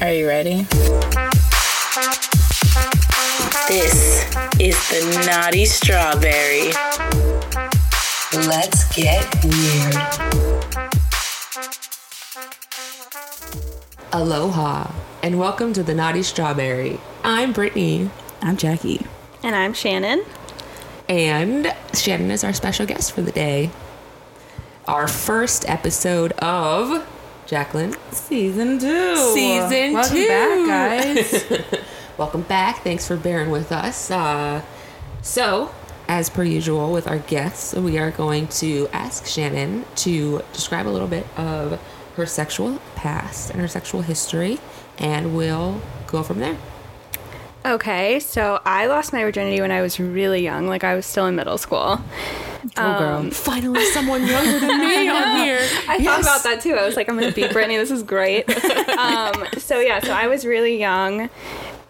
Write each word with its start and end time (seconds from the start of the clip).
Are 0.00 0.12
you 0.12 0.26
ready? 0.26 0.62
This 3.68 4.24
is 4.58 4.76
the 4.88 5.24
Naughty 5.26 5.64
Strawberry. 5.66 6.72
Let's 8.46 8.94
get 8.96 9.26
weird. 9.44 9.94
Aloha, 14.12 14.90
and 15.22 15.38
welcome 15.38 15.72
to 15.74 15.82
the 15.82 15.94
Naughty 15.94 16.22
Strawberry. 16.22 16.98
I'm 17.22 17.52
Brittany, 17.52 18.10
I'm 18.40 18.56
Jackie. 18.56 19.06
And 19.42 19.54
I'm 19.54 19.74
Shannon. 19.74 20.24
and 21.08 21.74
Shannon 21.94 22.30
is 22.30 22.42
our 22.44 22.52
special 22.52 22.86
guest 22.86 23.12
for 23.12 23.22
the 23.22 23.32
day. 23.32 23.70
Our 24.88 25.06
first 25.08 25.68
episode 25.68 26.32
of 26.32 27.06
Jacqueline. 27.46 27.94
Season 28.12 28.78
two. 28.78 29.16
Season 29.34 29.92
Welcome 29.94 30.16
two. 30.16 30.28
back, 30.28 30.66
guys. 30.66 31.44
Welcome 32.18 32.42
back. 32.42 32.82
Thanks 32.82 33.06
for 33.06 33.16
bearing 33.16 33.50
with 33.50 33.72
us. 33.72 34.10
Uh, 34.10 34.62
so, 35.22 35.72
as 36.08 36.28
per 36.28 36.42
usual 36.42 36.92
with 36.92 37.06
our 37.08 37.18
guests, 37.18 37.74
we 37.74 37.98
are 37.98 38.10
going 38.10 38.48
to 38.48 38.88
ask 38.92 39.26
Shannon 39.26 39.84
to 39.96 40.42
describe 40.52 40.86
a 40.86 40.90
little 40.90 41.08
bit 41.08 41.26
of 41.38 41.80
her 42.16 42.26
sexual 42.26 42.78
past 42.94 43.50
and 43.50 43.60
her 43.60 43.68
sexual 43.68 44.02
history, 44.02 44.58
and 44.98 45.36
we'll 45.36 45.80
go 46.06 46.22
from 46.22 46.40
there. 46.40 46.56
Okay, 47.64 48.20
so 48.20 48.60
I 48.64 48.86
lost 48.86 49.12
my 49.12 49.22
virginity 49.22 49.60
when 49.60 49.70
I 49.70 49.82
was 49.82 50.00
really 50.00 50.42
young, 50.42 50.66
like 50.66 50.82
I 50.82 50.94
was 50.94 51.04
still 51.04 51.26
in 51.26 51.36
middle 51.36 51.58
school. 51.58 52.00
oh, 52.78 52.98
girl. 52.98 53.30
Finally, 53.30 53.84
someone 53.86 54.26
younger 54.26 54.58
than 54.58 54.80
me 54.80 55.08
on 55.08 55.36
here. 55.44 55.60
I 55.86 56.02
thought 56.02 56.20
about 56.20 56.42
that 56.44 56.62
too. 56.62 56.74
I 56.74 56.86
was 56.86 56.96
like, 56.96 57.08
I'm 57.08 57.18
gonna 57.18 57.32
beat 57.32 57.52
Brittany. 57.52 57.76
This 57.76 57.90
is 57.90 58.02
great. 58.02 58.48
um, 58.98 59.46
so 59.58 59.78
yeah, 59.78 60.00
so 60.00 60.12
I 60.12 60.26
was 60.26 60.46
really 60.46 60.78
young, 60.78 61.28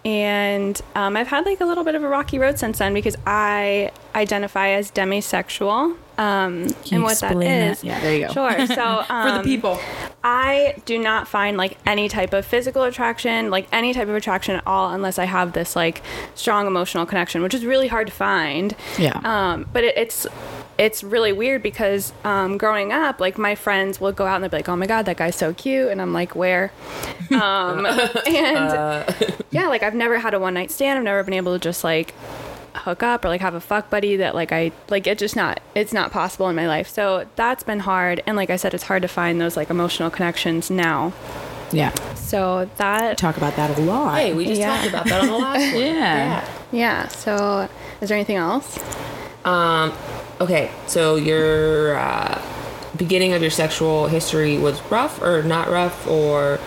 and 0.04 0.80
um, 0.96 1.16
I've 1.16 1.28
had 1.28 1.44
like 1.46 1.60
a 1.60 1.66
little 1.66 1.84
bit 1.84 1.94
of 1.94 2.02
a 2.02 2.08
rocky 2.08 2.40
road 2.40 2.58
since 2.58 2.78
then 2.78 2.92
because 2.92 3.16
I 3.24 3.92
identify 4.14 4.70
as 4.70 4.90
demisexual. 4.90 5.96
Um, 6.20 6.66
and 6.92 7.02
what 7.02 7.18
that 7.20 7.38
that? 7.38 7.82
Yeah, 7.82 7.98
there 8.00 8.14
you 8.14 8.26
go. 8.26 8.32
Sure. 8.32 8.66
So 8.70 9.04
um, 9.08 9.26
For 9.26 9.38
the 9.38 9.42
people. 9.42 9.80
I 10.22 10.74
do 10.84 10.98
not 10.98 11.26
find 11.26 11.56
like 11.56 11.78
any 11.86 12.10
type 12.10 12.34
of 12.34 12.44
physical 12.44 12.82
attraction, 12.82 13.50
like 13.50 13.66
any 13.72 13.94
type 13.94 14.06
of 14.06 14.14
attraction 14.14 14.54
at 14.54 14.66
all, 14.66 14.92
unless 14.92 15.18
I 15.18 15.24
have 15.24 15.54
this 15.54 15.74
like 15.74 16.02
strong 16.34 16.66
emotional 16.66 17.06
connection, 17.06 17.42
which 17.42 17.54
is 17.54 17.64
really 17.64 17.88
hard 17.88 18.06
to 18.06 18.12
find. 18.12 18.76
Yeah. 18.98 19.18
Um, 19.24 19.66
but 19.72 19.82
it, 19.82 19.96
it's 19.96 20.26
it's 20.76 21.02
really 21.02 21.32
weird 21.32 21.62
because 21.62 22.12
um, 22.24 22.58
growing 22.58 22.92
up, 22.92 23.18
like 23.18 23.38
my 23.38 23.54
friends 23.54 23.98
will 23.98 24.12
go 24.12 24.26
out 24.26 24.36
and 24.36 24.44
they'll 24.44 24.50
be 24.50 24.58
like, 24.58 24.68
"Oh 24.68 24.76
my 24.76 24.86
god, 24.86 25.06
that 25.06 25.16
guy's 25.16 25.36
so 25.36 25.54
cute," 25.54 25.88
and 25.88 26.02
I'm 26.02 26.12
like, 26.12 26.34
"Where?" 26.36 26.70
Um, 27.30 27.86
and 27.86 29.36
yeah, 29.52 29.68
like 29.68 29.84
I've 29.84 29.94
never 29.94 30.18
had 30.18 30.34
a 30.34 30.40
one 30.40 30.52
night 30.52 30.72
stand. 30.72 30.98
I've 30.98 31.04
never 31.04 31.22
been 31.22 31.34
able 31.34 31.52
to 31.52 31.60
just 31.60 31.84
like 31.84 32.12
hook 32.74 33.02
up 33.02 33.24
or 33.24 33.28
like 33.28 33.40
have 33.40 33.54
a 33.54 33.60
fuck 33.60 33.90
buddy 33.90 34.16
that 34.16 34.34
like 34.34 34.52
I 34.52 34.72
like 34.88 35.06
it 35.06 35.18
just 35.18 35.36
not 35.36 35.60
it's 35.74 35.92
not 35.92 36.10
possible 36.12 36.48
in 36.48 36.56
my 36.56 36.66
life. 36.68 36.88
So 36.88 37.26
that's 37.36 37.62
been 37.62 37.80
hard 37.80 38.22
and 38.26 38.36
like 38.36 38.50
I 38.50 38.56
said 38.56 38.74
it's 38.74 38.84
hard 38.84 39.02
to 39.02 39.08
find 39.08 39.40
those 39.40 39.56
like 39.56 39.70
emotional 39.70 40.10
connections 40.10 40.70
now. 40.70 41.12
Yeah. 41.72 41.92
So 42.14 42.68
that 42.78 43.16
Talk 43.18 43.36
about 43.36 43.54
that 43.56 43.78
a 43.78 43.82
lot. 43.82 44.18
Hey, 44.18 44.32
we 44.34 44.46
just 44.46 44.60
Yeah. 44.60 44.76
talked 44.76 44.88
about 44.88 45.06
that 45.06 45.20
on 45.22 45.26
the 45.28 45.38
last 45.38 45.60
one. 45.74 45.82
Yeah. 45.84 46.48
yeah, 46.72 47.08
so 47.08 47.68
is 48.00 48.08
there 48.08 48.16
anything 48.18 48.36
else? 48.36 48.78
Um, 49.44 49.92
okay, 50.40 50.70
so 50.86 51.14
your 51.16 51.96
uh, 51.96 52.42
beginning 52.96 53.32
of 53.34 53.40
your 53.42 53.50
sexual 53.50 54.06
history 54.08 54.58
was 54.58 54.82
rough 54.90 55.22
or 55.22 55.42
not 55.42 55.68
rough, 55.70 56.06
or 56.08 56.58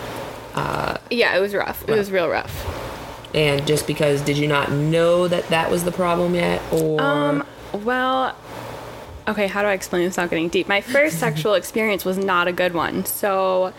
uh, 0.54 0.96
Yeah, 1.10 1.36
it 1.36 1.40
was 1.40 1.54
rough. 1.54 1.84
It 1.88 1.92
was 1.92 2.10
real 2.10 2.28
rough. 2.28 2.73
And 3.34 3.66
just 3.66 3.86
because 3.86 4.22
did 4.22 4.38
you 4.38 4.46
not 4.46 4.70
know 4.70 5.28
that 5.28 5.48
that 5.48 5.70
was 5.70 5.84
the 5.84 5.92
problem 5.92 6.34
yet, 6.34 6.62
or 6.72 7.00
Um, 7.00 7.46
well, 7.72 8.36
okay, 9.26 9.46
how 9.46 9.62
do 9.62 9.68
I 9.68 9.72
explain 9.72 10.04
this 10.04 10.16
without 10.16 10.30
getting 10.30 10.48
deep? 10.48 10.68
My 10.68 10.80
first 10.80 11.18
sexual 11.18 11.54
experience 11.62 12.04
was 12.04 12.16
not 12.16 12.48
a 12.48 12.52
good 12.52 12.74
one. 12.74 13.04
So 13.04 13.72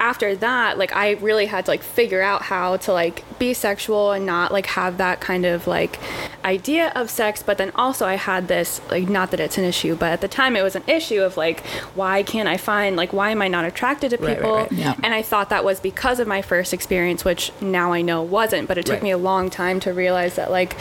after 0.00 0.34
that, 0.36 0.78
like 0.78 0.94
I 0.94 1.12
really 1.12 1.46
had 1.46 1.66
to 1.66 1.70
like 1.70 1.82
figure 1.82 2.22
out 2.22 2.42
how 2.42 2.78
to 2.78 2.92
like 2.92 3.24
be 3.40 3.52
sexual 3.54 4.12
and 4.12 4.24
not 4.24 4.52
like 4.52 4.66
have 4.66 4.98
that 4.98 5.20
kind 5.20 5.44
of 5.44 5.66
like 5.66 5.98
idea 6.44 6.92
of 6.94 7.10
sex, 7.10 7.42
but 7.42 7.58
then 7.58 7.72
also 7.74 8.06
I 8.06 8.14
had 8.14 8.46
this 8.46 8.80
like 8.90 9.08
not 9.08 9.32
that 9.32 9.40
it's 9.40 9.58
an 9.58 9.64
issue, 9.64 9.96
but 9.96 10.12
at 10.12 10.20
the 10.20 10.28
time 10.28 10.54
it 10.54 10.62
was 10.62 10.76
an 10.76 10.84
issue 10.86 11.22
of 11.22 11.36
like 11.36 11.66
why 11.96 12.22
can't 12.22 12.48
I 12.48 12.56
find 12.56 12.94
like 12.96 13.12
why 13.12 13.30
am 13.30 13.42
I 13.42 13.48
not 13.48 13.64
attracted 13.64 14.10
to 14.10 14.16
Right, 14.18 14.26
right, 14.28 14.36
people? 14.36 14.54
right. 14.56 14.72
Yeah. 14.72 14.94
And 15.02 15.12
I 15.12 15.22
thought 15.22 15.50
that 15.50 15.64
was 15.64 15.80
because 15.80 16.20
of 16.20 16.28
my 16.28 16.42
first 16.42 16.72
experience, 16.72 17.24
which 17.24 17.50
now 17.60 17.92
I 17.92 18.02
know 18.02 18.22
wasn't, 18.22 18.68
but 18.68 18.78
it 18.78 18.86
took 18.86 18.94
Right. 18.94 19.02
me 19.04 19.10
a 19.10 19.18
long 19.18 19.50
time 19.50 19.80
to 19.80 19.92
realize 19.92 20.34
that 20.36 20.50
like 20.52 20.76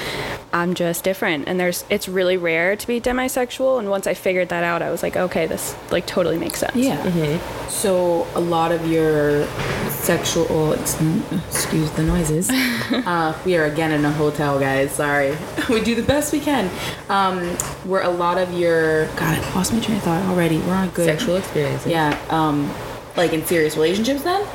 I'm 0.54 0.74
just 0.76 1.04
different 1.04 1.48
and 1.48 1.60
there's 1.60 1.86
it's 1.90 2.08
really 2.10 2.38
rare 2.38 2.76
to 2.76 2.86
be 2.88 3.00
demisexual 3.00 3.80
and 3.80 3.90
once 3.90 4.06
I 4.06 4.14
figured 4.14 4.50
that 4.50 4.64
out 4.64 4.82
I 4.82 4.92
was 4.92 5.02
like 5.02 5.16
okay 5.16 5.48
this 5.48 5.76
like 5.92 6.06
totally 6.06 6.38
makes 6.38 6.60
sense. 6.60 6.76
Yeah. 6.76 7.02
Mm-hmm. 7.04 7.70
So 7.70 8.28
a 8.36 8.40
lot 8.42 8.72
of 8.74 8.86
your 8.92 9.46
sexual, 9.90 10.46
oh, 10.50 10.74
excuse 10.74 11.92
the 11.92 12.04
noises. 12.04 12.49
uh, 13.06 13.38
we 13.46 13.58
are 13.58 13.66
again 13.66 13.92
in 13.92 14.04
a 14.06 14.12
hotel, 14.12 14.60
guys. 14.60 14.92
Sorry. 14.92 15.38
we 15.70 15.82
do 15.82 15.96
the 15.96 16.04
best 16.04 16.34
we 16.34 16.40
can. 16.40 16.70
Um, 17.10 17.42
where 17.86 18.02
a 18.02 18.10
lot 18.10 18.38
of 18.38 18.54
your 18.54 19.06
God, 19.16 19.38
I 19.38 19.56
lost 19.56 19.74
my 19.74 19.80
train 19.80 19.98
of 19.98 20.04
thought 20.04 20.24
already. 20.26 20.58
We're 20.60 20.74
on 20.74 20.90
good 20.90 21.06
sexual 21.06 21.36
experiences? 21.36 21.92
Yeah. 21.92 22.20
Um, 22.30 22.74
like 23.16 23.34
in 23.34 23.46
serious 23.46 23.76
relationships, 23.76 24.24
then. 24.24 24.48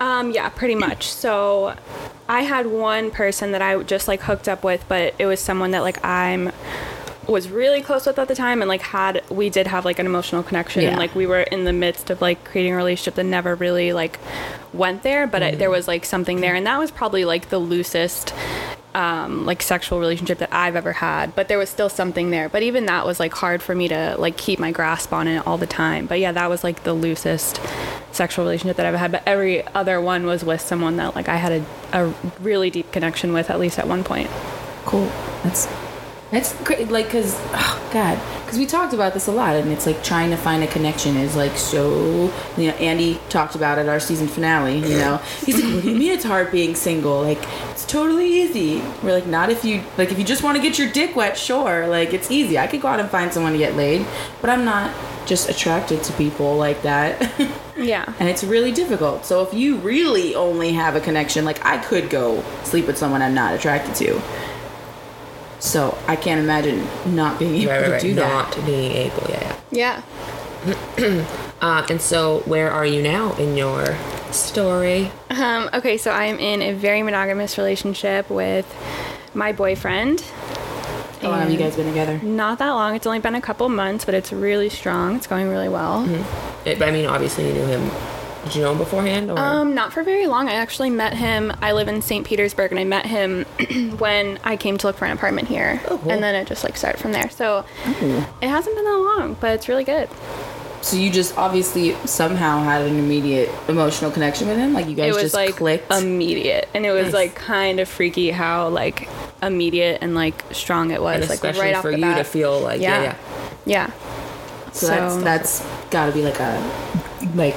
Um 0.00 0.32
yeah, 0.32 0.48
pretty 0.48 0.74
much. 0.74 1.08
So 1.08 1.76
I 2.28 2.42
had 2.42 2.66
one 2.66 3.10
person 3.12 3.52
that 3.52 3.62
I 3.62 3.80
just 3.84 4.08
like 4.08 4.22
hooked 4.22 4.48
up 4.48 4.64
with, 4.64 4.84
but 4.88 5.14
it 5.18 5.26
was 5.26 5.38
someone 5.38 5.70
that 5.72 5.82
like 5.82 6.04
I'm 6.04 6.50
was 7.28 7.48
really 7.48 7.80
close 7.80 8.06
with 8.06 8.18
at 8.18 8.26
the 8.28 8.34
time 8.34 8.62
and 8.62 8.68
like 8.68 8.82
had 8.82 9.22
we 9.30 9.48
did 9.48 9.66
have 9.68 9.84
like 9.84 9.98
an 9.98 10.06
emotional 10.06 10.42
connection 10.42 10.82
Yeah. 10.82 10.88
and 10.90 10.98
like 10.98 11.14
we 11.14 11.26
were 11.26 11.40
in 11.42 11.64
the 11.64 11.72
midst 11.72 12.10
of 12.10 12.20
like 12.20 12.44
creating 12.44 12.72
a 12.72 12.76
relationship 12.76 13.14
that 13.14 13.24
never 13.24 13.54
really 13.54 13.92
like 13.92 14.18
went 14.72 15.02
there 15.04 15.26
but 15.28 15.42
I, 15.42 15.50
there 15.54 15.70
was 15.70 15.86
like 15.86 16.04
something 16.04 16.40
there 16.40 16.54
and 16.54 16.66
that 16.66 16.78
was 16.78 16.90
probably 16.90 17.24
like 17.24 17.48
the 17.48 17.58
loosest 17.58 18.34
um, 18.94 19.46
like 19.46 19.62
sexual 19.62 20.00
relationship 20.00 20.36
that 20.40 20.52
I've 20.52 20.76
ever 20.76 20.92
had, 20.92 21.34
but 21.34 21.48
there 21.48 21.56
was 21.56 21.70
still 21.70 21.88
something 21.88 22.28
there. 22.30 22.50
But 22.50 22.62
even 22.62 22.84
that 22.84 23.06
was 23.06 23.18
like 23.18 23.32
hard 23.32 23.62
for 23.62 23.74
me 23.74 23.88
to 23.88 24.16
like 24.18 24.36
keep 24.36 24.58
my 24.58 24.70
grasp 24.70 25.14
on 25.14 25.28
it 25.28 25.46
all 25.46 25.56
the 25.56 25.66
time. 25.66 26.04
But 26.06 26.20
yeah, 26.20 26.30
that 26.32 26.50
was 26.50 26.62
like 26.62 26.82
the 26.82 26.92
loosest 26.92 27.58
sexual 28.10 28.44
relationship 28.44 28.76
that 28.76 28.84
I've 28.84 28.94
had. 28.94 29.10
But 29.10 29.22
every 29.24 29.66
other 29.68 29.98
one 29.98 30.26
was 30.26 30.44
with 30.44 30.60
someone 30.60 30.96
that 30.98 31.14
like 31.14 31.30
I 31.30 31.36
had 31.36 31.52
a, 31.92 32.04
a 32.04 32.14
really 32.40 32.68
deep 32.68 32.92
connection 32.92 33.32
with 33.32 33.48
at 33.48 33.58
least 33.58 33.78
at 33.78 33.88
one 33.88 34.04
point. 34.04 34.28
Cool. 34.84 35.06
That's 35.42 35.66
that's 36.32 36.54
great. 36.64 36.88
Like, 36.88 37.10
cause 37.10 37.36
oh 37.52 37.90
God, 37.92 38.18
because 38.40 38.58
we 38.58 38.64
talked 38.64 38.94
about 38.94 39.12
this 39.12 39.28
a 39.28 39.32
lot, 39.32 39.54
and 39.54 39.70
it's 39.70 39.86
like 39.86 40.02
trying 40.02 40.30
to 40.30 40.36
find 40.36 40.64
a 40.64 40.66
connection 40.66 41.16
is 41.16 41.36
like 41.36 41.56
so. 41.58 42.32
You 42.56 42.68
know, 42.68 42.74
Andy 42.78 43.20
talked 43.28 43.54
about 43.54 43.78
it 43.78 43.86
our 43.86 44.00
season 44.00 44.26
finale. 44.26 44.78
You 44.78 44.98
know, 44.98 45.16
he's 45.44 45.62
like, 45.62 45.74
"What 45.74 45.82
do 45.82 45.90
you 45.90 45.98
mean 45.98 46.10
it's 46.10 46.24
hard 46.24 46.50
being 46.50 46.74
single? 46.74 47.20
Like, 47.22 47.38
it's 47.70 47.84
totally 47.84 48.26
easy." 48.26 48.82
We're 49.02 49.12
like, 49.12 49.26
"Not 49.26 49.50
if 49.50 49.62
you 49.62 49.82
like 49.98 50.10
if 50.10 50.18
you 50.18 50.24
just 50.24 50.42
want 50.42 50.56
to 50.56 50.62
get 50.62 50.78
your 50.78 50.90
dick 50.90 51.14
wet, 51.14 51.36
sure. 51.36 51.86
Like, 51.86 52.14
it's 52.14 52.30
easy. 52.30 52.58
I 52.58 52.66
could 52.66 52.80
go 52.80 52.88
out 52.88 52.98
and 52.98 53.10
find 53.10 53.32
someone 53.32 53.52
to 53.52 53.58
get 53.58 53.76
laid, 53.76 54.06
but 54.40 54.48
I'm 54.48 54.64
not 54.64 54.90
just 55.26 55.50
attracted 55.50 56.02
to 56.04 56.12
people 56.14 56.56
like 56.56 56.82
that." 56.82 57.30
Yeah. 57.74 58.12
and 58.20 58.28
it's 58.28 58.44
really 58.44 58.70
difficult. 58.70 59.24
So 59.24 59.42
if 59.42 59.54
you 59.54 59.76
really 59.78 60.34
only 60.34 60.72
have 60.72 60.94
a 60.94 61.00
connection, 61.00 61.44
like 61.44 61.64
I 61.64 61.78
could 61.78 62.10
go 62.10 62.44
sleep 62.64 62.86
with 62.86 62.98
someone 62.98 63.22
I'm 63.22 63.34
not 63.34 63.54
attracted 63.54 63.94
to. 63.96 64.20
So 65.62 65.96
I 66.08 66.16
can't 66.16 66.40
imagine 66.40 66.84
not 67.14 67.38
being 67.38 67.54
able 67.62 67.70
Right, 67.70 67.80
right, 67.82 67.86
to 67.86 67.92
right. 67.92 68.00
do 68.02 68.14
that. 68.14 68.56
Not 68.56 68.66
being 68.66 68.90
able, 68.92 69.22
yeah, 69.30 69.56
yeah. 69.70 70.02
Yeah. 70.98 71.24
Uh, 71.62 71.86
and 71.88 72.00
so, 72.00 72.40
where 72.40 72.72
are 72.72 72.84
you 72.84 73.00
now 73.00 73.32
in 73.34 73.56
your 73.56 73.96
story? 74.32 75.12
Um, 75.30 75.70
okay, 75.72 75.96
so 75.96 76.10
I 76.10 76.24
am 76.24 76.40
in 76.40 76.60
a 76.60 76.72
very 76.72 77.04
monogamous 77.04 77.56
relationship 77.56 78.28
with 78.28 78.66
my 79.32 79.52
boyfriend. 79.52 80.22
How 81.20 81.28
long 81.30 81.38
have 81.42 81.52
you 81.52 81.58
guys 81.58 81.76
been 81.76 81.86
together? 81.86 82.18
Not 82.18 82.58
that 82.58 82.70
long. 82.70 82.96
It's 82.96 83.06
only 83.06 83.20
been 83.20 83.36
a 83.36 83.40
couple 83.40 83.68
months, 83.68 84.04
but 84.04 84.14
it's 84.14 84.32
really 84.32 84.70
strong. 84.70 85.14
It's 85.14 85.28
going 85.28 85.50
really 85.50 85.68
well. 85.68 86.04
It, 86.64 86.82
I 86.82 86.90
mean, 86.90 87.06
obviously, 87.06 87.46
you 87.46 87.52
knew 87.54 87.66
him. 87.66 87.88
Did 88.44 88.56
you 88.56 88.62
know 88.62 88.72
him 88.72 88.78
beforehand? 88.78 89.30
Or? 89.30 89.38
Um, 89.38 89.74
not 89.74 89.92
for 89.92 90.02
very 90.02 90.26
long. 90.26 90.48
I 90.48 90.54
actually 90.54 90.90
met 90.90 91.14
him. 91.14 91.52
I 91.62 91.72
live 91.72 91.86
in 91.88 92.02
St. 92.02 92.26
Petersburg, 92.26 92.72
and 92.72 92.80
I 92.80 92.84
met 92.84 93.06
him 93.06 93.44
when 93.98 94.38
I 94.42 94.56
came 94.56 94.78
to 94.78 94.86
look 94.88 94.96
for 94.96 95.04
an 95.04 95.12
apartment 95.12 95.46
here. 95.48 95.80
Oh, 95.88 95.98
cool. 95.98 96.10
And 96.10 96.22
then 96.22 96.34
it 96.34 96.48
just 96.48 96.64
like 96.64 96.76
started 96.76 97.00
from 97.00 97.12
there. 97.12 97.30
So 97.30 97.64
it 97.86 98.48
hasn't 98.48 98.74
been 98.76 98.84
that 98.84 98.98
long, 99.16 99.36
but 99.40 99.52
it's 99.54 99.68
really 99.68 99.84
good. 99.84 100.08
So 100.80 100.96
you 100.96 101.10
just 101.10 101.38
obviously 101.38 101.94
somehow 102.06 102.60
had 102.64 102.82
an 102.82 102.96
immediate 102.98 103.48
emotional 103.68 104.10
connection 104.10 104.48
with 104.48 104.58
him. 104.58 104.72
Like 104.72 104.88
you 104.88 104.96
guys 104.96 105.10
it 105.10 105.14
was 105.14 105.22
just 105.22 105.34
like 105.34 105.54
clicked. 105.54 105.92
immediate, 105.92 106.68
and 106.74 106.84
it 106.84 106.90
was 106.90 107.04
Nice. 107.04 107.14
like 107.14 107.34
kind 107.36 107.78
of 107.78 107.88
freaky 107.88 108.30
how 108.32 108.68
like 108.70 109.08
immediate 109.40 109.98
and 110.02 110.16
like 110.16 110.42
strong 110.50 110.90
it 110.90 111.00
was. 111.00 111.20
and 111.20 111.28
like 111.28 111.36
especially 111.36 111.60
right 111.60 111.74
off 111.76 111.82
for 111.82 111.92
the 111.92 111.98
you 111.98 112.02
bat. 112.02 112.18
to 112.18 112.24
feel 112.24 112.58
like, 112.58 112.80
yeah, 112.80 113.00
Yeah. 113.02 113.16
yeah. 113.64 113.86
yeah. 113.86 114.70
so, 114.72 114.86
that's 114.88 115.16
that's 115.22 115.66
got 115.90 116.06
to 116.06 116.12
be 116.12 116.22
like 116.24 116.40
a 116.40 116.58
like 117.36 117.54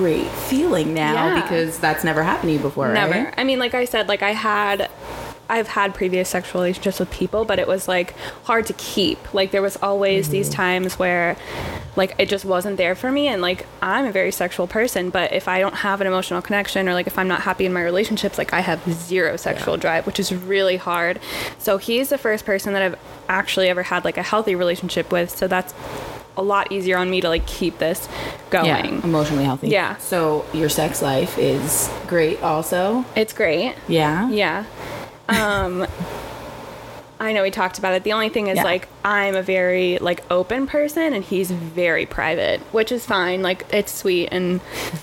great 0.00 0.26
feeling 0.48 0.94
now 0.94 1.26
Yeah. 1.26 1.42
because 1.42 1.78
that's 1.78 2.04
never 2.04 2.22
happened 2.22 2.48
to 2.48 2.52
you 2.54 2.58
before, 2.58 2.90
Never. 2.90 3.12
right? 3.12 3.34
I 3.36 3.44
mean, 3.44 3.58
like 3.58 3.74
I 3.74 3.84
said, 3.84 4.08
like 4.08 4.22
I 4.22 4.32
had, 4.32 4.88
I've 5.50 5.68
had 5.68 5.94
previous 5.94 6.30
sexual 6.30 6.62
relationships 6.62 6.98
with 6.98 7.10
people, 7.10 7.44
but 7.44 7.58
it 7.58 7.68
was 7.68 7.86
like 7.86 8.14
hard 8.44 8.64
to 8.66 8.72
keep. 8.72 9.34
Like 9.34 9.50
there 9.50 9.60
was 9.60 9.76
always 9.82 10.30
these 10.30 10.48
mm-hmm. 10.48 10.56
times 10.56 10.98
where, 10.98 11.36
like 11.96 12.14
it 12.18 12.30
just 12.30 12.46
wasn't 12.46 12.78
there 12.78 12.94
for 12.94 13.12
me, 13.12 13.28
and 13.28 13.42
like 13.42 13.66
I'm 13.82 14.06
a 14.06 14.12
very 14.12 14.32
sexual 14.32 14.66
person, 14.66 15.10
but 15.10 15.34
if 15.34 15.48
I 15.48 15.60
don't 15.60 15.74
have 15.74 16.00
an 16.00 16.06
emotional 16.06 16.40
connection 16.40 16.88
or 16.88 16.94
like 16.94 17.06
if 17.06 17.18
I'm 17.18 17.28
not 17.28 17.42
happy 17.42 17.66
in 17.66 17.72
my 17.74 17.82
relationships, 17.82 18.38
like 18.38 18.54
I 18.54 18.60
have 18.60 18.80
zero 18.90 19.36
sexual 19.36 19.76
drive, 19.76 20.06
which 20.06 20.18
is 20.18 20.32
really 20.32 20.78
hard. 20.78 21.20
So 21.58 21.76
he's 21.76 22.08
the 22.08 22.16
first 22.16 22.46
person 22.46 22.72
that 22.72 22.82
I've 22.82 22.98
actually 23.28 23.68
ever 23.68 23.82
had 23.82 24.04
like 24.04 24.16
a 24.16 24.22
healthy 24.22 24.54
relationship 24.54 25.12
with. 25.12 25.36
So 25.36 25.46
that's 25.46 25.74
a 26.40 26.42
lot 26.42 26.72
easier 26.72 26.96
on 26.96 27.10
me 27.10 27.20
to 27.20 27.28
like 27.28 27.46
keep 27.46 27.78
this 27.78 28.08
going. 28.48 28.66
Yeah, 28.66 29.04
emotionally 29.04 29.44
healthy. 29.44 29.68
Yeah. 29.68 29.96
So 29.98 30.44
your 30.52 30.68
sex 30.68 31.02
life 31.02 31.38
is 31.38 31.90
great 32.08 32.42
also. 32.42 33.04
It's 33.14 33.32
great. 33.32 33.74
Yeah. 33.86 34.28
Yeah. 34.30 34.64
Um 35.28 35.86
I 37.20 37.32
know 37.34 37.42
we 37.42 37.50
talked 37.50 37.78
about 37.78 37.92
it. 37.92 38.02
The 38.02 38.14
only 38.14 38.30
thing 38.30 38.46
is 38.46 38.56
Yeah. 38.56 38.64
like 38.64 38.88
I'm 39.04 39.36
a 39.36 39.42
very 39.42 39.98
like 39.98 40.24
open 40.30 40.66
person 40.66 41.12
and 41.12 41.22
he's 41.22 41.50
very 41.50 42.06
private, 42.06 42.60
which 42.72 42.90
is 42.90 43.04
fine. 43.04 43.42
Like 43.42 43.66
it's 43.72 43.92
sweet 43.94 44.30
and 44.32 44.60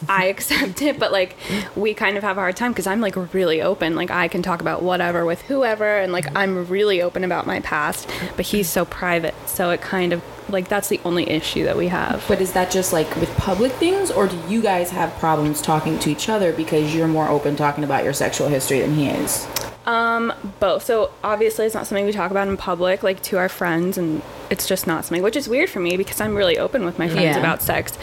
I 0.10 0.26
accept 0.34 0.82
it, 0.82 0.98
but 0.98 1.12
like 1.12 1.36
we 1.76 1.94
kind 1.94 2.18
of 2.18 2.24
have 2.24 2.38
a 2.38 2.42
hard 2.42 2.56
time 2.56 2.74
cuz 2.74 2.88
I'm 2.88 3.02
like 3.02 3.16
really 3.36 3.62
open. 3.62 3.96
Like 3.96 4.10
I 4.10 4.28
can 4.28 4.42
talk 4.42 4.62
about 4.62 4.82
whatever 4.82 5.26
with 5.26 5.44
whoever 5.44 6.00
and 6.00 6.12
like 6.12 6.26
I'm 6.36 6.68
really 6.68 7.02
open 7.04 7.24
about 7.24 7.46
my 7.46 7.60
past, 7.60 8.10
but 8.36 8.48
he's 8.48 8.68
so 8.68 8.84
private. 8.84 9.36
So 9.46 9.70
it 9.70 9.82
kind 9.82 10.12
of 10.12 10.22
like 10.50 10.70
that's 10.70 10.88
the 10.88 11.00
only 11.06 11.30
issue 11.30 11.66
that 11.66 11.78
we 11.78 11.88
have. 11.90 12.24
But 12.28 12.42
is 12.42 12.54
that 12.54 12.72
just 12.72 12.94
like 12.94 13.14
with 13.18 13.30
public 13.38 13.72
things, 13.74 14.10
or 14.10 14.28
do 14.28 14.38
you 14.48 14.62
guys 14.62 14.90
have 14.92 15.14
problems 15.20 15.62
talking 15.62 16.00
to 16.00 16.10
each 16.10 16.30
other 16.30 16.52
because 16.54 16.96
you're 16.96 17.08
more 17.08 17.28
open 17.30 17.56
talking 17.56 17.84
about 17.84 18.04
your 18.04 18.14
sexual 18.14 18.48
history 18.48 18.80
than 18.80 18.96
he 18.96 19.08
is? 19.10 19.46
Um, 19.88 20.34
both. 20.60 20.84
So 20.84 21.12
obviously, 21.24 21.66
it's 21.66 21.74
not 21.74 21.88
something 21.88 22.06
we 22.06 22.12
talk 22.12 22.30
about 22.30 22.48
in 22.48 22.58
public, 22.58 23.02
like 23.04 23.24
to 23.24 23.38
our 23.38 23.50
friends, 23.50 23.98
and 23.98 24.22
it's 24.50 24.68
just 24.68 24.86
not 24.86 25.06
something. 25.06 25.24
Which 25.24 25.36
is 25.38 25.48
weird 25.50 25.70
for 25.70 25.80
me 25.80 25.98
because 25.98 26.22
I'm 26.22 26.36
really 26.36 26.58
open 26.60 26.86
with 26.86 27.00
my 27.00 27.08
friends 27.08 27.24
Yeah. 27.24 27.40
about 27.40 27.62
sex. 27.62 27.98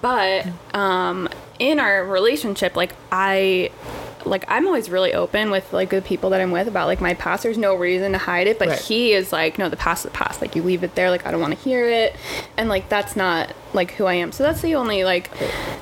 But 0.00 0.46
um, 0.74 1.28
in 1.60 1.78
our 1.78 2.04
relationship, 2.04 2.74
like 2.74 2.92
I, 3.12 3.70
like 4.26 4.44
I'm 4.48 4.66
always 4.66 4.90
really 4.90 5.14
open 5.14 5.52
with 5.52 5.72
like 5.72 5.90
the 5.90 6.02
people 6.02 6.30
that 6.30 6.40
I'm 6.40 6.50
with 6.50 6.66
about 6.66 6.88
like 6.88 7.00
my 7.00 7.14
past. 7.14 7.44
There's 7.44 7.56
no 7.58 7.76
reason 7.76 8.10
to 8.12 8.18
hide 8.18 8.48
it. 8.48 8.58
But 8.58 8.68
Right. 8.68 8.78
he 8.80 9.12
is 9.12 9.32
like, 9.32 9.58
no, 9.58 9.68
the 9.68 9.76
past 9.76 10.04
is 10.04 10.10
the 10.10 10.16
past. 10.18 10.40
Like 10.40 10.56
you 10.56 10.62
leave 10.64 10.82
it 10.82 10.96
there. 10.96 11.08
Like 11.08 11.24
I 11.24 11.30
don't 11.30 11.40
want 11.40 11.54
to 11.56 11.60
hear 11.62 11.88
it, 11.88 12.16
and 12.56 12.68
like 12.68 12.88
that's 12.88 13.14
not 13.14 13.52
like 13.72 13.92
who 13.92 14.06
I 14.06 14.14
am. 14.14 14.32
So 14.32 14.42
that's 14.42 14.60
the 14.60 14.74
only 14.74 15.04
like 15.04 15.30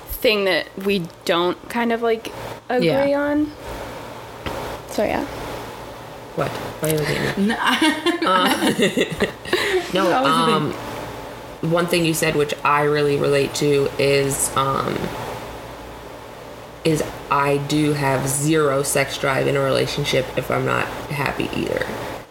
thing 0.07 0.45
that 0.45 0.67
we 0.85 1.07
don't 1.25 1.71
kind 1.71 1.93
of 1.95 2.03
like 2.03 2.31
agree 2.69 2.89
Yeah. 2.89 3.19
on. 3.19 3.53
So 5.01 5.07
yeah. 5.07 5.25
What? 6.37 6.51
Why 6.51 6.91
are 6.91 6.93
you 6.93 6.99
looking 6.99 7.17
at 7.17 7.39
me? 7.39 7.55
Uh, 8.27 8.75
no, 9.95 10.13
um, 10.27 10.73
one 11.71 11.87
thing 11.87 12.05
you 12.05 12.13
said, 12.13 12.37
which 12.37 12.53
I 12.63 12.83
really 12.83 13.17
relate 13.17 13.55
to, 13.55 13.89
is 13.99 14.55
um, 14.59 14.99
is 16.85 17.03
I 17.31 17.57
do 17.69 17.95
have 17.95 18.29
zero 18.29 18.83
sex 18.83 19.17
drive 19.17 19.47
in 19.47 19.57
a 19.57 19.61
relationship 19.61 20.27
if 20.37 20.51
I'm 20.51 20.67
not 20.67 20.87
happy 21.09 21.49
either. 21.57 21.87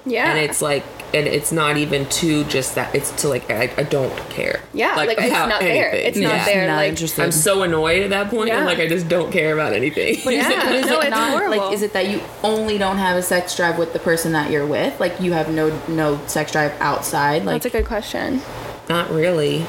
Yeah. 0.06 0.30
and 0.30 0.38
it's 0.38 0.62
like, 0.62 0.84
and 1.14 1.28
it's 1.28 1.52
not 1.52 1.78
even 1.78 2.06
to 2.08 2.44
just 2.46 2.76
that. 2.76 2.94
It's 2.94 3.12
to 3.22 3.28
like 3.30 3.50
I, 3.50 3.72
I 3.78 3.84
don't 3.84 4.16
care. 4.30 4.62
Yeah, 4.74 4.96
like, 4.96 5.18
it's 5.18 5.28
about 5.30 5.50
not 5.50 5.60
there. 5.62 5.90
anything. 5.92 6.08
It's 6.08 6.18
not 6.18 6.34
Yeah. 6.36 6.46
there. 6.46 6.68
Not 6.68 6.76
like, 6.78 6.90
interested. 6.90 7.22
I'm 7.24 7.32
so 7.32 7.64
annoyed 7.64 8.04
at 8.04 8.10
that 8.12 8.30
point, 8.30 8.50
and 8.50 8.60
Yeah. 8.60 8.66
like 8.66 8.80
I 8.80 8.88
just 8.88 9.08
don't 9.08 9.32
care 9.32 9.54
about 9.54 9.74
anything. 9.74 10.16
yeah, 10.16 10.24
But 10.24 10.34
is 10.76 10.86
no, 10.88 11.00
it 11.00 11.08
it's 11.08 11.10
not 11.12 11.30
horrible. 11.32 11.58
like 11.58 11.74
is 11.74 11.82
it 11.82 11.94
that 11.94 12.08
you 12.10 12.22
only 12.44 12.78
don't 12.78 12.98
have 12.98 13.18
a 13.18 13.22
sex 13.24 13.56
drive 13.56 13.78
with 13.78 13.94
the 13.94 14.00
person 14.00 14.32
that 14.34 14.52
you're 14.52 14.66
with? 14.68 15.00
Like 15.00 15.20
you 15.20 15.34
have 15.34 15.50
no 15.50 15.70
no 15.88 16.20
sex 16.28 16.52
drive 16.52 16.74
outside? 16.80 17.46
Like 17.46 17.62
That's 17.62 17.74
a 17.74 17.78
good 17.78 17.86
question. 17.88 18.42
not 18.88 19.10
really, 19.12 19.66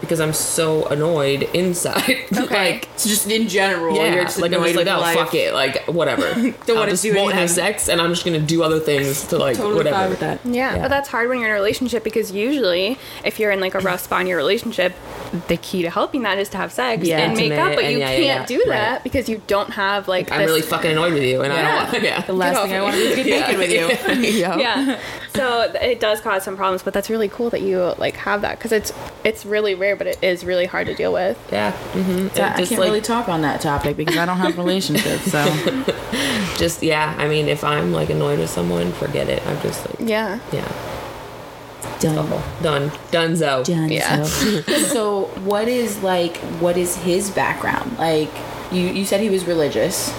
because 0.00 0.20
I'm 0.20 0.32
so 0.32 0.86
annoyed 0.86 1.42
inside. 1.54 2.18
Okay. 2.40 2.72
like 2.72 2.88
it's 2.94 3.04
just 3.06 3.28
in 3.30 3.48
general. 3.48 3.94
Yeah, 3.96 4.14
you're 4.14 4.24
just 4.24 4.38
like 4.40 4.52
I'm 4.52 4.62
just 4.62 4.74
like, 4.76 4.86
oh 4.86 5.00
life. 5.00 5.16
fuck 5.16 5.34
it, 5.34 5.52
like 5.52 5.84
whatever. 5.86 6.22
Don't 6.66 6.78
wanna 6.78 6.92
just 6.92 7.02
do 7.02 7.14
won't 7.14 7.34
have 7.34 7.50
sex, 7.50 7.88
and 7.88 8.00
I'm 8.00 8.10
just 8.10 8.24
gonna 8.24 8.40
do 8.40 8.62
other 8.62 8.80
things 8.80 9.26
to 9.28 9.38
like 9.38 9.56
Totally 9.56 9.74
whatever. 9.76 9.96
fine 9.96 10.10
with 10.10 10.20
that. 10.20 10.40
Yeah, 10.44 10.74
Yeah. 10.76 10.82
but 10.82 10.88
that's 10.88 11.08
hard 11.08 11.28
when 11.28 11.38
you're 11.38 11.48
in 11.48 11.52
a 11.52 11.54
relationship 11.54 12.02
because 12.02 12.32
usually, 12.32 12.98
if 13.24 13.38
you're 13.38 13.50
in 13.50 13.60
like 13.60 13.74
a 13.74 13.80
rough 13.80 14.00
spot 14.00 14.22
in 14.22 14.26
your 14.26 14.38
relationship, 14.38 14.94
the 15.48 15.56
key 15.58 15.82
to 15.82 15.90
helping 15.90 16.22
that 16.22 16.38
is 16.38 16.48
to 16.50 16.56
have 16.56 16.72
sex 16.72 17.04
Yeah. 17.06 17.18
and 17.18 17.36
make 17.36 17.52
up. 17.52 17.74
But 17.74 17.84
you 17.90 17.98
yeah, 17.98 18.10
yeah, 18.12 18.16
can't 18.36 18.50
yeah. 18.50 18.58
do 18.58 18.64
that 18.68 18.92
Right. 18.92 19.02
because 19.04 19.28
you 19.28 19.42
don't 19.46 19.70
have 19.70 20.08
like. 20.08 20.32
I'm 20.32 20.38
this- 20.38 20.46
really 20.48 20.62
fucking 20.62 20.90
annoyed 20.92 21.12
with 21.12 21.22
you, 21.24 21.42
and 21.42 21.52
I 21.52 21.56
Yeah. 21.56 21.82
don't 21.82 21.92
want. 21.92 22.04
Yeah. 22.04 22.20
The 22.22 22.32
last 22.32 22.62
thing 22.62 22.72
I 22.72 22.78
off 22.78 22.84
want 22.84 22.96
to 22.96 23.02
do 23.02 23.08
is 23.20 23.26
get 23.26 23.26
naked 23.48 23.58
with 23.58 23.70
you. 23.70 24.30
yeah. 24.40 24.56
yeah 24.56 25.00
so 25.34 25.62
it 25.80 26.00
does 26.00 26.20
cause 26.20 26.42
some 26.42 26.56
problems 26.56 26.82
but 26.82 26.92
that's 26.92 27.08
really 27.08 27.28
cool 27.28 27.50
that 27.50 27.60
you 27.62 27.78
like 27.98 28.14
have 28.16 28.42
that 28.42 28.58
because 28.58 28.72
it's 28.72 28.92
it's 29.24 29.46
really 29.46 29.74
rare 29.74 29.89
but 29.96 30.06
it 30.06 30.18
is 30.22 30.44
really 30.44 30.66
hard 30.66 30.86
to 30.86 30.94
deal 30.94 31.12
with 31.12 31.38
Yeah. 31.52 31.72
hmm 31.72 32.26
I 32.26 32.30
can't 32.30 32.70
like, 32.70 32.80
really 32.80 33.00
talk 33.00 33.28
on 33.28 33.42
that 33.42 33.60
topic 33.60 33.96
because 33.96 34.16
I 34.16 34.26
don't 34.26 34.38
have 34.38 34.56
relationships. 34.58 35.30
So 35.30 35.44
just 36.56 36.82
yeah. 36.82 37.14
I 37.18 37.28
mean, 37.28 37.48
if 37.48 37.64
I'm 37.64 37.92
like 37.92 38.10
annoyed 38.10 38.38
with 38.38 38.50
someone, 38.50 38.92
forget 38.92 39.28
it. 39.28 39.46
I'm 39.46 39.60
just 39.62 39.88
like, 39.88 40.08
yeah 40.08 40.38
yeah, 40.52 40.72
done. 42.00 42.42
done, 42.62 42.90
donezo. 43.10 43.64
Done. 43.64 43.90
Yeah. 43.90 44.22
So. 44.22 44.60
so 44.62 45.24
what 45.44 45.68
is 45.68 46.02
like? 46.02 46.36
What 46.60 46.76
is 46.76 46.96
his 46.96 47.30
background? 47.30 47.98
Like 47.98 48.30
you 48.72 48.82
you 48.82 49.04
said 49.04 49.20
he 49.20 49.30
was 49.30 49.44
religious. 49.46 50.12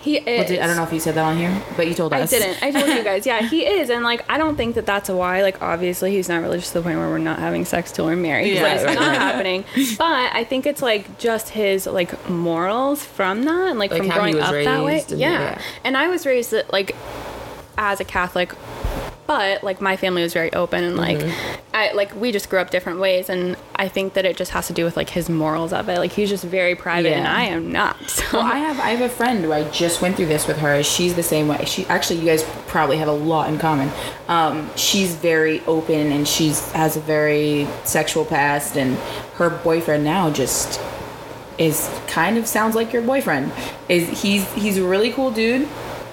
He 0.00 0.16
is 0.18 0.24
Well, 0.40 0.48
did- 0.48 0.58
I 0.60 0.66
don't 0.66 0.76
know 0.76 0.84
if 0.84 0.92
you 0.92 1.00
said 1.00 1.14
that 1.14 1.24
on 1.24 1.36
here, 1.36 1.62
but 1.76 1.86
you 1.88 1.94
told 1.94 2.12
us. 2.12 2.32
I 2.32 2.38
didn't. 2.38 2.62
I 2.62 2.70
told 2.70 2.88
you 2.88 3.02
guys. 3.04 3.26
Yeah, 3.26 3.42
he 3.42 3.66
is, 3.78 3.90
and 3.90 4.04
like 4.04 4.24
I 4.30 4.38
don't 4.38 4.56
think 4.56 4.74
that 4.76 4.86
that's 4.86 5.08
a 5.08 5.16
why. 5.16 5.42
Like 5.42 5.60
obviously 5.62 6.10
he's 6.12 6.28
not 6.28 6.42
religious 6.42 6.68
to 6.68 6.74
the 6.74 6.82
point 6.82 6.98
where 6.98 7.08
we're 7.08 7.18
not 7.18 7.38
having 7.38 7.64
sex 7.64 7.92
till 7.92 8.06
we're 8.06 8.16
married. 8.16 8.52
Yeah, 8.54 8.74
it's 8.74 8.84
right, 8.84 8.94
not 8.94 9.08
right. 9.08 9.18
happening. 9.18 9.64
But 9.98 10.32
I 10.34 10.44
think 10.44 10.66
it's 10.66 10.82
like 10.82 11.18
just 11.18 11.50
his 11.50 11.86
like 11.86 12.28
morals 12.28 13.04
from 13.04 13.44
that, 13.44 13.68
and 13.70 13.78
like, 13.78 13.90
Like 13.90 14.02
from 14.02 14.10
growing 14.10 14.38
up 14.40 14.52
that 14.52 14.84
way. 14.84 15.04
Yeah. 15.08 15.16
yeah. 15.30 15.62
and 15.84 15.96
I 15.96 16.08
was 16.08 16.26
raised 16.26 16.50
that, 16.52 16.72
like 16.72 16.94
as 17.76 18.00
a 18.00 18.04
Catholic. 18.04 18.52
But 19.28 19.62
like 19.62 19.82
my 19.82 19.96
family 19.98 20.22
was 20.22 20.32
very 20.32 20.50
open 20.54 20.82
and 20.82 20.96
like 20.96 21.20
I 21.74 21.92
like 21.92 22.14
we 22.16 22.32
just 22.32 22.48
grew 22.48 22.60
up 22.60 22.70
different 22.70 22.98
ways 22.98 23.28
and 23.28 23.58
I 23.76 23.86
think 23.86 24.14
that 24.14 24.24
it 24.24 24.38
just 24.38 24.52
has 24.52 24.68
to 24.68 24.72
do 24.72 24.84
with 24.84 24.96
like 24.96 25.10
his 25.10 25.28
morals 25.28 25.70
of 25.74 25.86
it. 25.90 25.98
Like 25.98 26.12
he's 26.12 26.30
just 26.30 26.44
very 26.44 26.74
private 26.74 27.12
and 27.12 27.28
I 27.28 27.44
am 27.44 27.70
not. 27.70 27.96
So 28.08 28.38
Well, 28.38 28.46
I 28.46 28.56
have 28.56 28.80
I 28.80 28.90
have 28.90 29.02
a 29.02 29.14
friend 29.14 29.44
who 29.44 29.52
I 29.52 29.64
just 29.70 30.00
went 30.00 30.16
through 30.16 30.26
this 30.26 30.46
with 30.48 30.56
her. 30.58 30.82
She's 30.82 31.14
the 31.14 31.22
same 31.22 31.46
way. 31.46 31.62
She 31.66 31.84
actually, 31.86 32.20
you 32.20 32.24
guys 32.26 32.42
probably 32.68 32.96
have 32.96 33.08
a 33.08 33.12
lot 33.12 33.50
in 33.50 33.58
common. 33.58 33.90
Um, 34.28 34.70
she's 34.76 35.14
very 35.14 35.60
open 35.66 36.10
and 36.10 36.26
she's 36.26 36.72
has 36.72 36.96
a 36.96 37.00
very 37.00 37.68
sexual 37.84 38.24
past, 38.24 38.76
and 38.78 38.96
her 39.34 39.50
boyfriend 39.50 40.04
now 40.04 40.30
just 40.30 40.80
is 41.58 41.90
kind 42.06 42.38
of 42.38 42.46
sounds 42.46 42.74
like 42.74 42.94
your 42.94 43.02
boyfriend. 43.02 43.52
Is 43.90 44.22
he's 44.22 44.50
he's 44.54 44.78
a 44.78 44.84
really 44.84 45.12
cool 45.12 45.30
dude, 45.30 45.68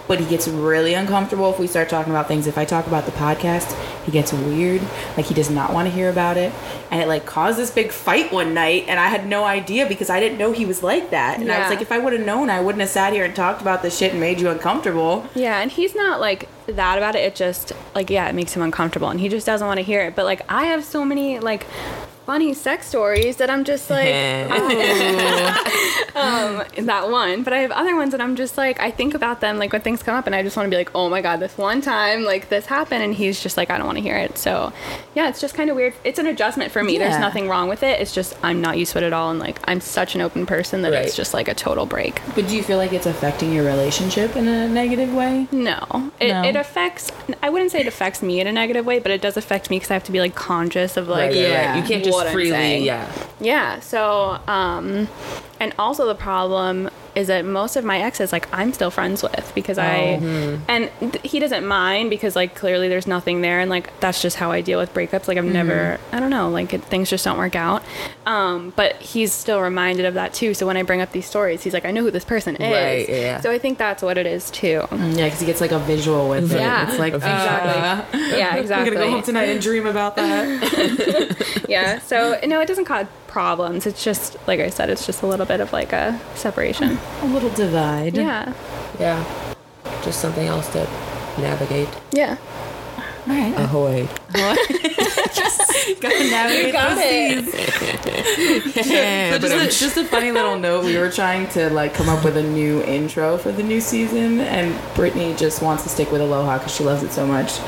but 0.07 0.19
he 0.19 0.25
gets 0.25 0.47
really 0.47 0.93
uncomfortable 0.93 1.51
if 1.51 1.59
we 1.59 1.67
start 1.67 1.89
talking 1.89 2.11
about 2.11 2.27
things. 2.27 2.47
If 2.47 2.57
I 2.57 2.65
talk 2.65 2.87
about 2.87 3.05
the 3.05 3.11
podcast, 3.11 3.73
he 4.03 4.11
gets 4.11 4.31
weird. 4.33 4.81
Like 5.17 5.25
he 5.25 5.33
does 5.33 5.49
not 5.49 5.73
want 5.73 5.87
to 5.87 5.93
hear 5.93 6.09
about 6.09 6.37
it, 6.37 6.53
and 6.91 7.01
it 7.01 7.07
like 7.07 7.25
caused 7.25 7.57
this 7.57 7.71
big 7.71 7.91
fight 7.91 8.31
one 8.31 8.53
night. 8.53 8.85
And 8.87 8.99
I 8.99 9.07
had 9.07 9.27
no 9.27 9.43
idea 9.43 9.87
because 9.87 10.09
I 10.09 10.19
didn't 10.19 10.37
know 10.37 10.51
he 10.51 10.65
was 10.65 10.83
like 10.83 11.09
that. 11.11 11.39
And 11.39 11.51
I 11.51 11.59
was 11.59 11.69
like, 11.69 11.81
if 11.81 11.91
I 11.91 11.97
would 11.97 12.13
have 12.13 12.25
known, 12.25 12.49
I 12.49 12.61
wouldn't 12.61 12.81
have 12.81 12.89
sat 12.89 13.13
here 13.13 13.25
and 13.25 13.35
talked 13.35 13.61
about 13.61 13.81
this 13.81 13.97
shit 13.97 14.11
and 14.11 14.19
made 14.19 14.39
you 14.39 14.49
uncomfortable. 14.49 15.27
Yeah, 15.33 15.59
and 15.61 15.71
he's 15.71 15.95
not 15.95 16.19
like 16.19 16.47
that 16.67 16.97
about 16.97 17.15
it. 17.15 17.19
It 17.19 17.35
just 17.35 17.71
like 17.93 18.09
yeah, 18.09 18.27
it 18.27 18.35
makes 18.35 18.55
him 18.55 18.61
uncomfortable, 18.61 19.09
and 19.09 19.19
he 19.19 19.29
just 19.29 19.45
doesn't 19.45 19.67
want 19.67 19.77
to 19.77 19.83
hear 19.83 20.01
it. 20.01 20.15
But 20.15 20.25
like 20.25 20.41
I 20.49 20.65
have 20.65 20.83
so 20.83 21.05
many 21.05 21.39
like 21.39 21.65
funny 22.25 22.53
sex 22.53 22.87
stories 22.87 23.37
that 23.37 23.49
I'm 23.49 23.63
just 23.63 23.89
like 23.89 24.07
um 26.15 26.63
that 26.85 27.09
one. 27.09 27.43
But 27.43 27.53
I 27.53 27.59
have 27.59 27.71
other 27.71 27.95
ones 27.95 28.11
that 28.11 28.21
I'm 28.21 28.35
just 28.35 28.57
like 28.57 28.79
I 28.79 28.91
think 28.91 29.13
about 29.13 29.41
them 29.41 29.57
like 29.57 29.71
when 29.73 29.81
things 29.81 30.03
come 30.03 30.15
up, 30.15 30.25
and 30.25 30.35
I 30.35 30.43
just 30.43 30.55
want 30.57 30.67
to 30.67 30.69
be 30.69 30.77
like 30.77 30.91
oh 30.95 31.09
my 31.09 31.21
god, 31.21 31.39
this 31.39 31.57
one 31.57 31.81
time 31.81 32.23
like 32.23 32.49
this 32.49 32.65
happened, 32.65 33.03
and 33.03 33.13
he's 33.13 33.41
just 33.41 33.57
like 33.57 33.69
I 33.69 33.77
don't 33.77 33.85
want 33.85 33.97
to 33.97 34.01
hear 34.03 34.17
it. 34.17 34.37
So 34.37 34.71
yeah, 35.13 35.29
it's 35.29 35.41
just 35.41 35.55
kind 35.55 35.69
of 35.69 35.75
weird. 35.75 35.93
It's 36.03 36.19
an 36.19 36.27
adjustment 36.27 36.71
for 36.71 36.83
me. 36.83 36.93
Yeah. 36.93 36.99
There's 37.09 37.19
nothing 37.19 37.47
wrong 37.47 37.69
with 37.69 37.83
it. 37.83 37.99
It's 37.99 38.13
just 38.13 38.35
I'm 38.43 38.61
not 38.61 38.77
used 38.77 38.91
to 38.93 38.99
it 38.99 39.03
at 39.03 39.13
all, 39.13 39.29
and 39.29 39.39
like 39.39 39.59
I'm 39.65 39.81
such 39.81 40.15
an 40.15 40.21
open 40.21 40.45
person 40.45 40.81
that 40.83 40.91
Right. 40.93 41.05
it's 41.05 41.15
just 41.15 41.33
like 41.33 41.47
a 41.47 41.53
total 41.53 41.85
break. 41.85 42.21
But 42.35 42.47
do 42.47 42.55
you 42.55 42.63
feel 42.63 42.77
like 42.77 42.93
it's 42.93 43.05
affecting 43.05 43.53
your 43.53 43.65
relationship 43.65 44.35
in 44.35 44.47
a 44.47 44.67
negative 44.67 45.13
way? 45.13 45.47
No. 45.51 46.11
It, 46.19 46.31
No. 46.31 46.43
it 46.43 46.55
affects, 46.55 47.11
I 47.43 47.49
wouldn't 47.49 47.71
say 47.71 47.81
it 47.81 47.87
affects 47.87 48.21
me 48.21 48.39
in 48.39 48.47
a 48.47 48.51
negative 48.51 48.85
way, 48.85 48.99
but 48.99 49.11
it 49.11 49.21
does 49.21 49.37
affect 49.37 49.69
me 49.69 49.77
because 49.77 49.91
I 49.91 49.95
have 49.95 50.03
to 50.05 50.11
be 50.11 50.19
like 50.19 50.35
conscious 50.35 50.97
of 50.97 51.07
like, 51.07 51.31
Right, 51.31 51.35
Yeah. 51.35 51.71
right. 51.73 51.77
You 51.81 51.87
can't 51.87 52.03
just 52.03 52.14
freely, 52.31 52.85
yeah. 52.85 53.11
yeah. 53.39 53.79
So, 53.79 54.39
um, 54.47 55.07
and 55.59 55.73
also 55.77 56.05
the 56.05 56.15
problem 56.15 56.89
is 57.15 57.27
that 57.27 57.45
most 57.45 57.75
of 57.75 57.85
my 57.85 57.99
exes 57.99 58.31
like 58.31 58.47
I'm 58.53 58.73
still 58.73 58.91
friends 58.91 59.23
with 59.23 59.51
because 59.55 59.77
I 59.77 60.15
oh, 60.15 60.19
hmm. 60.19 60.55
and 60.67 60.91
th- 60.99 61.31
he 61.31 61.39
doesn't 61.39 61.65
mind 61.65 62.09
because 62.09 62.35
like 62.35 62.55
clearly 62.55 62.89
there's 62.89 63.07
nothing 63.07 63.41
there 63.41 63.59
and 63.59 63.69
like 63.69 63.97
that's 63.99 64.21
just 64.21 64.37
how 64.37 64.51
I 64.51 64.61
deal 64.61 64.79
with 64.79 64.93
breakups. 64.93 65.27
Like 65.27 65.37
I've 65.37 65.45
hmm. 65.45 65.53
never 65.53 65.99
I 66.11 66.19
don't 66.19 66.29
know 66.29 66.49
like 66.49 66.73
it, 66.73 66.83
things 66.83 67.09
just 67.09 67.23
don't 67.23 67.37
work 67.37 67.55
out. 67.55 67.83
Um, 68.25 68.73
but 68.75 68.95
he's 68.97 69.31
still 69.31 69.61
reminded 69.61 70.05
of 70.05 70.15
that 70.15 70.33
too. 70.33 70.53
So 70.53 70.67
when 70.67 70.77
I 70.77 70.83
bring 70.83 71.01
up 71.01 71.11
these 71.11 71.25
stories, 71.25 71.63
he's 71.63 71.73
like, 71.73 71.85
I 71.85 71.91
know 71.91 72.01
who 72.01 72.11
this 72.11 72.25
person 72.25 72.55
is. 72.55 72.61
Right, 72.61 73.07
yeah. 73.07 73.39
So 73.39 73.51
I 73.51 73.59
think 73.59 73.77
that's 73.77 74.03
what 74.03 74.17
it 74.17 74.25
is 74.25 74.51
too. 74.51 74.81
Mm, 74.89 75.17
yeah, 75.17 75.25
because 75.25 75.39
he 75.39 75.45
gets 75.45 75.61
like 75.61 75.71
a 75.71 75.79
visual 75.79 76.29
with 76.29 76.51
it. 76.51 76.59
Yeah. 76.59 76.89
It's 76.89 76.99
like, 76.99 77.13
Exactly. 77.13 78.19
Uh, 78.19 78.35
yeah, 78.35 78.55
exactly. 78.55 78.87
I'm 78.87 78.93
gonna 78.93 79.05
go 79.05 79.11
home 79.11 79.23
tonight 79.23 79.49
and 79.49 79.61
dream 79.61 79.85
about 79.85 80.15
that. 80.15 81.65
yeah. 81.69 81.99
So 81.99 82.39
no, 82.45 82.59
it 82.61 82.67
doesn't 82.67 82.85
cause 82.85 83.07
problems. 83.35 83.85
It's 83.85 84.01
just 84.01 84.37
like 84.47 84.61
I 84.61 84.69
said, 84.69 84.89
it's 84.89 85.05
just 85.05 85.21
a 85.21 85.27
little 85.27 85.45
bit 85.45 85.59
of 85.59 85.73
like 85.73 85.91
a 85.91 86.17
separation. 86.35 86.97
a 87.21 87.25
little 87.25 87.49
divide. 87.49 88.15
Yeah. 88.15 88.53
Yeah. 88.97 89.21
Just 90.05 90.21
something 90.21 90.47
else 90.47 90.71
to 90.71 90.87
navigate. 91.37 91.89
Yeah. 92.13 92.37
All 93.27 93.33
right. 93.33 93.53
Ahoy. 93.57 94.07
Gotta 95.99 96.29
navigate 96.31 96.71
got 96.71 96.97
it. 96.97 97.43
Yeah, 98.85 99.31
So 99.33 99.39
just, 99.39 99.53
a, 99.53 99.79
just 99.85 99.97
a 99.97 100.05
funny 100.05 100.31
little 100.31 100.57
note. 100.57 100.85
We 100.85 100.97
were 100.97 101.11
trying 101.11 101.49
to 101.49 101.69
like 101.71 101.93
come 101.93 102.07
up 102.07 102.23
with 102.23 102.37
a 102.37 102.43
new 102.43 102.83
intro 102.83 103.37
for 103.37 103.51
the 103.51 103.63
new 103.63 103.81
season, 103.81 104.39
and 104.39 104.73
Brittany 104.95 105.35
just 105.35 105.61
wants 105.61 105.83
to 105.83 105.89
stick 105.89 106.09
with 106.09 106.21
Aloha 106.21 106.57
because 106.59 106.73
she 106.73 106.85
loves 106.85 107.03
it 107.03 107.11
so 107.11 107.25
much. 107.27 107.59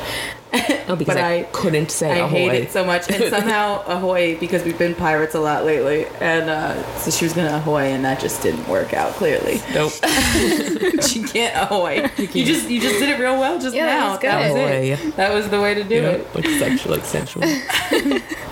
Oh, 0.90 0.96
because 0.96 1.16
but 1.16 1.24
I, 1.24 1.40
I- 1.40 1.44
couldn't 1.52 1.92
say 1.92 2.12
I 2.12 2.26
ahoy. 2.26 2.30
hate 2.50 2.54
it 2.64 2.72
so 2.72 2.86
much, 2.86 3.10
and 3.12 3.24
somehow 3.30 3.84
ahoy 3.88 4.38
because 4.40 4.64
we've 4.64 4.78
been 4.78 4.96
pirates 4.96 5.36
a 5.36 5.40
lot 5.40 5.66
lately, 5.66 6.06
and 6.22 6.50
uh, 6.50 6.98
so 6.98 7.12
she 7.12 7.26
was 7.26 7.34
gonna 7.34 7.58
ahoy, 7.58 7.82
and 7.84 8.06
that 8.06 8.20
just 8.22 8.42
didn't 8.42 8.66
work 8.70 8.94
out 8.94 9.12
clearly. 9.14 9.62
Nope. 9.74 9.92
she 11.04 11.24
can't 11.24 11.56
ahoy. 11.56 12.10
You 12.18 12.46
just 12.46 12.70
you 12.70 12.80
just 12.80 13.00
did 13.00 13.10
it 13.10 13.20
real 13.20 13.38
well 13.38 13.60
just 13.60 13.76
Yeah, 13.76 13.86
that 13.88 14.00
now. 14.00 14.12
was. 14.12 14.20
That 14.22 14.42
was 14.42 14.52
Ahoy. 14.52 15.08
it. 15.10 15.16
That 15.18 15.34
was 15.34 15.50
the 15.50 15.60
way 15.62 15.74
to 15.74 15.84
do 15.84 16.04
it. 16.04 16.34
like 16.36 16.46
sexual, 16.46 16.92
like 16.94 17.04
sensual. 17.06 17.44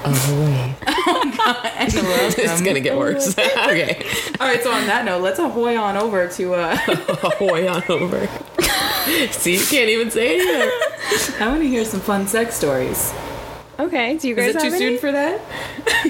ahoy. 0.03 0.75
Oh, 0.87 1.61
It's 1.77 2.61
gonna 2.61 2.79
get 2.79 2.97
worse. 2.97 3.37
okay. 3.37 4.05
All 4.39 4.47
right, 4.47 4.61
so 4.61 4.71
on 4.71 4.85
that 4.87 5.05
note, 5.05 5.21
let's 5.21 5.39
ahoy 5.39 5.77
on 5.77 5.95
over 5.97 6.27
to. 6.27 6.53
Uh, 6.55 6.77
Ahoy 7.23 7.67
on 7.69 7.83
over. 7.89 8.27
See, 9.31 9.53
you 9.53 9.65
can't 9.65 9.89
even 9.89 10.09
say 10.11 10.37
it. 10.37 11.41
I 11.41 11.47
want 11.47 11.61
to 11.61 11.67
hear 11.67 11.85
some 11.85 11.94
fun 11.99 12.27
sex 12.27 12.55
stories. 12.55 13.13
Okay. 13.77 14.17
Do 14.17 14.27
you 14.29 14.35
guys 14.35 14.49
Is 14.51 14.55
it 14.55 14.59
too 14.59 14.69
have 14.69 14.77
soon 14.77 14.87
any? 14.87 14.97
for 14.97 15.11
that? 15.11 15.41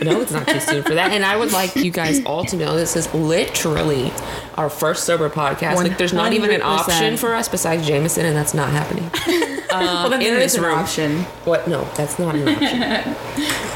No, 0.03 0.21
it's 0.21 0.31
not 0.31 0.47
too 0.47 0.59
soon 0.59 0.83
for 0.83 0.93
that. 0.93 1.11
And 1.11 1.25
I 1.25 1.35
would 1.35 1.51
like 1.51 1.75
you 1.75 1.89
guys 1.89 2.23
all 2.25 2.45
to 2.45 2.55
know 2.55 2.75
this 2.75 2.95
is 2.95 3.11
literally 3.13 4.11
our 4.55 4.69
first 4.69 5.03
sober 5.05 5.29
podcast. 5.29 5.75
Like, 5.75 5.97
there's 5.97 6.13
not 6.13 6.33
even 6.33 6.51
an 6.51 6.61
option 6.61 7.17
for 7.17 7.33
us 7.33 7.49
besides 7.49 7.87
Jameson, 7.87 8.25
and 8.25 8.35
that's 8.35 8.53
not 8.53 8.69
happening. 8.69 9.09
well, 9.71 10.09
then 10.09 10.21
in 10.21 10.27
there 10.29 10.39
this 10.39 10.53
is 10.53 10.59
an 10.59 10.65
room. 10.65 10.77
option. 10.77 11.19
What? 11.45 11.67
No, 11.67 11.83
that's 11.95 12.19
not 12.19 12.35
an 12.35 12.47
option. 12.49 13.15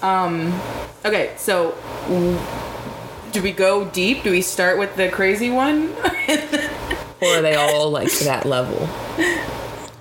Um. 0.00 0.52
Okay, 1.04 1.32
so 1.36 1.74
do 3.32 3.42
we 3.42 3.50
go 3.52 3.84
deep? 3.86 4.22
Do 4.22 4.30
we 4.30 4.42
start 4.42 4.78
with 4.78 4.94
the 4.94 5.08
crazy 5.08 5.50
one? 5.50 5.88
or 7.20 7.26
are 7.26 7.42
they 7.42 7.56
all 7.56 7.90
like 7.90 8.12
to 8.18 8.24
that 8.24 8.46
level? 8.46 8.88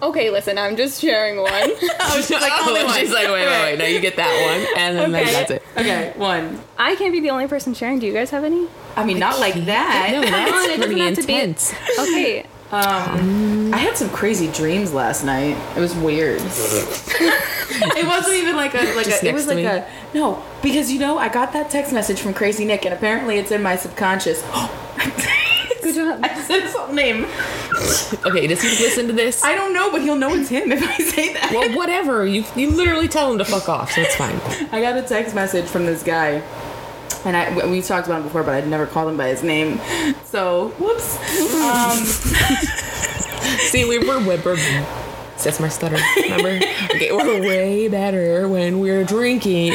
Okay, 0.01 0.30
listen, 0.30 0.58
I'm 0.58 0.75
just 0.77 1.01
sharing 1.01 1.38
one. 1.38 1.51
oh, 1.54 2.16
she's 2.18 2.30
like, 2.32 2.51
only 2.68 2.84
one. 2.84 2.94
She's 3.00 3.12
like, 3.12 3.27
wait, 3.27 3.46
wait, 3.48 3.62
wait. 3.63 3.80
No, 3.80 3.86
you 3.86 4.00
get 4.00 4.16
that 4.18 4.30
one, 4.30 4.77
and 4.77 4.98
then 4.98 5.16
Okay. 5.16 5.32
that's 5.34 5.51
it. 5.51 5.63
Okay, 5.75 6.13
one. 6.16 6.60
I 6.77 6.96
can't 6.96 7.12
be 7.12 7.20
the 7.20 7.32
only 7.32 7.48
person 7.48 7.74
sharing. 7.74 8.00
Do 8.00 8.06
you 8.06 8.13
guys 8.13 8.30
have 8.30 8.44
any? 8.44 8.68
I 8.96 9.04
mean, 9.06 9.18
not 9.20 9.39
like 9.39 9.56
that. 9.66 10.10
No, 10.12 10.18
on, 10.22 10.24
it 10.27 10.32
that's 10.32 10.51
doesn't 10.51 10.82
pretty 10.82 11.00
have 11.01 11.16
to 11.16 11.24
be- 11.25 11.34
intense. 11.34 11.74
Okay. 12.00 12.46
Um, 12.70 13.74
I 13.74 13.77
had 13.77 13.96
some 13.96 14.10
crazy 14.10 14.51
dreams 14.51 14.92
last 14.94 15.24
night. 15.24 15.56
It 15.77 15.80
was 15.80 15.96
weird. 15.96 16.42
it 16.42 18.06
wasn't 18.06 18.36
even 18.36 18.58
like 18.58 18.74
a 18.75 18.94
like 18.94 19.06
Just 19.06 19.24
a. 19.24 19.30
It 19.30 19.34
was 19.34 19.48
like 19.48 19.56
me? 19.56 19.66
a 19.66 19.88
no 20.13 20.44
because 20.62 20.92
you 20.92 21.00
know 21.00 21.18
I 21.18 21.30
got 21.30 21.54
that 21.54 21.70
text 21.70 21.94
message 21.94 22.20
from 22.20 22.34
Crazy 22.34 22.66
Nick 22.66 22.84
and 22.84 22.94
apparently 22.94 23.38
it's 23.38 23.51
in 23.51 23.63
my 23.63 23.77
subconscious. 23.77 24.44
Good 25.81 25.96
job. 25.96 26.19
I 26.24 26.41
said 26.41 26.62
his 26.63 26.74
whole 26.75 26.93
name. 26.93 27.25
Okay, 28.25 28.48
does 28.48 28.62
he 28.62 28.69
listen 28.84 29.07
to 29.07 29.13
this? 29.13 29.43
I 29.43 29.55
don't 29.55 29.74
know, 29.74 29.91
but 29.91 30.01
he'll 30.01 30.15
know 30.15 30.34
it's 30.34 30.50
him 30.50 30.72
if 30.72 30.81
I 30.84 30.98
say 31.03 31.34
that. 31.34 31.51
well, 31.51 31.75
whatever. 31.77 32.25
You 32.25 32.43
you 32.55 32.72
literally 32.72 33.07
tell 33.07 33.31
him 33.31 33.38
to 33.38 33.46
fuck 33.46 33.69
off, 33.69 33.91
so 33.91 34.01
it's 34.01 34.15
fine. 34.15 34.39
I 34.72 34.81
got 34.81 34.98
a 34.98 35.01
text 35.01 35.36
message 35.36 35.65
from 35.65 35.86
this 35.86 36.03
guy, 36.03 36.41
and 37.25 37.38
I 37.38 37.67
we 37.67 37.81
talked 37.81 38.07
about 38.07 38.17
him 38.17 38.24
before, 38.24 38.43
but 38.43 38.53
I'd 38.55 38.67
never 38.67 38.86
called 38.86 39.10
him 39.10 39.17
by 39.17 39.27
his 39.29 39.43
name. 39.43 39.79
So 40.25 40.69
whoops. 40.79 41.17
Um, 41.55 41.98
See, 43.69 43.86
we 43.86 44.00
were 44.00 44.19
we're, 44.25 44.38
that's 45.43 45.60
my 45.60 45.67
stutter. 45.69 45.98
Remember? 46.24 46.60
Okay, 46.96 47.12
we're 47.12 47.41
way 47.41 47.88
better 47.88 48.48
when 48.48 48.79
we're 48.79 49.03
drinking. 49.03 49.74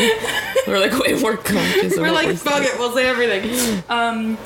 We're 0.67 0.79
like 0.79 0.99
way 0.99 1.15
more 1.21 1.37
conscious. 1.37 1.97
We're 1.97 2.11
like 2.13 2.37
fuck 2.37 2.63
it, 2.63 2.79
we'll 2.79 2.93
say 2.93 3.07
everything. 3.09 3.83
Um, 3.89 4.39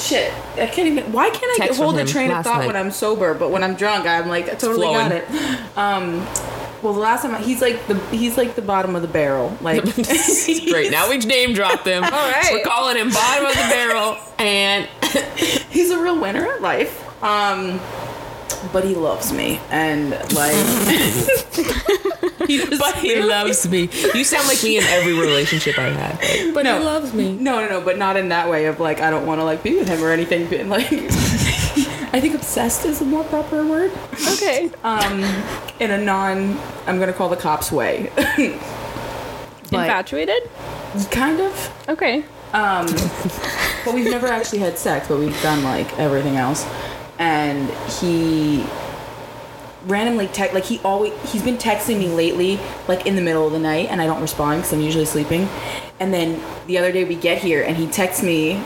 shit, 0.00 0.32
I 0.54 0.66
can't 0.66 0.88
even. 0.88 1.12
Why 1.12 1.30
can't 1.30 1.60
I 1.60 1.66
get, 1.66 1.76
hold 1.76 1.98
a 1.98 2.04
train 2.04 2.30
of 2.30 2.44
thought 2.44 2.60
night. 2.60 2.66
when 2.66 2.76
I'm 2.76 2.90
sober, 2.90 3.34
but 3.34 3.50
when 3.50 3.62
I'm 3.62 3.74
drunk, 3.74 4.06
I'm 4.06 4.28
like 4.28 4.48
I 4.48 4.54
totally 4.54 4.86
got 4.86 5.12
it. 5.12 5.24
Um. 5.76 6.26
Well, 6.82 6.94
the 6.94 7.00
last 7.00 7.22
time 7.22 7.34
I, 7.34 7.40
he's 7.42 7.60
like 7.60 7.86
the 7.88 7.98
he's 8.06 8.38
like 8.38 8.54
the 8.54 8.62
bottom 8.62 8.96
of 8.96 9.02
the 9.02 9.08
barrel. 9.08 9.56
Like 9.60 9.84
Great. 9.84 10.90
Now 10.90 11.10
we've 11.10 11.26
name 11.26 11.52
dropped 11.52 11.86
him. 11.86 12.02
All 12.04 12.10
right. 12.10 12.48
We're 12.52 12.64
calling 12.64 12.96
him 12.96 13.10
bottom 13.10 13.46
of 13.46 13.52
the 13.52 13.68
barrel, 13.68 14.16
and 14.38 14.88
he's 15.70 15.90
a 15.90 16.00
real 16.00 16.18
winner 16.18 16.46
at 16.46 16.62
life. 16.62 17.06
Um, 17.22 17.80
but 18.72 18.84
he 18.84 18.94
loves 18.94 19.32
me, 19.32 19.60
and 19.70 20.10
like 20.34 20.54
he 22.58 22.58
just 22.66 22.78
but 22.80 22.94
he 22.96 23.20
loves 23.22 23.68
me. 23.68 23.88
You 24.14 24.24
sound 24.24 24.48
like 24.48 24.62
me 24.62 24.78
in 24.78 24.84
every 24.84 25.12
relationship 25.12 25.78
I've 25.78 25.94
had. 25.96 26.18
But, 26.18 26.54
but 26.54 26.62
No. 26.64 26.78
he 26.78 26.84
loves 26.84 27.14
me. 27.14 27.32
No, 27.32 27.60
no, 27.60 27.68
no, 27.68 27.80
but 27.80 27.98
not 27.98 28.16
in 28.16 28.28
that 28.30 28.48
way 28.48 28.66
of 28.66 28.80
like 28.80 29.00
I 29.00 29.10
don't 29.10 29.26
want 29.26 29.40
to 29.40 29.44
like 29.44 29.62
be 29.62 29.76
with 29.76 29.88
him 29.88 30.02
or 30.02 30.10
anything. 30.12 30.48
But 30.48 30.66
like, 30.66 30.86
I 32.12 32.20
think 32.20 32.34
obsessed 32.34 32.84
is 32.86 33.00
a 33.00 33.04
more 33.04 33.24
proper 33.24 33.64
word. 33.64 33.92
Okay. 34.32 34.70
Um, 34.82 35.22
in 35.78 35.90
a 35.92 35.98
non, 35.98 36.58
I'm 36.86 36.98
gonna 36.98 37.12
call 37.12 37.28
the 37.28 37.36
cops 37.36 37.70
way. 37.70 38.10
but 39.70 39.72
Infatuated? 39.72 40.50
kind 41.10 41.40
of. 41.40 41.86
Okay. 41.88 42.24
Um, 42.52 42.86
but 43.84 43.94
we've 43.94 44.10
never 44.10 44.26
actually 44.26 44.58
had 44.58 44.76
sex, 44.76 45.06
but 45.06 45.18
we've 45.20 45.40
done 45.42 45.62
like 45.62 45.96
everything 46.00 46.36
else. 46.36 46.66
And 47.20 47.70
he 48.00 48.64
randomly 49.86 50.26
text 50.28 50.54
like 50.54 50.64
he 50.64 50.78
always 50.80 51.12
he's 51.32 51.42
been 51.42 51.56
texting 51.56 51.98
me 51.98 52.08
lately 52.08 52.58
like 52.86 53.06
in 53.06 53.16
the 53.16 53.22
middle 53.22 53.46
of 53.46 53.52
the 53.52 53.58
night 53.58 53.88
and 53.90 54.00
I 54.00 54.06
don't 54.06 54.20
respond 54.20 54.60
because 54.60 54.72
I'm 54.72 54.80
usually 54.80 55.06
sleeping. 55.06 55.48
And 55.98 56.12
then 56.12 56.42
the 56.66 56.78
other 56.78 56.92
day 56.92 57.04
we 57.04 57.14
get 57.14 57.38
here 57.38 57.62
and 57.62 57.76
he 57.76 57.86
texts 57.86 58.22
me 58.22 58.62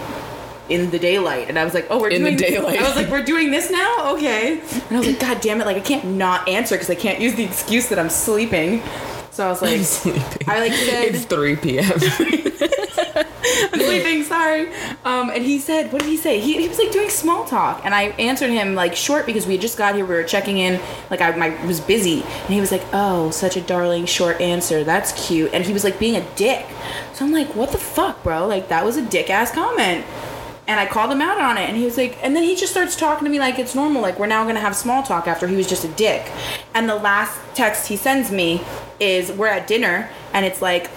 in 0.68 0.90
the 0.90 0.98
daylight 0.98 1.48
and 1.48 1.58
I 1.58 1.64
was 1.64 1.74
like, 1.74 1.86
oh, 1.90 2.00
we're 2.00 2.08
In 2.08 2.22
the 2.22 2.34
doing 2.34 2.52
daylight. 2.52 2.80
I 2.80 2.86
was 2.86 2.96
like, 2.96 3.08
we're 3.08 3.22
doing 3.22 3.50
this 3.50 3.70
now, 3.70 4.14
okay. 4.14 4.60
And 4.60 4.92
I 4.92 4.98
was 4.98 5.06
like, 5.06 5.20
God 5.20 5.40
damn 5.40 5.60
it, 5.60 5.66
like 5.66 5.76
I 5.76 5.80
can't 5.80 6.04
not 6.04 6.48
answer 6.48 6.74
because 6.74 6.90
I 6.90 6.94
can't 6.94 7.20
use 7.20 7.34
the 7.34 7.44
excuse 7.44 7.88
that 7.88 7.98
I'm 7.98 8.10
sleeping. 8.10 8.82
So 9.30 9.46
I 9.46 9.50
was 9.50 9.62
like. 10.06 10.48
I 10.48 10.60
like 10.60 10.72
said 10.72 11.14
It's 11.14 11.24
3 11.24 11.56
p.m. 11.56 11.84
I'm 13.14 13.80
sleeping, 13.80 14.24
sorry. 14.24 14.68
Um, 15.04 15.30
and 15.30 15.44
he 15.44 15.58
said, 15.58 15.92
what 15.92 16.02
did 16.02 16.08
he 16.08 16.16
say? 16.16 16.40
He, 16.40 16.60
he 16.60 16.68
was 16.68 16.78
like 16.78 16.92
doing 16.92 17.08
small 17.08 17.44
talk. 17.44 17.84
And 17.84 17.94
I 17.94 18.04
answered 18.18 18.50
him 18.50 18.74
like 18.74 18.96
short 18.96 19.26
because 19.26 19.46
we 19.46 19.58
just 19.58 19.78
got 19.78 19.94
here. 19.94 20.04
We 20.04 20.14
were 20.14 20.24
checking 20.24 20.58
in. 20.58 20.80
Like 21.10 21.20
I, 21.20 21.36
my, 21.36 21.66
was 21.66 21.80
busy. 21.80 22.22
And 22.22 22.48
he 22.48 22.60
was 22.60 22.72
like, 22.72 22.82
oh, 22.92 23.30
such 23.30 23.56
a 23.56 23.60
darling 23.60 24.06
short 24.06 24.40
answer. 24.40 24.84
That's 24.84 25.26
cute. 25.26 25.52
And 25.52 25.64
he 25.64 25.72
was 25.72 25.84
like 25.84 25.98
being 25.98 26.16
a 26.16 26.26
dick. 26.34 26.66
So 27.12 27.24
I'm 27.24 27.32
like, 27.32 27.54
what 27.54 27.70
the 27.70 27.78
fuck, 27.78 28.22
bro? 28.22 28.46
Like 28.46 28.68
that 28.68 28.84
was 28.84 28.96
a 28.96 29.02
dick 29.02 29.30
ass 29.30 29.52
comment. 29.52 30.04
And 30.66 30.80
I 30.80 30.86
called 30.86 31.12
him 31.12 31.20
out 31.20 31.38
on 31.38 31.58
it. 31.58 31.68
And 31.68 31.76
he 31.76 31.84
was 31.84 31.98
like, 31.98 32.18
and 32.22 32.34
then 32.34 32.42
he 32.42 32.56
just 32.56 32.72
starts 32.72 32.96
talking 32.96 33.24
to 33.26 33.30
me 33.30 33.38
like 33.38 33.58
it's 33.58 33.74
normal. 33.74 34.00
Like 34.00 34.18
we're 34.18 34.26
now 34.26 34.50
to 34.50 34.58
have 34.58 34.74
small 34.74 35.02
talk 35.02 35.28
after 35.28 35.46
he 35.46 35.56
was 35.56 35.68
just 35.68 35.84
a 35.84 35.88
dick. 35.88 36.30
And 36.74 36.88
the 36.88 36.94
last 36.94 37.38
text 37.54 37.88
he 37.88 37.96
sends 37.96 38.30
me 38.30 38.62
is 38.98 39.30
we're 39.30 39.48
at 39.48 39.66
dinner. 39.66 40.08
And 40.32 40.46
it's 40.46 40.62
like, 40.62 40.90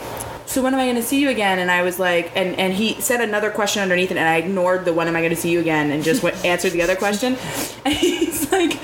so 0.48 0.64
when 0.64 0.74
am 0.74 0.80
I 0.80 0.86
going 0.86 0.96
to 0.96 1.04
see 1.04 1.20
you 1.20 1.30
again? 1.30 1.60
And 1.60 1.70
I 1.70 1.82
was 1.82 2.00
like, 2.00 2.32
and, 2.36 2.58
and 2.58 2.74
he 2.74 3.00
said 3.02 3.20
another 3.22 3.52
question 3.52 3.82
underneath 3.82 4.12
it, 4.12 4.18
and 4.18 4.28
I 4.28 4.38
ignored 4.38 4.86
the 4.86 4.94
when 4.94 5.08
am 5.08 5.16
I 5.16 5.20
going 5.20 5.32
to 5.32 5.36
see 5.36 5.52
you 5.52 5.60
again 5.60 5.92
and 5.92 6.04
just 6.04 6.24
went, 6.24 6.44
answered 6.46 6.72
the 6.72 6.82
other 6.82 6.96
question. 6.96 7.38
And 7.86 7.96
he's 7.96 8.52
like, 8.52 8.78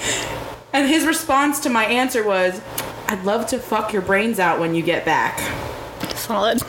and 0.72 0.88
his 0.88 1.06
response 1.06 1.60
to 1.62 1.70
my 1.70 1.86
answer 1.86 2.24
was, 2.24 2.62
I'd 3.08 3.24
love 3.26 3.48
to 3.48 3.60
fuck 3.60 3.92
your 3.92 4.02
brains 4.02 4.40
out 4.40 4.60
when 4.60 4.76
you 4.76 4.82
get 4.82 5.04
back. 5.04 5.40
Solid. 6.16 6.62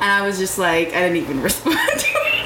And 0.00 0.10
I 0.10 0.26
was 0.26 0.38
just 0.38 0.58
like, 0.58 0.88
I 0.88 1.00
didn't 1.00 1.18
even 1.18 1.40
respond 1.42 1.78
to 1.78 2.06
it. 2.06 2.40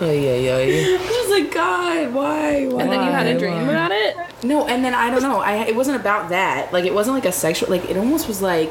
Oh, 0.00 0.12
yeah, 0.12 0.36
yeah, 0.36 0.58
yeah. 0.58 0.96
I 0.96 1.00
was 1.00 1.08
just 1.08 1.30
like, 1.30 1.52
God, 1.52 2.14
why? 2.14 2.66
why? 2.66 2.82
And 2.82 2.92
then 2.92 3.04
you 3.04 3.10
had 3.10 3.26
a 3.26 3.38
dream 3.38 3.54
why? 3.54 3.62
about 3.62 3.90
it? 3.90 4.16
No, 4.44 4.68
and 4.68 4.84
then 4.84 4.94
I 4.94 5.10
don't 5.10 5.22
know. 5.22 5.40
I 5.40 5.64
it 5.64 5.74
wasn't 5.74 6.00
about 6.00 6.28
that. 6.28 6.72
Like 6.72 6.84
it 6.84 6.94
wasn't 6.94 7.16
like 7.16 7.24
a 7.24 7.32
sexual. 7.32 7.68
Like 7.68 7.90
it 7.90 7.96
almost 7.96 8.28
was 8.28 8.40
like 8.40 8.70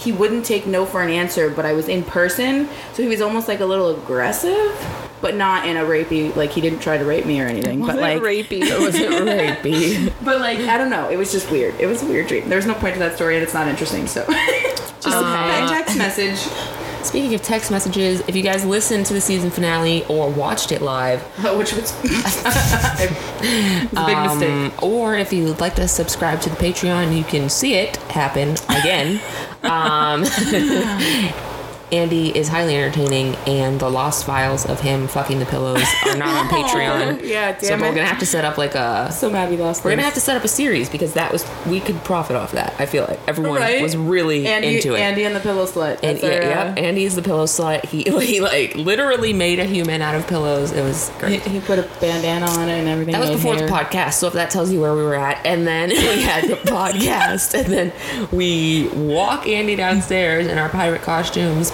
he 0.00 0.12
wouldn't 0.12 0.46
take 0.46 0.66
no 0.66 0.86
for 0.86 1.02
an 1.02 1.10
answer, 1.10 1.50
but 1.50 1.66
I 1.66 1.74
was 1.74 1.86
in 1.86 2.02
person, 2.02 2.68
so 2.94 3.02
he 3.02 3.08
was 3.08 3.20
almost 3.20 3.48
like 3.48 3.60
a 3.60 3.66
little 3.66 3.90
aggressive, 3.90 4.74
but 5.20 5.34
not 5.34 5.66
in 5.68 5.76
a 5.76 5.84
rapey. 5.84 6.34
Like 6.34 6.50
he 6.52 6.62
didn't 6.62 6.78
try 6.80 6.96
to 6.96 7.04
rape 7.04 7.26
me 7.26 7.40
or 7.40 7.46
anything, 7.46 7.80
but 7.84 7.96
like 7.96 8.22
rapey. 8.22 8.62
It 8.70 8.80
wasn't 8.80 9.28
rapey. 9.28 10.10
but 10.24 10.40
like 10.40 10.58
I 10.60 10.78
don't 10.78 10.90
know. 10.90 11.10
It 11.10 11.16
was 11.16 11.30
just 11.30 11.50
weird. 11.50 11.78
It 11.78 11.86
was 11.86 12.02
a 12.02 12.06
weird 12.06 12.28
dream. 12.28 12.48
There's 12.48 12.66
no 12.66 12.74
point 12.74 12.94
to 12.94 12.98
that 13.00 13.16
story, 13.16 13.34
and 13.34 13.42
it's 13.42 13.52
not 13.52 13.68
interesting. 13.68 14.06
So 14.06 14.24
just 14.26 15.06
a 15.06 15.66
text 15.68 15.98
message. 15.98 16.79
Speaking 17.02 17.34
of 17.34 17.42
text 17.42 17.70
messages, 17.70 18.20
if 18.28 18.36
you 18.36 18.42
guys 18.42 18.64
listened 18.64 19.06
to 19.06 19.14
the 19.14 19.20
season 19.20 19.50
finale 19.50 20.04
or 20.06 20.30
watched 20.30 20.70
it 20.70 20.82
live, 20.82 21.22
which 21.56 21.72
was, 21.72 21.92
was 22.02 22.44
a 22.44 24.04
big 24.06 24.18
mistake. 24.18 24.50
um, 24.50 24.72
or 24.82 25.16
if 25.16 25.32
you 25.32 25.44
would 25.44 25.60
like 25.60 25.74
to 25.76 25.88
subscribe 25.88 26.40
to 26.42 26.50
the 26.50 26.56
Patreon, 26.56 27.16
you 27.16 27.24
can 27.24 27.48
see 27.48 27.74
it 27.74 27.96
happen 27.96 28.50
again. 28.68 29.20
um, 29.62 30.24
Andy 31.92 32.36
is 32.36 32.48
highly 32.48 32.76
entertaining, 32.76 33.34
and 33.46 33.80
the 33.80 33.88
lost 33.90 34.24
files 34.24 34.66
of 34.66 34.80
him 34.80 35.08
fucking 35.08 35.38
the 35.38 35.46
pillows 35.46 35.82
are 36.06 36.16
not 36.16 36.28
on 36.28 36.48
Patreon. 36.50 37.26
Yeah, 37.26 37.52
damn 37.52 37.60
so 37.60 37.68
damn 37.70 37.80
we're 37.80 37.88
gonna 37.94 38.04
have 38.06 38.18
to 38.20 38.26
set 38.26 38.44
up 38.44 38.58
like 38.58 38.74
a. 38.74 39.10
So 39.12 39.28
mad 39.30 39.50
we 39.50 39.56
lost. 39.56 39.84
We're 39.84 39.90
gonna 39.90 40.02
have 40.02 40.14
to 40.14 40.20
set 40.20 40.36
up 40.36 40.44
a 40.44 40.48
series 40.48 40.88
because 40.88 41.14
that 41.14 41.32
was 41.32 41.44
we 41.66 41.80
could 41.80 41.96
profit 42.04 42.36
off 42.36 42.52
that. 42.52 42.74
I 42.78 42.86
feel 42.86 43.04
like 43.04 43.20
everyone 43.26 43.60
Right? 43.60 43.82
was 43.82 43.96
really 43.96 44.46
Andy, 44.46 44.76
into 44.76 44.94
it. 44.94 45.00
Andy 45.00 45.24
and 45.24 45.34
the 45.34 45.40
pillow 45.40 45.66
slut. 45.66 46.00
And 46.02 46.18
yeah, 46.20 46.28
uh, 46.28 46.30
yep, 46.30 46.78
Andy's 46.78 47.14
the 47.16 47.22
pillow 47.22 47.44
slut. 47.46 47.84
He 47.86 48.02
he 48.26 48.40
like 48.40 48.74
literally 48.74 49.32
made 49.32 49.58
a 49.58 49.64
human 49.64 50.02
out 50.02 50.14
of 50.14 50.26
pillows. 50.26 50.72
It 50.72 50.82
was 50.82 51.10
great. 51.18 51.42
he 51.42 51.60
put 51.60 51.78
a 51.78 51.88
bandana 52.00 52.46
on 52.46 52.68
it 52.68 52.78
and 52.78 52.88
everything. 52.88 53.12
That 53.12 53.20
was 53.20 53.30
before 53.30 53.54
hair. 53.56 53.66
the 53.66 53.72
podcast, 53.72 54.14
so 54.14 54.26
if 54.28 54.34
that 54.34 54.50
tells 54.50 54.72
you 54.72 54.80
where 54.80 54.94
we 54.94 55.02
were 55.02 55.14
at, 55.16 55.44
and 55.44 55.66
then 55.66 55.88
we 55.90 56.22
had 56.22 56.44
the 56.44 56.54
podcast, 56.56 57.54
and 57.54 57.72
then 57.72 57.92
we 58.32 58.88
walk 58.88 59.46
Andy 59.46 59.76
downstairs 59.76 60.46
in 60.46 60.58
our 60.58 60.68
pirate 60.68 61.02
costumes, 61.02 61.72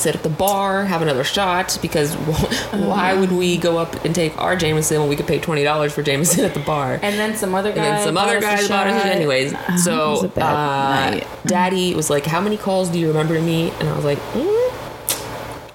sit 0.00 0.14
at 0.14 0.22
the 0.22 0.28
bar, 0.28 0.84
have 0.84 1.02
another 1.02 1.24
shot 1.24 1.78
because 1.82 2.14
why 2.72 3.14
would 3.14 3.32
we 3.32 3.56
go 3.56 3.78
up 3.78 4.04
and 4.04 4.14
take 4.14 4.36
our 4.38 4.56
Jameson 4.56 5.00
when 5.00 5.08
we 5.08 5.16
could 5.16 5.26
pay 5.26 5.38
twenty 5.38 5.64
dollars 5.64 5.92
for 5.92 6.02
Jameson 6.02 6.44
at 6.44 6.54
the 6.54 6.60
bar? 6.60 6.98
And 7.02 7.18
then 7.18 7.36
some 7.36 7.54
other 7.54 7.72
guy. 7.72 7.84
And 7.84 7.96
then 7.96 8.04
some 8.06 8.16
other 8.16 8.38
us 8.38 8.42
a 8.42 8.46
guys 8.46 8.68
bought 8.68 8.86
us 8.86 9.04
it 9.04 9.08
anyways. 9.16 9.52
It 9.52 9.58
was 9.68 9.84
So 9.84 10.32
uh. 10.40 11.20
Daddy 11.46 11.94
was 11.94 12.10
like, 12.10 12.26
"How 12.26 12.40
many 12.40 12.56
calls 12.56 12.88
do 12.88 12.98
you 12.98 13.08
remember 13.08 13.34
to 13.34 13.42
me?" 13.42 13.70
And 13.80 13.88
I 13.88 13.94
was 13.96 14.04
like, 14.04 14.18
mm, 14.18 14.72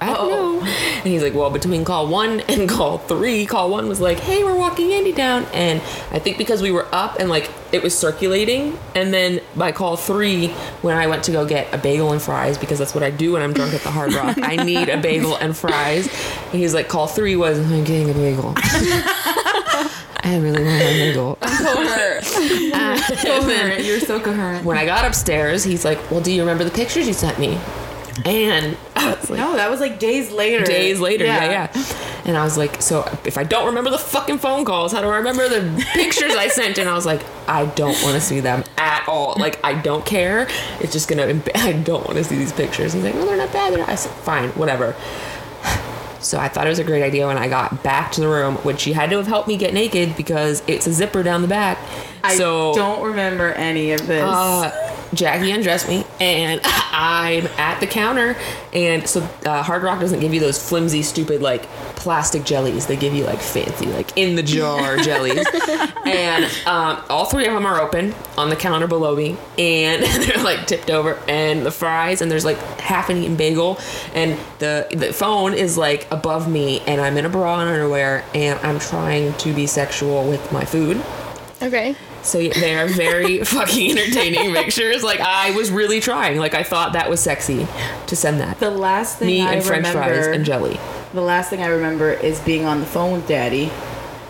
"I 0.02 0.08
don't 0.08 0.32
Uh-oh. 0.32 0.60
know." 0.60 0.93
And 1.04 1.12
he's 1.12 1.22
like, 1.22 1.34
"Well, 1.34 1.50
between 1.50 1.84
call 1.84 2.08
one 2.08 2.40
and 2.48 2.70
call 2.70 2.98
three, 2.98 3.46
call 3.46 3.70
one 3.70 3.88
was 3.88 4.00
like, 4.00 4.20
"Hey, 4.20 4.44
we're 4.44 4.58
walking 4.58 4.92
Andy 4.94 5.12
down," 5.12 5.46
and 5.54 5.82
I 6.12 6.20
think 6.20 6.38
because 6.38 6.62
we 6.62 6.72
were 6.72 6.88
up 6.94 7.20
and 7.20 7.30
like 7.30 7.50
it 7.72 7.84
was 7.84 7.98
circulating, 7.98 8.78
and 8.96 9.14
then 9.14 9.42
by 9.56 9.72
call 9.72 9.98
three, 9.98 10.48
when 10.82 10.96
I 10.96 11.08
went 11.08 11.24
to 11.26 11.32
go 11.32 11.46
get 11.46 11.74
a 11.74 11.78
bagel 11.78 12.12
and 12.12 12.22
fries 12.22 12.58
because 12.58 12.80
that's 12.80 12.94
what 12.94 13.04
I 13.04 13.10
do 13.12 13.34
when 13.34 13.42
I'm 13.42 13.54
drunk 13.54 13.74
at 13.74 13.82
the 13.82 13.92
Hard 13.92 14.14
Rock, 14.14 14.38
I 14.42 14.56
need 14.58 14.90
a 14.90 14.98
bagel 15.02 15.36
and 15.36 15.56
fries. 15.56 16.08
And 16.52 16.62
he's 16.62 16.74
like, 16.74 16.88
"Call 16.88 17.08
three 17.08 17.36
was 17.36 17.60
I'm 17.60 17.84
getting 17.84 18.10
a 18.10 18.14
bagel." 18.14 18.54
I 20.26 20.38
really 20.38 20.64
want 20.64 20.82
a 20.82 20.86
bagel. 20.86 21.38
Coherent. 21.42 22.26
Coherent. 23.22 23.84
You're 23.84 24.00
so 24.00 24.22
coherent. 24.22 24.64
when 24.66 24.78
I 24.78 24.86
got 24.86 25.04
upstairs, 25.06 25.64
he's 25.66 25.84
like, 25.84 26.00
"Well, 26.10 26.22
do 26.22 26.32
you 26.32 26.42
remember 26.42 26.64
the 26.64 26.72
pictures 26.72 27.08
you 27.08 27.14
sent 27.14 27.40
me?" 27.40 27.60
And 28.26 28.78
I 28.96 29.16
was 29.16 29.30
like, 29.30 29.40
No, 29.40 29.56
that 29.56 29.70
was 29.70 29.80
like 29.80 30.00
days 30.00 30.32
later. 30.32 30.64
days 30.64 31.00
later, 31.00 31.26
yeah. 31.26 31.70
yeah, 31.76 31.84
And 32.26 32.38
I 32.38 32.44
was 32.44 32.58
like, 32.58 32.82
"So 32.82 33.02
if 33.26 33.38
I 33.38 33.44
don't 33.44 33.66
remember 33.66 33.90
the 33.90 33.98
fucking 33.98 34.38
phone 34.38 34.66
calls, 34.66 34.92
how 34.92 35.02
do 35.02 35.08
I 35.08 35.18
remember 35.18 35.50
the 35.50 35.84
pictures 35.94 36.36
I 36.36 36.48
sent?" 36.48 36.78
And 36.78 36.88
I 36.88 36.94
was 36.94 37.06
like, 37.06 37.22
"I 37.48 37.66
don't 37.66 38.00
want 38.04 38.16
to 38.16 38.22
see 38.22 38.40
them 38.40 38.64
at 38.78 39.04
all. 39.08 39.36
Like, 39.38 39.60
I 39.64 39.74
don't 39.74 40.06
care. 40.06 40.48
It's 40.80 40.94
just 40.94 41.10
gonna. 41.10 41.42
I 41.56 41.74
don't 41.74 42.06
want 42.06 42.18
to 42.18 42.24
see 42.24 42.36
these 42.38 42.54
pictures." 42.54 42.94
He's 42.94 43.04
like, 43.04 43.16
"No, 43.16 43.26
they're 43.26 43.36
not 43.38 43.52
bad." 43.52 43.72
They're 43.74 43.80
not. 43.80 43.90
I 43.90 43.96
said, 43.96 44.12
"Fine, 44.12 44.50
whatever." 44.52 44.96
So 46.20 46.40
I 46.40 46.48
thought 46.48 46.66
it 46.66 46.70
was 46.70 46.80
a 46.80 46.86
great 46.86 47.04
idea 47.04 47.28
when 47.28 47.38
I 47.38 47.50
got 47.50 47.84
back 47.84 48.12
to 48.14 48.22
the 48.22 48.30
room, 48.30 48.56
which 48.58 48.80
she 48.80 48.94
had 48.94 49.10
to 49.10 49.18
have 49.18 49.28
helped 49.28 49.48
me 49.50 49.58
get 49.58 49.74
naked 49.74 50.16
because 50.16 50.64
it's 50.68 50.88
a 50.88 50.94
zipper 50.94 51.22
down 51.24 51.42
the 51.42 51.50
back. 51.50 51.78
I 52.24 52.36
so 52.36 52.74
don't 52.74 53.04
remember 53.04 53.52
any 53.52 53.92
of 53.92 54.08
this. 54.08 54.24
uh, 54.24 54.90
Jackie 55.14 55.52
undressed 55.52 55.88
me, 55.88 56.06
and 56.20 56.60
I'm 56.66 57.48
at 57.58 57.80
the 57.80 57.88
counter. 57.88 58.36
And 58.72 59.08
so, 59.08 59.22
uh, 59.46 59.62
Hard 59.62 59.84
Rock 59.84 60.00
doesn't 60.00 60.20
give 60.20 60.34
you 60.34 60.40
those 60.40 60.58
flimsy, 60.58 61.04
stupid, 61.04 61.42
like 61.42 61.64
plastic 61.96 62.44
jellies. 62.44 62.88
They 62.88 62.96
give 62.96 63.14
you 63.14 63.24
like 63.26 63.40
fancy, 63.40 63.86
like 63.88 64.18
in 64.18 64.36
the 64.36 64.44
jar 64.44 64.98
jellies. 65.04 65.46
And 66.06 66.46
um, 66.66 67.04
all 67.10 67.26
three 67.26 67.46
of 67.46 67.54
them 67.54 67.66
are 67.66 67.80
open 67.80 68.16
on 68.38 68.50
the 68.50 68.56
counter 68.56 68.88
below 68.88 69.16
me, 69.16 69.38
and 69.58 70.04
they're 70.24 70.44
like 70.44 70.66
tipped 70.66 70.90
over. 70.90 71.20
And 71.28 71.66
the 71.66 71.72
fries, 71.72 72.22
and 72.22 72.32
there's 72.32 72.46
like 72.46 72.58
half 72.80 73.10
an 73.10 73.18
eaten 73.18 73.36
bagel, 73.36 73.80
and 74.14 74.40
the 74.60 74.88
the 74.92 75.14
phone 75.14 75.54
is 75.54 75.78
like 75.78 76.08
above 76.12 76.50
me, 76.50 76.80
and 76.88 77.00
I'm 77.02 77.18
in 77.18 77.26
a 77.26 77.30
bra 77.30 77.60
and 77.60 77.70
underwear, 77.70 78.24
and 78.34 78.60
I'm 78.62 78.80
trying 78.80 79.34
to 79.34 79.54
be 79.54 79.68
sexual 79.68 80.28
with 80.28 80.52
my 80.52 80.66
food. 80.66 81.04
Okay. 81.64 81.96
So 82.24 82.40
yeah, 82.40 82.54
they 82.54 82.76
are 82.76 82.88
very 82.88 83.40
fucking 83.44 83.92
entertaining 83.98 84.54
pictures. 84.54 85.04
Like 85.04 85.20
I 85.20 85.52
was 85.52 85.72
really 85.72 86.00
trying. 86.00 86.38
Like 86.38 86.54
I 86.54 86.64
thought 86.64 86.94
that 86.94 87.10
was 87.10 87.20
sexy 87.20 87.68
to 88.08 88.16
send 88.16 88.40
that. 88.40 88.60
the 88.60 88.70
last 88.70 89.20
thing 89.20 89.28
Me 89.28 89.42
I 89.42 89.54
and 89.54 89.64
French 89.64 89.88
remember, 89.88 90.14
fries 90.14 90.28
and 90.36 90.46
jelly. 90.46 90.80
the 91.14 91.22
last 91.22 91.50
thing 91.50 91.62
I 91.62 91.68
remember 91.68 92.12
is 92.12 92.40
being 92.42 92.66
on 92.66 92.80
the 92.80 92.86
phone 92.86 93.14
with 93.14 93.28
Daddy 93.28 93.72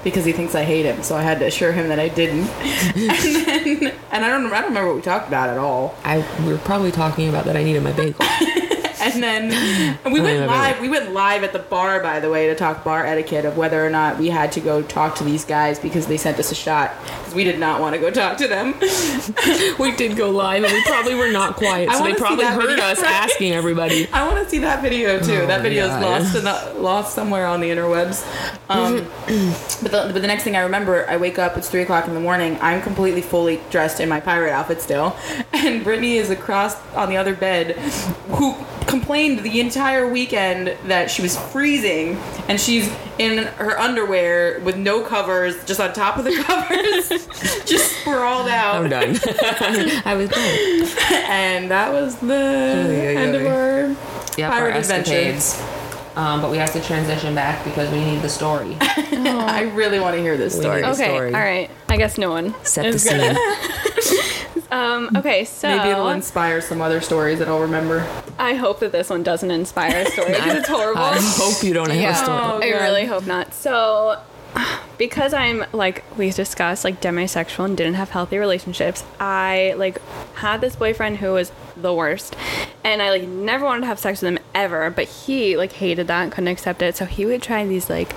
because 0.03 0.25
he 0.25 0.31
thinks 0.33 0.53
I 0.53 0.63
hate 0.63 0.85
him. 0.85 1.01
So 1.01 1.15
I 1.15 1.21
had 1.21 1.39
to 1.39 1.45
assure 1.45 1.71
him 1.71 1.87
that 1.87 1.99
I 1.99 2.09
didn't. 2.09 2.47
and 2.95 3.09
then, 3.45 3.93
and 4.11 4.25
I 4.25 4.29
don't, 4.29 4.45
I 4.47 4.59
don't 4.59 4.69
remember 4.69 4.87
what 4.87 4.95
we 4.97 5.01
talked 5.01 5.27
about 5.27 5.49
at 5.49 5.57
all. 5.57 5.95
I 6.03 6.25
we 6.45 6.51
were 6.51 6.59
probably 6.59 6.91
talking 6.91 7.29
about 7.29 7.45
that 7.45 7.55
I 7.55 7.63
needed 7.63 7.83
my 7.83 7.93
bagel. 7.93 8.25
And 9.03 9.23
then 9.23 9.97
and 10.03 10.13
we 10.13 10.21
went 10.21 10.47
live. 10.47 10.79
We 10.79 10.89
went 10.89 11.13
live 11.13 11.43
at 11.43 11.53
the 11.53 11.59
bar, 11.59 11.99
by 12.01 12.19
the 12.19 12.29
way, 12.29 12.47
to 12.47 12.55
talk 12.55 12.83
bar 12.83 13.05
etiquette 13.05 13.45
of 13.45 13.57
whether 13.57 13.85
or 13.85 13.89
not 13.89 14.17
we 14.17 14.29
had 14.29 14.51
to 14.53 14.59
go 14.59 14.81
talk 14.81 15.15
to 15.15 15.23
these 15.23 15.45
guys 15.45 15.79
because 15.79 16.07
they 16.07 16.17
sent 16.17 16.39
us 16.39 16.51
a 16.51 16.55
shot. 16.55 16.93
Because 17.05 17.35
we 17.35 17.43
did 17.43 17.59
not 17.59 17.81
want 17.81 17.95
to 17.95 18.01
go 18.01 18.09
talk 18.09 18.37
to 18.37 18.47
them. 18.47 18.73
we 19.79 19.95
did 19.95 20.15
go 20.15 20.29
live 20.29 20.63
and 20.63 20.73
we 20.73 20.83
probably 20.83 21.15
were 21.15 21.31
not 21.31 21.55
quiet, 21.55 21.89
I 21.93 21.97
so 21.97 22.03
they 22.03 22.13
probably 22.13 22.45
heard 22.45 22.69
video. 22.69 22.85
us 22.85 23.01
asking 23.03 23.53
everybody. 23.53 24.07
I 24.11 24.27
want 24.27 24.43
to 24.43 24.49
see 24.49 24.59
that 24.59 24.81
video 24.81 25.19
too. 25.19 25.41
Oh 25.41 25.47
that 25.47 25.61
video 25.61 25.85
is 25.85 26.01
lost 26.01 26.35
in 26.35 26.43
the, 26.43 26.73
lost 26.81 27.15
somewhere 27.15 27.45
on 27.45 27.59
the 27.59 27.69
interwebs. 27.69 28.23
Um, 28.69 28.97
but, 29.81 29.91
the, 29.91 30.11
but 30.13 30.21
the 30.21 30.27
next 30.27 30.43
thing 30.43 30.55
I 30.55 30.61
remember, 30.61 31.07
I 31.09 31.17
wake 31.17 31.39
up. 31.39 31.57
It's 31.57 31.69
three 31.69 31.81
o'clock 31.81 32.07
in 32.07 32.13
the 32.13 32.19
morning. 32.19 32.57
I'm 32.61 32.81
completely 32.81 33.21
fully 33.21 33.61
dressed 33.69 33.99
in 33.99 34.09
my 34.09 34.19
pirate 34.19 34.51
outfit 34.51 34.81
still, 34.81 35.15
and 35.51 35.83
Brittany 35.83 36.17
is 36.17 36.29
across 36.29 36.75
on 36.93 37.09
the 37.09 37.17
other 37.17 37.35
bed, 37.35 37.75
who 38.29 38.55
complained 38.87 39.39
the 39.39 39.59
entire 39.59 40.07
weekend 40.07 40.75
that 40.87 41.09
she 41.11 41.21
was 41.21 41.37
freezing, 41.37 42.17
and 42.47 42.59
she's 42.59 42.91
in 43.19 43.43
her 43.45 43.79
underwear 43.79 44.59
with 44.61 44.77
no 44.77 45.01
covers, 45.03 45.63
just 45.65 45.79
on 45.79 45.93
top 45.93 46.17
of 46.17 46.23
the 46.25 46.35
covers, 46.43 47.09
just 47.65 47.91
sprawled 47.99 48.47
out. 48.49 48.75
I'm 48.75 48.89
done. 48.89 49.17
I 50.05 50.15
was 50.15 50.29
done. 50.29 51.13
And 51.29 51.71
that 51.71 51.91
was 51.91 52.17
the 52.17 52.27
yeah, 52.27 53.19
end 53.19 53.35
of 53.35 53.45
our 53.45 53.95
Yep, 54.37 54.51
pirate 54.51 54.75
adventure. 54.77 55.11
escapades. 55.13 55.61
Um, 56.15 56.41
but 56.41 56.51
we 56.51 56.57
have 56.57 56.71
to 56.73 56.81
transition 56.81 57.33
back 57.33 57.63
because 57.65 57.89
we 57.91 57.99
need 58.03 58.21
the 58.21 58.29
story. 58.29 58.77
I 58.81 59.71
really 59.73 59.99
want 59.99 60.15
to 60.15 60.21
hear 60.21 60.37
this 60.37 60.55
story. 60.55 60.83
Okay. 60.83 61.05
story. 61.09 61.33
All 61.33 61.39
right. 61.41 61.71
I 61.89 61.97
guess 61.97 62.19
no 62.19 62.29
one. 62.29 62.53
Set 62.63 62.83
the 62.91 63.09
gonna- 63.09 63.33
scene. 64.01 64.42
Um, 64.71 65.15
okay, 65.17 65.45
so 65.45 65.67
Maybe 65.67 65.89
it'll 65.89 66.09
inspire 66.09 66.59
some 66.61 66.81
other 66.81 66.99
stories 67.01 67.39
that 67.39 67.47
I'll 67.47 67.59
remember. 67.61 67.99
I 68.39 68.55
hope 68.55 68.79
that 68.79 68.91
this 68.91 69.09
one 69.09 69.21
doesn't 69.23 69.51
inspire 69.51 70.03
a 70.05 70.05
story 70.09 70.33
because 70.33 70.55
it's 70.55 70.67
horrible. 70.69 71.01
I 71.03 71.17
hope 71.19 71.63
you 71.63 71.73
don't 71.73 71.89
have 71.89 71.99
Yeah. 71.99 72.11
a 72.11 72.15
story. 72.15 72.39
Oh, 72.41 72.59
I 72.61 72.81
really 72.83 73.05
hope 73.05 73.25
not. 73.27 73.53
So, 73.53 74.19
because 74.97 75.33
I'm 75.33 75.65
like 75.73 76.03
we 76.17 76.29
discussed, 76.31 76.83
like 76.83 77.01
demisexual 77.01 77.65
and 77.65 77.77
didn't 77.77 77.95
have 77.95 78.09
healthy 78.11 78.37
relationships, 78.37 79.03
I 79.19 79.73
like 79.77 79.99
had 80.35 80.61
this 80.61 80.75
boyfriend 80.75 81.17
who 81.17 81.33
was 81.33 81.51
the 81.75 81.93
worst, 81.93 82.35
and 82.83 83.01
I 83.01 83.09
like 83.09 83.23
never 83.27 83.65
wanted 83.65 83.81
to 83.81 83.87
have 83.87 83.99
sex 83.99 84.21
with 84.21 84.33
him 84.33 84.39
ever. 84.53 84.89
But 84.89 85.05
he 85.07 85.57
like 85.57 85.73
hated 85.73 86.07
that 86.07 86.23
and 86.23 86.31
couldn't 86.31 86.47
accept 86.49 86.81
it, 86.81 86.95
so 86.95 87.05
he 87.05 87.25
would 87.25 87.41
try 87.41 87.65
these 87.65 87.89
like 87.89 88.13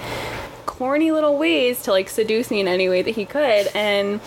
corny 0.76 1.10
little 1.10 1.38
ways 1.38 1.82
to 1.82 1.90
like 1.90 2.08
seduce 2.08 2.50
me 2.50 2.60
in 2.60 2.68
any 2.68 2.88
way 2.88 3.00
that 3.00 3.14
he 3.14 3.24
could 3.24 3.66
and 3.74 4.20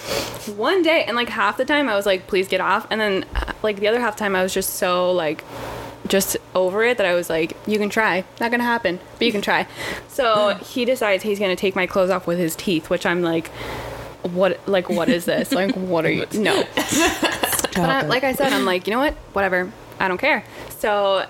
one 0.57 0.81
day 0.81 1.03
and 1.03 1.15
like 1.15 1.29
half 1.29 1.57
the 1.57 1.65
time 1.65 1.87
i 1.87 1.95
was 1.95 2.07
like 2.07 2.25
please 2.25 2.47
get 2.47 2.59
off 2.59 2.87
and 2.89 2.99
then 2.99 3.23
uh, 3.35 3.53
like 3.61 3.79
the 3.79 3.87
other 3.87 3.99
half 3.99 4.15
time 4.15 4.35
i 4.35 4.41
was 4.41 4.53
just 4.53 4.71
so 4.71 5.11
like 5.11 5.43
just 6.07 6.37
over 6.55 6.83
it 6.83 6.97
that 6.97 7.05
I 7.05 7.13
was 7.13 7.29
like, 7.29 7.55
you 7.67 7.77
can 7.77 7.89
try. 7.89 8.23
Not 8.39 8.51
gonna 8.51 8.63
happen, 8.63 8.99
but 9.17 9.25
you 9.25 9.31
can 9.31 9.41
try. 9.41 9.67
So 10.07 10.55
he 10.63 10.83
decides 10.83 11.23
he's 11.23 11.39
gonna 11.39 11.55
take 11.55 11.75
my 11.75 11.85
clothes 11.85 12.09
off 12.09 12.27
with 12.27 12.39
his 12.39 12.55
teeth, 12.55 12.89
which 12.89 13.05
I'm 13.05 13.21
like, 13.21 13.47
what? 14.23 14.67
Like, 14.67 14.89
what 14.89 15.07
is 15.07 15.25
this? 15.25 15.51
Like, 15.51 15.75
what 15.75 16.05
are 16.05 16.11
you? 16.11 16.25
No. 16.33 16.63
But 17.75 17.89
I, 17.89 18.01
like 18.07 18.23
I 18.23 18.33
said, 18.33 18.51
I'm 18.51 18.65
like, 18.65 18.87
you 18.87 18.93
know 18.93 18.99
what? 18.99 19.13
Whatever. 19.33 19.71
I 19.99 20.07
don't 20.07 20.17
care. 20.17 20.43
So 20.69 21.25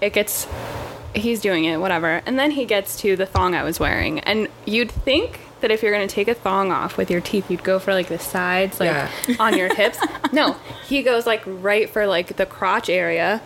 it 0.00 0.12
gets. 0.12 0.46
He's 1.14 1.40
doing 1.40 1.64
it, 1.64 1.78
whatever. 1.78 2.22
And 2.26 2.38
then 2.38 2.50
he 2.52 2.64
gets 2.64 2.96
to 3.02 3.16
the 3.16 3.26
thong 3.26 3.54
I 3.54 3.62
was 3.64 3.78
wearing, 3.78 4.20
and 4.20 4.48
you'd 4.64 4.90
think 4.90 5.40
that 5.60 5.70
if 5.70 5.82
you're 5.82 5.92
gonna 5.92 6.06
take 6.08 6.26
a 6.28 6.34
thong 6.34 6.72
off 6.72 6.96
with 6.96 7.10
your 7.10 7.20
teeth, 7.20 7.50
you'd 7.50 7.62
go 7.62 7.78
for 7.78 7.92
like 7.94 8.08
the 8.08 8.18
sides, 8.18 8.80
like 8.80 8.88
Yeah. 8.90 9.36
on 9.38 9.56
your 9.56 9.72
hips. 9.76 9.98
No, 10.32 10.54
he 10.86 11.02
goes 11.02 11.26
like 11.26 11.42
right 11.46 11.88
for 11.88 12.06
like 12.06 12.36
the 12.36 12.46
crotch 12.46 12.88
area 12.88 13.40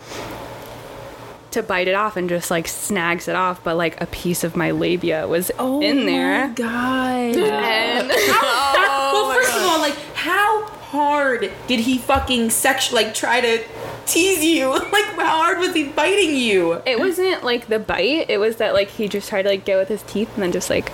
to 1.51 1.63
bite 1.63 1.87
it 1.87 1.93
off 1.95 2.17
and 2.17 2.27
just 2.29 2.49
like 2.51 2.67
snags 2.67 3.27
it 3.27 3.35
off. 3.35 3.63
But 3.63 3.77
like 3.77 3.99
a 4.01 4.05
piece 4.07 4.43
of 4.43 4.55
my 4.55 4.71
labia 4.71 5.27
was 5.27 5.51
Oh 5.59 5.81
in 5.81 6.05
there. 6.05 6.49
God. 6.55 7.35
And 7.37 8.07
well, 8.09 8.17
oh 8.19 9.31
first 9.35 9.55
of 9.55 9.63
all, 9.63 9.79
like, 9.79 9.95
how 10.15 10.65
hard 10.65 11.51
did 11.67 11.79
he 11.81 11.97
fucking 11.97 12.49
sex 12.49 12.91
like 12.91 13.13
try 13.13 13.41
to 13.41 13.63
tease 14.07 14.43
you? 14.43 14.69
Like, 14.97 15.05
how 15.15 15.41
hard 15.43 15.59
was 15.59 15.73
he 15.73 15.83
biting 15.85 16.35
you? 16.35 16.81
it 16.85 16.99
wasn't 16.99 17.43
like 17.43 17.67
the 17.67 17.79
bite. 17.79 18.29
It 18.29 18.39
was 18.39 18.55
that 18.57 18.73
like 18.73 18.87
he 18.89 19.07
just 19.07 19.29
tried 19.29 19.43
to 19.43 19.49
like 19.49 19.65
get 19.65 19.77
with 19.77 19.89
his 19.89 20.01
teeth 20.03 20.33
and 20.35 20.43
then 20.43 20.51
just 20.51 20.69
like 20.69 20.91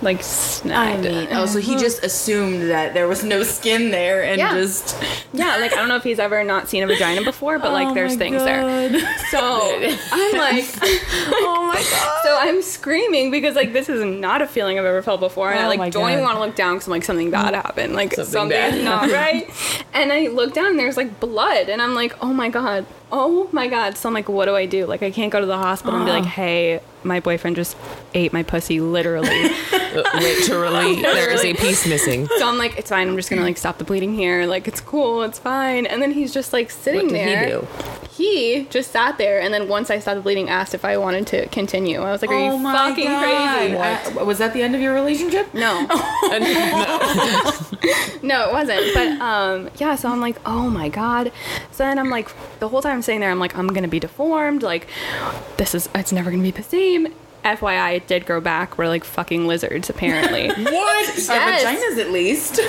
like 0.00 0.18
I 0.18 0.22
snagged 0.22 1.04
mean, 1.04 1.14
it. 1.14 1.28
oh, 1.32 1.46
so 1.46 1.58
he 1.58 1.72
uh-huh. 1.72 1.80
just 1.80 2.04
assumed 2.04 2.70
that 2.70 2.94
there 2.94 3.08
was 3.08 3.24
no 3.24 3.42
skin 3.42 3.90
there 3.90 4.22
and 4.22 4.38
Yeah. 4.38 4.54
just. 4.54 4.96
Yeah, 5.32 5.56
like 5.56 5.72
I 5.72 5.76
don't 5.76 5.88
know 5.88 5.96
if 5.96 6.04
he's 6.04 6.18
ever 6.20 6.44
not 6.44 6.68
seen 6.68 6.82
a 6.82 6.86
vagina 6.86 7.22
before, 7.22 7.58
but 7.58 7.72
like 7.72 7.88
Oh 7.88 7.94
there's 7.94 8.16
things 8.16 8.42
there. 8.42 8.88
So 9.30 9.38
I'm 9.40 10.38
like, 10.38 10.64
oh 10.82 11.66
my 11.68 11.74
god. 11.74 12.22
so 12.22 12.38
I'm 12.38 12.62
screaming 12.62 13.30
because 13.30 13.56
like 13.56 13.72
this 13.72 13.88
is 13.88 14.02
not 14.04 14.40
a 14.40 14.46
feeling 14.46 14.78
I've 14.78 14.84
ever 14.84 15.02
felt 15.02 15.20
before, 15.20 15.50
and 15.50 15.60
I 15.60 15.64
Oh 15.64 15.68
like 15.76 15.92
don't 15.92 16.10
even 16.10 16.24
want 16.24 16.36
to 16.36 16.40
look 16.40 16.56
down 16.56 16.74
because 16.74 16.86
I'm 16.86 16.92
like 16.92 17.04
something 17.04 17.30
bad 17.30 17.54
mm. 17.54 17.62
happened, 17.62 17.94
like 17.94 18.14
Something 18.14 18.32
something, 18.32 18.84
not 18.84 19.10
right. 19.10 19.50
and 19.92 20.12
I 20.12 20.28
look 20.28 20.54
down 20.54 20.66
and 20.66 20.78
there's 20.78 20.96
like 20.96 21.20
blood, 21.20 21.68
and 21.68 21.82
I'm 21.82 21.94
like, 21.94 22.16
oh 22.22 22.32
my 22.32 22.48
god, 22.48 22.86
oh 23.12 23.48
my 23.52 23.68
god. 23.68 23.96
So 23.96 24.08
I'm 24.08 24.14
like, 24.14 24.28
what 24.28 24.46
do 24.46 24.54
I 24.54 24.66
do? 24.66 24.86
Like 24.86 25.02
I 25.02 25.10
can't 25.10 25.32
go 25.32 25.40
to 25.40 25.46
the 25.46 25.58
hospital 25.58 25.96
and 25.96 26.06
be 26.06 26.12
like, 26.12 26.24
hey, 26.24 26.80
my 27.08 27.18
boyfriend 27.20 27.56
just 27.56 27.76
ate 28.14 28.32
my 28.32 28.42
pussy, 28.42 28.80
literally. 28.80 29.50
Uh, 29.88 30.02
literally, 30.20 31.00
there 31.00 31.30
is 31.30 31.42
a 31.42 31.54
piece 31.54 31.86
missing. 31.86 32.28
so 32.36 32.46
I'm 32.46 32.58
like, 32.58 32.76
it's 32.78 32.90
fine. 32.90 33.08
I'm 33.08 33.16
just 33.16 33.30
gonna 33.30 33.40
like 33.42 33.56
stop 33.56 33.78
the 33.78 33.84
bleeding 33.84 34.14
here. 34.14 34.44
Like 34.44 34.68
it's 34.68 34.82
cool, 34.82 35.22
it's 35.22 35.38
fine. 35.38 35.86
And 35.86 36.02
then 36.02 36.12
he's 36.12 36.32
just 36.32 36.52
like 36.52 36.70
sitting 36.70 37.06
What 37.06 37.14
did 37.14 37.26
there. 37.26 37.44
he 37.44 37.50
do? 37.52 37.66
He 38.18 38.66
just 38.68 38.90
sat 38.90 39.16
there, 39.16 39.40
and 39.40 39.54
then 39.54 39.68
once 39.68 39.90
I 39.90 40.00
stopped 40.00 40.24
bleeding, 40.24 40.48
asked 40.50 40.74
if 40.74 40.84
I 40.84 40.96
wanted 40.98 41.28
to 41.28 41.46
continue. 41.48 42.00
I 42.02 42.10
was 42.10 42.20
like, 42.20 42.32
"Are 42.32 42.34
Oh 42.34 42.56
you 42.56 42.62
fucking 42.64 43.04
God. 43.04 43.22
crazy?" 43.22 43.76
I- 44.18 44.22
was 44.24 44.38
that 44.38 44.52
the 44.52 44.62
end 44.62 44.74
of 44.74 44.80
your 44.80 44.92
relationship? 44.92 45.54
No, 45.54 45.82
no, 48.22 48.48
it 48.48 48.52
wasn't. 48.52 48.94
But 48.94 49.08
um, 49.20 49.70
yeah. 49.76 49.94
So 49.94 50.08
I'm 50.10 50.20
like, 50.20 50.36
"Oh 50.44 50.68
my 50.68 50.88
god." 50.88 51.32
So 51.70 51.84
then 51.84 51.98
I'm 51.98 52.10
like, 52.10 52.28
the 52.58 52.68
whole 52.68 52.82
time 52.82 52.94
I'm 52.96 53.02
sitting 53.02 53.20
there, 53.20 53.30
I'm 53.30 53.38
like, 53.38 53.56
"I'm 53.56 53.68
gonna 53.68 53.88
be 53.88 54.00
deformed. 54.00 54.62
Like, 54.62 54.88
this 55.56 55.74
is 55.74 55.88
it's 55.94 56.12
never 56.12 56.30
gonna 56.30 56.42
be 56.42 56.50
the 56.50 56.62
same." 56.62 57.08
FYI, 57.44 57.94
it 57.96 58.06
did 58.08 58.26
grow 58.26 58.40
back. 58.40 58.76
We're 58.76 58.88
like 58.88 59.04
fucking 59.04 59.46
lizards, 59.46 59.88
apparently. 59.88 60.48
What? 60.64 61.16
Yes. 61.16 61.30
Our 61.30 61.38
vaginas, 61.38 61.98
at 61.98 62.10
least. 62.10 62.60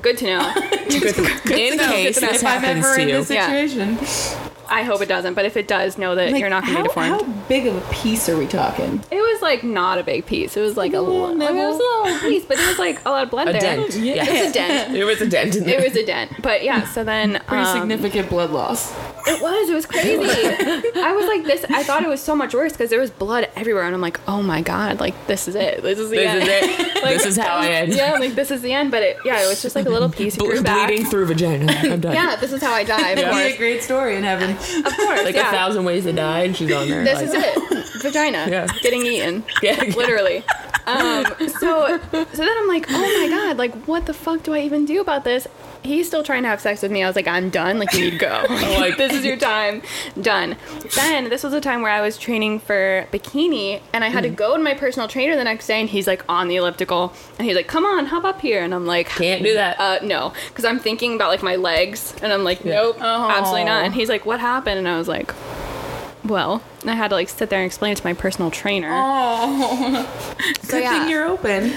Good 0.00 0.18
to 0.18 0.24
know. 0.26 0.52
In 0.86 1.78
case 1.78 2.20
this 2.20 2.42
if 2.42 2.46
I'm 2.46 2.62
happens 2.62 2.86
to 2.94 3.02
in 3.02 3.08
you. 3.08 3.24
this 3.24 3.30
Yeah. 3.30 4.47
Situation. 4.68 4.86
I 4.86 4.90
hope 4.90 5.00
it 5.02 5.08
doesn't, 5.08 5.34
but 5.34 5.44
if 5.44 5.56
it 5.56 5.68
does, 5.68 5.98
know 5.98 6.14
that 6.14 6.32
Like, 6.32 6.40
you're 6.40 6.50
not 6.50 6.62
gonna 6.64 6.76
how, 6.76 6.82
be 6.82 6.88
deformed. 6.88 7.08
How 7.10 7.22
big 7.48 7.66
of 7.66 7.76
a 7.76 7.92
piece 7.92 8.28
are 8.28 8.36
we 8.36 8.46
talking? 8.46 9.02
It 9.10 9.16
was 9.20 9.42
like 9.42 9.64
not 9.64 9.98
a 9.98 10.02
big 10.02 10.26
piece. 10.26 10.56
It 10.56 10.60
was 10.60 10.76
like 10.76 10.92
a 10.94 11.00
little, 11.00 11.34
like, 11.34 11.50
it 11.50 11.54
was 11.54 11.74
a 11.76 11.78
little 11.78 12.20
piece, 12.28 12.44
but 12.44 12.58
it 12.58 12.66
was 12.66 12.78
like 12.78 13.04
a 13.04 13.10
lot 13.10 13.24
of 13.24 13.30
blood 13.30 13.48
A 13.48 13.52
there. 13.52 13.60
dent. 13.60 13.94
Yeah. 13.96 14.24
It 14.24 14.42
was 14.42 14.50
a 14.50 14.52
dent. 14.52 14.94
It 14.98 15.04
was 15.04 15.20
a 15.20 15.28
dent 15.28 15.56
in 15.56 15.64
there. 15.64 15.80
It 15.80 15.84
was 15.88 15.96
a 15.96 16.04
dent. 16.06 16.32
But 16.42 16.62
yeah, 16.64 16.84
so 16.86 17.04
then 17.04 17.40
Pretty 17.46 17.64
um, 17.64 17.78
significant 17.80 18.28
blood 18.30 18.50
loss. 18.50 18.92
It 19.28 19.42
was. 19.42 19.68
It 19.68 19.74
was 19.74 19.86
crazy. 19.86 20.22
I 21.00 21.12
was 21.12 21.26
like 21.26 21.44
this. 21.44 21.64
I 21.70 21.82
thought 21.82 22.02
it 22.02 22.08
was 22.08 22.20
so 22.22 22.34
much 22.34 22.54
worse 22.54 22.72
because 22.72 22.90
there 22.90 23.00
was 23.00 23.10
blood 23.10 23.48
everywhere, 23.56 23.84
and 23.84 23.94
I'm 23.94 24.00
like, 24.00 24.20
oh 24.28 24.42
my 24.42 24.62
god, 24.62 25.00
like 25.00 25.14
this 25.26 25.48
is 25.48 25.54
it. 25.54 25.82
This 25.82 25.98
is 25.98 26.10
the 26.10 26.16
This 26.16 26.28
end. 26.28 26.42
is 26.42 26.48
it. 26.48 26.88
Like, 26.98 27.16
this 27.16 27.26
is 27.26 27.36
how 27.36 27.56
I 27.58 27.68
end. 27.68 27.92
Yeah, 27.94 28.14
like 28.14 28.34
this 28.34 28.50
is 28.50 28.60
the 28.60 28.72
end. 28.72 28.90
But 28.90 29.02
it, 29.04 29.18
yeah, 29.24 29.44
it 29.44 29.48
was 29.48 29.62
just 29.62 29.76
like 29.76 29.86
a 29.86 29.88
little 29.90 30.08
piece. 30.08 30.34
It 30.34 30.40
Ble- 30.40 30.48
grew 30.48 30.62
back. 30.62 30.88
bleeding 30.88 31.06
through 31.06 31.26
vagina. 31.26 31.70
I'm 31.72 32.00
done. 32.00 32.12
Yeah, 32.12 32.34
this 32.36 32.52
is 32.52 32.60
how 32.60 32.72
I 32.72 32.82
die. 32.82 33.10
Of 33.10 33.18
It'd 33.18 33.30
be 33.32 33.54
a 33.54 33.56
great 33.56 33.82
story 33.84 34.16
in 34.16 34.24
heaven. 34.24 34.50
Of 34.50 34.96
course. 34.96 35.22
Like 35.22 35.36
yeah. 35.36 35.48
a 35.48 35.52
thousand 35.52 35.84
ways 35.84 36.04
to 36.04 36.12
die, 36.12 36.40
and 36.40 36.56
she's 36.56 36.72
on 36.72 36.88
there. 36.88 37.04
This 37.04 37.14
like, 37.14 37.26
is 37.28 37.34
it. 37.34 38.02
Vagina. 38.02 38.46
Yeah. 38.50 38.66
Getting 38.82 39.06
eaten. 39.06 39.44
Yeah, 39.62 39.82
yeah. 39.84 39.94
Literally. 39.94 40.44
Um, 40.88 41.24
so 41.48 41.98
so 42.10 42.24
then 42.24 42.56
I'm 42.58 42.68
like, 42.68 42.86
oh 42.88 42.92
my 43.20 43.28
god, 43.28 43.56
like 43.58 43.74
what 43.84 44.06
the 44.06 44.14
fuck 44.14 44.42
do 44.42 44.54
I 44.54 44.60
even 44.60 44.84
do 44.86 45.00
about 45.00 45.24
this? 45.24 45.46
He's 45.84 46.06
still 46.08 46.22
trying 46.24 46.42
to 46.42 46.48
have 46.48 46.60
sex 46.60 46.82
with 46.82 46.90
me. 46.90 47.02
I 47.02 47.06
was 47.06 47.14
like, 47.14 47.28
I'm 47.28 47.50
done. 47.50 47.78
Like 47.78 47.92
you 47.92 48.00
need 48.00 48.10
to 48.12 48.18
go. 48.18 48.44
like- 48.50 48.96
this 48.96 49.12
is 49.12 49.24
your 49.24 49.36
time. 49.36 49.82
Done. 50.20 50.56
Then 50.96 51.28
this 51.28 51.44
was 51.44 51.52
a 51.52 51.60
time 51.60 51.82
where 51.82 51.92
I 51.92 52.00
was 52.00 52.18
training 52.18 52.58
for 52.60 53.06
bikini, 53.12 53.80
and 53.92 54.02
I 54.04 54.08
had 54.08 54.24
Mm. 54.24 54.28
to 54.30 54.34
go 54.34 54.56
to 54.56 54.62
my 54.62 54.74
personal 54.74 55.06
trainer 55.08 55.36
the 55.36 55.44
next 55.44 55.66
day, 55.68 55.80
and 55.80 55.88
he's 55.88 56.06
like 56.08 56.24
on 56.28 56.48
the 56.48 56.56
elliptical, 56.56 57.12
and 57.38 57.46
he's 57.46 57.54
like, 57.56 57.68
come 57.68 57.84
on, 57.84 58.06
hop 58.06 58.24
up 58.24 58.40
here, 58.40 58.62
and 58.64 58.74
I'm 58.74 58.86
like, 58.86 59.08
Can't 59.08 59.42
do 59.44 59.54
that. 59.54 59.78
uh, 59.78 59.98
no, 60.04 60.32
because 60.48 60.64
I'm 60.64 60.78
thinking 60.80 61.14
about 61.14 61.28
like 61.30 61.42
my 61.42 61.54
legs, 61.56 62.14
and 62.22 62.32
I'm 62.32 62.42
like, 62.44 62.64
nope, 62.64 62.96
Oh. 63.00 63.30
absolutely 63.30 63.64
not. 63.64 63.84
And 63.84 63.94
he's 63.94 64.08
like, 64.08 64.26
what 64.26 64.40
happened? 64.40 64.78
And 64.78 64.88
I 64.88 64.98
was 64.98 65.06
like, 65.08 65.32
well, 66.24 66.62
I 66.86 66.94
had 66.94 67.08
to 67.08 67.14
like 67.16 67.28
sit 67.28 67.50
there 67.50 67.58
and 67.60 67.66
explain 67.66 67.92
it 67.92 67.96
to 67.98 68.04
my 68.04 68.14
personal 68.14 68.50
trainer. 68.50 68.90
Oh, 68.92 70.36
so 70.62 70.70
good 70.70 70.82
yeah. 70.84 71.00
thing 71.00 71.10
you're 71.10 71.26
open. 71.26 71.72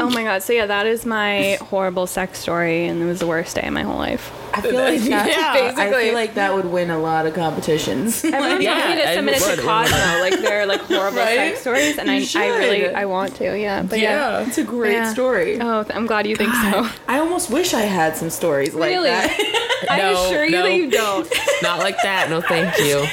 oh 0.00 0.10
my 0.12 0.22
god. 0.22 0.42
So 0.42 0.52
yeah, 0.52 0.66
that 0.66 0.86
is 0.86 1.06
my 1.06 1.58
horrible 1.62 2.06
sex 2.06 2.38
story, 2.38 2.86
and 2.86 3.00
it 3.00 3.06
was 3.06 3.20
the 3.20 3.26
worst 3.26 3.56
day 3.56 3.66
of 3.66 3.72
my 3.72 3.82
whole 3.82 3.96
life. 3.98 4.30
I 4.54 4.60
feel 4.60 4.74
like 4.74 5.00
that, 5.00 5.28
Yeah, 5.76 5.82
I 5.82 5.90
feel 5.90 6.12
like 6.12 6.34
that 6.34 6.54
would 6.54 6.66
win 6.66 6.90
a 6.90 6.98
lot 6.98 7.24
of 7.24 7.32
competitions. 7.32 8.22
Everyone 8.24 8.60
Yeah, 8.60 8.74
tells 8.74 8.88
me 8.96 9.00
to 9.02 9.08
and 9.08 9.16
submit 9.16 9.34
it 9.36 9.40
it 9.42 9.46
to 9.56 9.62
it 9.62 9.64
Cosmo, 9.64 10.20
like 10.20 10.40
they're 10.40 10.66
like 10.66 10.80
horrible 10.82 11.16
Right? 11.18 11.36
sex 11.36 11.60
stories, 11.62 11.96
and 11.96 12.10
I, 12.10 12.16
I 12.36 12.48
really. 12.58 12.94
I 12.94 13.06
want 13.06 13.34
to, 13.36 13.58
yeah. 13.58 13.82
But 13.82 13.98
yeah. 13.98 14.40
yeah, 14.40 14.46
it's 14.46 14.58
a 14.58 14.64
great 14.64 14.92
Yeah. 14.92 15.10
story. 15.12 15.58
Oh, 15.58 15.86
I'm 15.94 16.06
glad 16.06 16.26
you 16.26 16.36
think 16.36 16.52
so. 16.52 16.86
I 17.08 17.18
almost 17.18 17.48
wish 17.50 17.72
I 17.72 17.80
had 17.82 18.14
some 18.16 18.28
stories 18.28 18.74
like 18.74 18.90
Really? 18.90 19.08
that. 19.08 19.86
I 19.90 19.96
No, 19.98 20.26
assure 20.26 20.44
you 20.44 20.50
no. 20.52 20.62
that 20.64 20.74
you 20.76 20.90
don't. 20.90 21.32
Not 21.62 21.78
like 21.78 21.96
that. 22.02 22.28
No, 22.28 22.40
thank 22.42 22.76
you. 22.78 23.06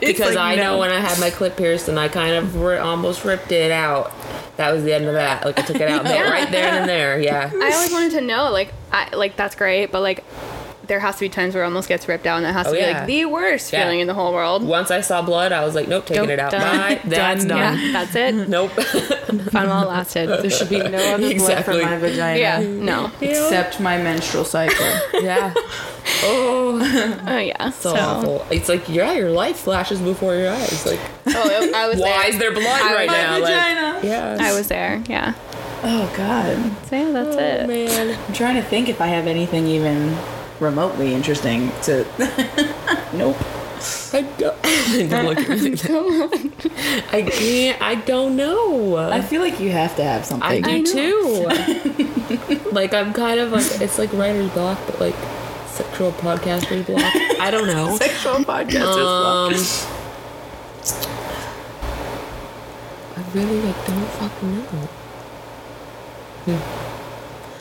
because 0.00 0.33
like, 0.34 0.58
I 0.58 0.62
know 0.62 0.78
when 0.78 0.90
I 0.90 1.00
had 1.00 1.18
my 1.20 1.30
clip 1.30 1.56
pierced 1.56 1.88
and 1.88 1.98
I 1.98 2.08
kind 2.08 2.34
of 2.34 2.56
ri- 2.56 2.78
almost 2.78 3.24
ripped 3.24 3.52
it 3.52 3.70
out. 3.70 4.12
That 4.56 4.72
was 4.72 4.84
the 4.84 4.92
end 4.94 5.06
of 5.06 5.14
that. 5.14 5.44
Like 5.44 5.58
I 5.58 5.62
took 5.62 5.76
it 5.76 5.88
out 5.88 6.04
Yeah. 6.04 6.30
right 6.30 6.50
there 6.50 6.72
and 6.72 6.88
there. 6.88 7.20
Yeah. 7.22 7.50
I 7.52 7.72
always 7.72 7.92
wanted 7.92 8.12
to 8.12 8.20
know, 8.20 8.50
like, 8.52 8.72
I 8.92 9.14
like 9.14 9.36
that's 9.36 9.54
great, 9.56 9.90
but 9.92 10.00
like, 10.02 10.24
there 10.86 11.00
has 11.00 11.14
to 11.14 11.20
be 11.20 11.30
times 11.30 11.54
where 11.54 11.62
it 11.62 11.66
almost 11.66 11.88
gets 11.88 12.06
ripped 12.08 12.26
out, 12.26 12.36
and 12.36 12.44
that 12.44 12.52
has 12.52 12.66
Oh, 12.66 12.70
to 12.72 12.76
be 12.76 12.82
yeah. 12.82 12.98
like 12.98 13.06
the 13.06 13.24
worst 13.24 13.72
Yeah. 13.72 13.82
feeling 13.84 14.00
in 14.00 14.06
the 14.06 14.12
whole 14.12 14.34
world. 14.34 14.62
Once 14.62 14.90
I 14.90 15.00
saw 15.00 15.22
blood, 15.22 15.50
I 15.50 15.64
was 15.64 15.74
like, 15.74 15.88
nope, 15.88 16.04
taking 16.04 16.24
Nope, 16.24 16.32
it 16.32 16.38
out. 16.38 16.50
done. 16.50 16.60
Bye. 16.78 17.00
That's 17.06 17.44
done. 17.46 17.78
Yeah, 17.78 17.92
that's 17.92 18.14
it. 18.14 18.48
Nope. 18.50 18.70
Fun 18.72 19.68
while 19.70 19.84
it 19.84 19.88
lasted. 19.88 20.28
There 20.28 20.50
should 20.50 20.68
be 20.68 20.78
no 20.80 21.14
other 21.14 21.34
blood 21.36 21.64
from 21.64 21.80
my 21.80 21.96
vagina. 21.96 22.38
Yeah, 22.38 22.60
no. 22.60 23.10
Except 23.22 23.80
my 23.80 23.96
menstrual 23.96 24.44
cycle. 24.44 24.84
yeah. 25.22 25.54
Oh, 26.26 27.20
Oh 27.26 27.38
yeah. 27.38 27.70
so, 27.70 27.94
awful. 27.96 28.46
It's 28.50 28.68
like, 28.68 28.88
yeah, 28.88 29.12
your 29.12 29.30
life 29.30 29.56
flashes 29.58 30.00
before 30.00 30.34
your 30.34 30.50
eyes. 30.50 30.84
Like, 30.86 31.00
Oh, 31.28 31.72
I 31.74 31.88
was 31.88 32.00
why 32.00 32.22
there. 32.22 32.28
is 32.30 32.38
there 32.38 32.52
blood 32.52 32.66
I 32.82 32.94
right 32.94 33.08
was- 33.08 33.16
now? 33.16 33.32
Like, 33.32 33.42
vagina. 33.42 34.00
yeah. 34.02 34.36
I 34.40 34.52
was 34.54 34.68
there. 34.68 35.02
Yeah. 35.08 35.34
Oh 35.86 36.12
God. 36.16 36.56
So 36.88 36.96
yeah, 36.96 37.10
that's 37.12 37.36
oh, 37.36 37.38
it. 37.38 37.66
Man. 37.68 38.18
I'm 38.26 38.32
trying 38.34 38.56
to 38.56 38.62
think 38.62 38.88
if 38.88 39.00
I 39.02 39.06
have 39.08 39.26
anything 39.26 39.66
even 39.66 40.16
remotely 40.60 41.12
interesting 41.14 41.70
to. 41.82 42.06
nope. 43.12 43.36
I 44.14 44.22
don't, 44.38 45.10
don't 45.10 45.26
look 45.26 45.38
at 45.38 45.48
me 45.50 45.70
like 45.72 45.80
that. 45.82 47.06
I 47.12 47.22
can't. 47.22 47.82
I 47.82 47.96
don't 47.96 48.34
know. 48.34 48.96
I 48.96 49.20
feel 49.20 49.42
like 49.42 49.60
you 49.60 49.70
have 49.72 49.94
to 49.96 50.04
have 50.04 50.24
something. 50.24 50.64
I 50.64 50.80
do 50.80 51.46
I 51.50 52.46
too. 52.46 52.70
like 52.70 52.94
I'm 52.94 53.12
kind 53.12 53.40
of 53.40 53.52
like 53.52 53.80
it's 53.82 53.98
like 53.98 54.10
writer's 54.14 54.50
block, 54.52 54.78
but 54.86 55.00
like 55.00 55.14
sexual 55.74 56.12
podcaster's 56.12 56.86
block. 56.86 57.12
I 57.40 57.50
don't 57.50 57.66
know. 57.66 57.96
Sexual 57.98 58.44
podcast 58.44 58.84
Um, 59.46 59.54
I 63.16 63.22
really 63.32 63.60
like 63.60 63.86
don't 63.86 64.06
fucking 64.10 64.56
know. 64.56 64.88
Hmm. 66.46 66.90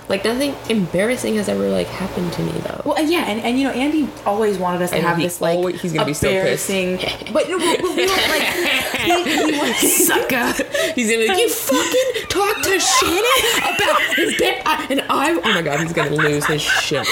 Like 0.10 0.26
nothing 0.26 0.56
embarrassing 0.70 1.36
has 1.36 1.48
ever 1.48 1.70
like 1.70 1.88
happened 1.88 2.34
to 2.34 2.44
me 2.44 2.52
though. 2.52 2.82
Well, 2.86 3.02
yeah, 3.04 3.22
and, 3.22 3.40
and 3.42 3.58
you 3.58 3.64
know, 3.66 3.72
Andy 3.74 4.10
always 4.26 4.58
wanted 4.58 4.82
us 4.82 4.90
to 4.90 4.98
And 4.98 5.06
have 5.06 5.18
this 5.18 5.40
like 5.42 5.58
always- 5.58 5.82
he's 5.82 5.94
gonna 5.94 6.06
be 6.06 6.14
so 6.14 6.28
pissed. 6.30 6.70
embarrassing. 6.70 6.98
but 7.34 7.50
no, 7.50 7.58
but 7.58 7.82
we 7.96 8.06
don't 8.06 8.30
like. 8.30 8.80
He, 9.04 9.12
he 9.24 9.60
was 9.60 10.08
Sucker! 10.08 10.54
He's 10.96 11.08
gonna 11.12 11.24
be 11.24 11.28
like, 11.28 11.38
you 11.38 11.50
fucking 11.50 12.28
talk 12.30 12.62
to 12.64 12.80
Shannon 12.80 13.76
about 13.76 14.02
his 14.16 14.38
bit, 14.38 14.62
and 14.66 15.02
I. 15.10 15.34
Oh 15.34 15.42
my 15.54 15.62
god, 15.62 15.82
he's 15.82 15.92
gonna 15.92 16.12
lose 16.16 16.46
his 16.46 16.62
shit. 16.62 17.06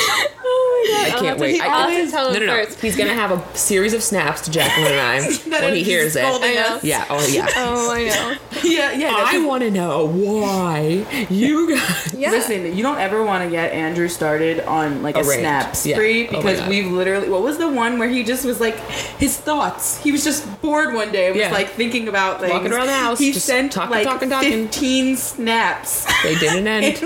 Oh 0.84 1.04
I 1.06 1.06
I'll 1.06 1.12
can't 1.12 1.26
have 1.28 1.38
to- 1.38 1.42
wait. 1.44 1.62
I, 1.62 1.68
I'll 1.68 1.90
have 1.90 2.06
to 2.06 2.12
tell 2.12 2.32
no, 2.34 2.40
him 2.40 2.46
no, 2.48 2.58
no. 2.58 2.66
first. 2.66 2.82
He's 2.82 2.96
gonna 2.96 3.14
have 3.14 3.32
a 3.32 3.58
series 3.58 3.94
of 3.94 4.02
snaps 4.02 4.42
to 4.42 4.52
Jacqueline 4.52 4.92
and 4.94 5.54
I 5.54 5.62
when 5.62 5.76
he 5.76 5.84
hears 5.84 6.16
it. 6.16 6.20
scolding 6.26 6.50
I 6.50 6.54
know. 6.54 6.76
us. 6.78 6.84
Yeah. 6.84 7.06
Oh 7.10 7.28
yeah. 7.28 7.48
Oh, 7.56 7.92
I 7.92 8.04
know. 8.06 8.36
Yeah, 8.64 8.92
yeah. 8.92 9.14
I 9.16 9.44
want 9.46 9.64
to 9.64 9.72
know 9.72 10.08
why 10.08 11.06
you 11.30 11.76
guys. 11.76 12.14
Yeah. 12.14 12.32
Listen, 12.32 12.76
you 12.76 12.84
don't 12.84 13.00
ever 13.00 13.24
want 13.24 13.44
to 13.44 13.50
get 13.50 13.72
Andrew 13.74 14.08
started 14.08 14.60
on 14.62 15.02
like 15.04 15.16
a, 15.16 15.20
A 15.20 15.24
rant. 15.24 15.40
snap 15.40 15.66
Yeah. 15.86 15.96
spree 15.96 16.28
Oh 16.28 16.32
my 16.34 16.38
because 16.38 16.60
God. 16.60 16.70
we've 16.70 16.92
literally. 16.92 17.30
What 17.30 17.42
was 17.44 17.58
the 17.58 17.70
one 17.70 17.98
where 18.00 18.10
he 18.10 18.24
just 18.24 18.46
was 18.46 18.60
like 18.60 18.78
his 19.20 19.38
thoughts? 19.38 19.98
He 20.02 20.12
was 20.12 20.24
just 20.24 20.62
bored 20.62 20.94
one 20.94 21.12
day 21.12 21.28
and 21.28 21.36
was 21.36 21.42
Yeah. 21.42 21.52
like 21.52 21.70
thinking 21.70 22.08
about 22.08 22.40
things. 22.40 22.52
Walking 22.54 22.72
around 22.74 22.88
the 22.88 22.94
house, 22.94 23.20
He 23.20 23.32
just 23.32 23.46
sent 23.46 23.72
talking, 23.72 23.92
like 23.92 24.04
talking, 24.06 24.30
talking. 24.30 24.52
fifteen 24.68 25.16
snaps. 25.18 26.06
They 26.24 26.36
didn't 26.36 26.68
end. 26.68 27.00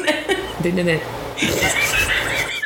didn't 0.62 0.88
end. 0.90 2.12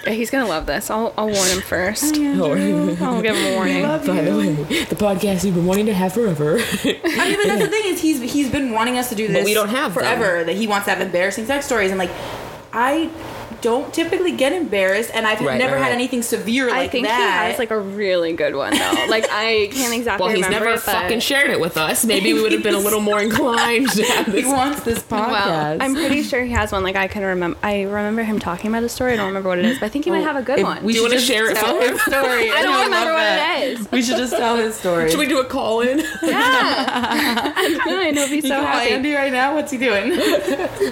Yeah, 0.10 0.16
He's 0.16 0.30
gonna 0.32 0.48
love 0.48 0.66
this. 0.66 0.90
I'll, 0.90 1.14
I'll 1.18 1.28
warn 1.30 1.48
him 1.50 1.62
first. 1.62 2.16
Oh, 2.40 2.54
I'll 3.02 3.22
give 3.22 3.36
him 3.36 3.54
a 3.54 3.56
warning. 3.56 3.84
by 3.84 3.98
the 4.00 4.36
way, 4.38 4.54
the 4.86 4.96
podcast 4.96 5.44
you've 5.44 5.56
been 5.56 5.66
wanting 5.66 5.86
to 5.88 5.94
have 5.94 6.14
forever. 6.14 6.58
I 6.60 6.60
mean, 6.84 7.38
but 7.38 7.48
that's 7.48 7.62
the 7.62 7.68
thing 7.68 7.82
is 7.86 8.02
he's 8.02 8.22
he's 8.22 8.50
been 8.50 8.72
wanting 8.72 8.98
us 8.98 9.10
to 9.10 9.16
do 9.16 9.28
this. 9.28 9.46
we 9.46 9.54
don't 9.54 9.70
have 9.70 9.94
them. 9.94 10.04
forever. 10.04 10.44
That 10.44 10.56
he 10.56 10.68
wants 10.68 10.86
to 10.86 10.92
have 10.92 11.02
embarrassing 11.02 11.46
sex 11.46 11.66
stories, 11.66 11.92
and 11.92 12.00
like, 12.00 12.12
I 12.74 13.10
don't 13.62 13.94
typically 13.94 14.32
get 14.32 14.54
embarrassed, 14.54 15.12
and 15.14 15.26
I've 15.28 15.40
Right, 15.42 15.58
never 15.58 15.74
right, 15.76 15.82
had 15.82 15.88
right. 15.90 15.94
anything 15.96 16.22
severe 16.22 16.68
like 16.68 16.76
I 16.76 16.88
think 16.88 17.08
that. 17.08 17.16
he 17.46 17.50
has 17.52 17.60
like 17.60 17.72
a 17.72 17.80
really 17.80 18.34
good 18.34 18.56
one 18.56 18.72
though. 18.78 19.06
Like 19.10 19.26
I 19.32 19.70
can't 19.72 19.94
exactly 20.00 20.26
well, 20.26 20.36
he's 20.36 20.46
remember 20.46 20.66
never 20.66 20.78
it, 20.78 20.86
but- 20.86 20.94
fucking 20.94 21.20
shared 21.22 21.50
it 21.50 21.60
with 21.60 21.78
us. 21.78 22.06
Maybe 22.06 22.34
we 22.34 22.42
would 22.42 22.52
have 22.52 22.64
been 22.64 22.76
a 22.76 22.80
little 22.80 23.02
more 23.02 23.22
inclined 23.22 23.90
to 23.92 24.04
have 24.04 24.28
he 24.34 24.46
wants 24.46 24.82
this 24.84 25.00
podcast. 25.00 25.32
Well, 25.32 25.78
I'm 25.82 25.94
pretty 25.96 26.24
sure 26.24 26.44
he 26.44 26.52
has 26.52 26.72
one. 26.72 26.84
Like 26.84 26.96
I 26.96 27.08
can 27.08 27.24
remember. 27.24 27.58
I 27.64 27.84
remember 27.84 28.24
him 28.24 28.40
talking 28.40 28.70
about 28.70 28.84
a 28.84 28.90
story. 28.90 29.14
I 29.14 29.16
don't 29.18 29.28
remember 29.28 29.50
what 29.50 29.60
it 29.60 29.66
is, 29.66 29.80
but 29.80 29.86
I 29.88 29.90
think 29.90 30.06
he 30.06 30.12
might 30.12 30.20
oh, 30.22 30.24
have 30.24 30.36
a 30.36 30.42
good 30.42 30.60
If 30.60 30.66
one. 30.66 30.84
we 30.84 30.94
Do 30.94 31.00
you 31.00 31.04
should 31.06 31.10
wanna 31.10 31.16
just 31.16 31.28
share 31.28 31.50
it 31.52 31.58
tell 31.58 31.80
his 31.80 32.02
story. 32.02 32.52
I 32.52 32.62
don't 32.62 32.76
would 32.78 32.84
remember 32.86 33.12
what 33.14 33.20
that. 33.20 33.62
it 33.64 33.80
is. 33.80 33.92
We 33.92 34.02
should 34.02 34.18
just 34.18 34.34
tell 34.34 34.56
his 34.58 34.76
story. 34.76 35.10
Should 35.10 35.20
we 35.20 35.28
do 35.28 35.40
a 35.40 35.46
call 35.46 35.82
in? 35.82 36.00
Yeah. 36.24 37.54
I 37.56 38.12
know 38.14 38.26
he'd 38.28 38.42
be 38.42 38.48
so 38.50 38.56
call 38.56 38.64
happy. 38.66 38.92
Andy 38.92 39.14
right 39.14 39.32
now. 39.32 39.56
What's 39.56 39.72
he 39.72 39.78
doing? 39.78 40.12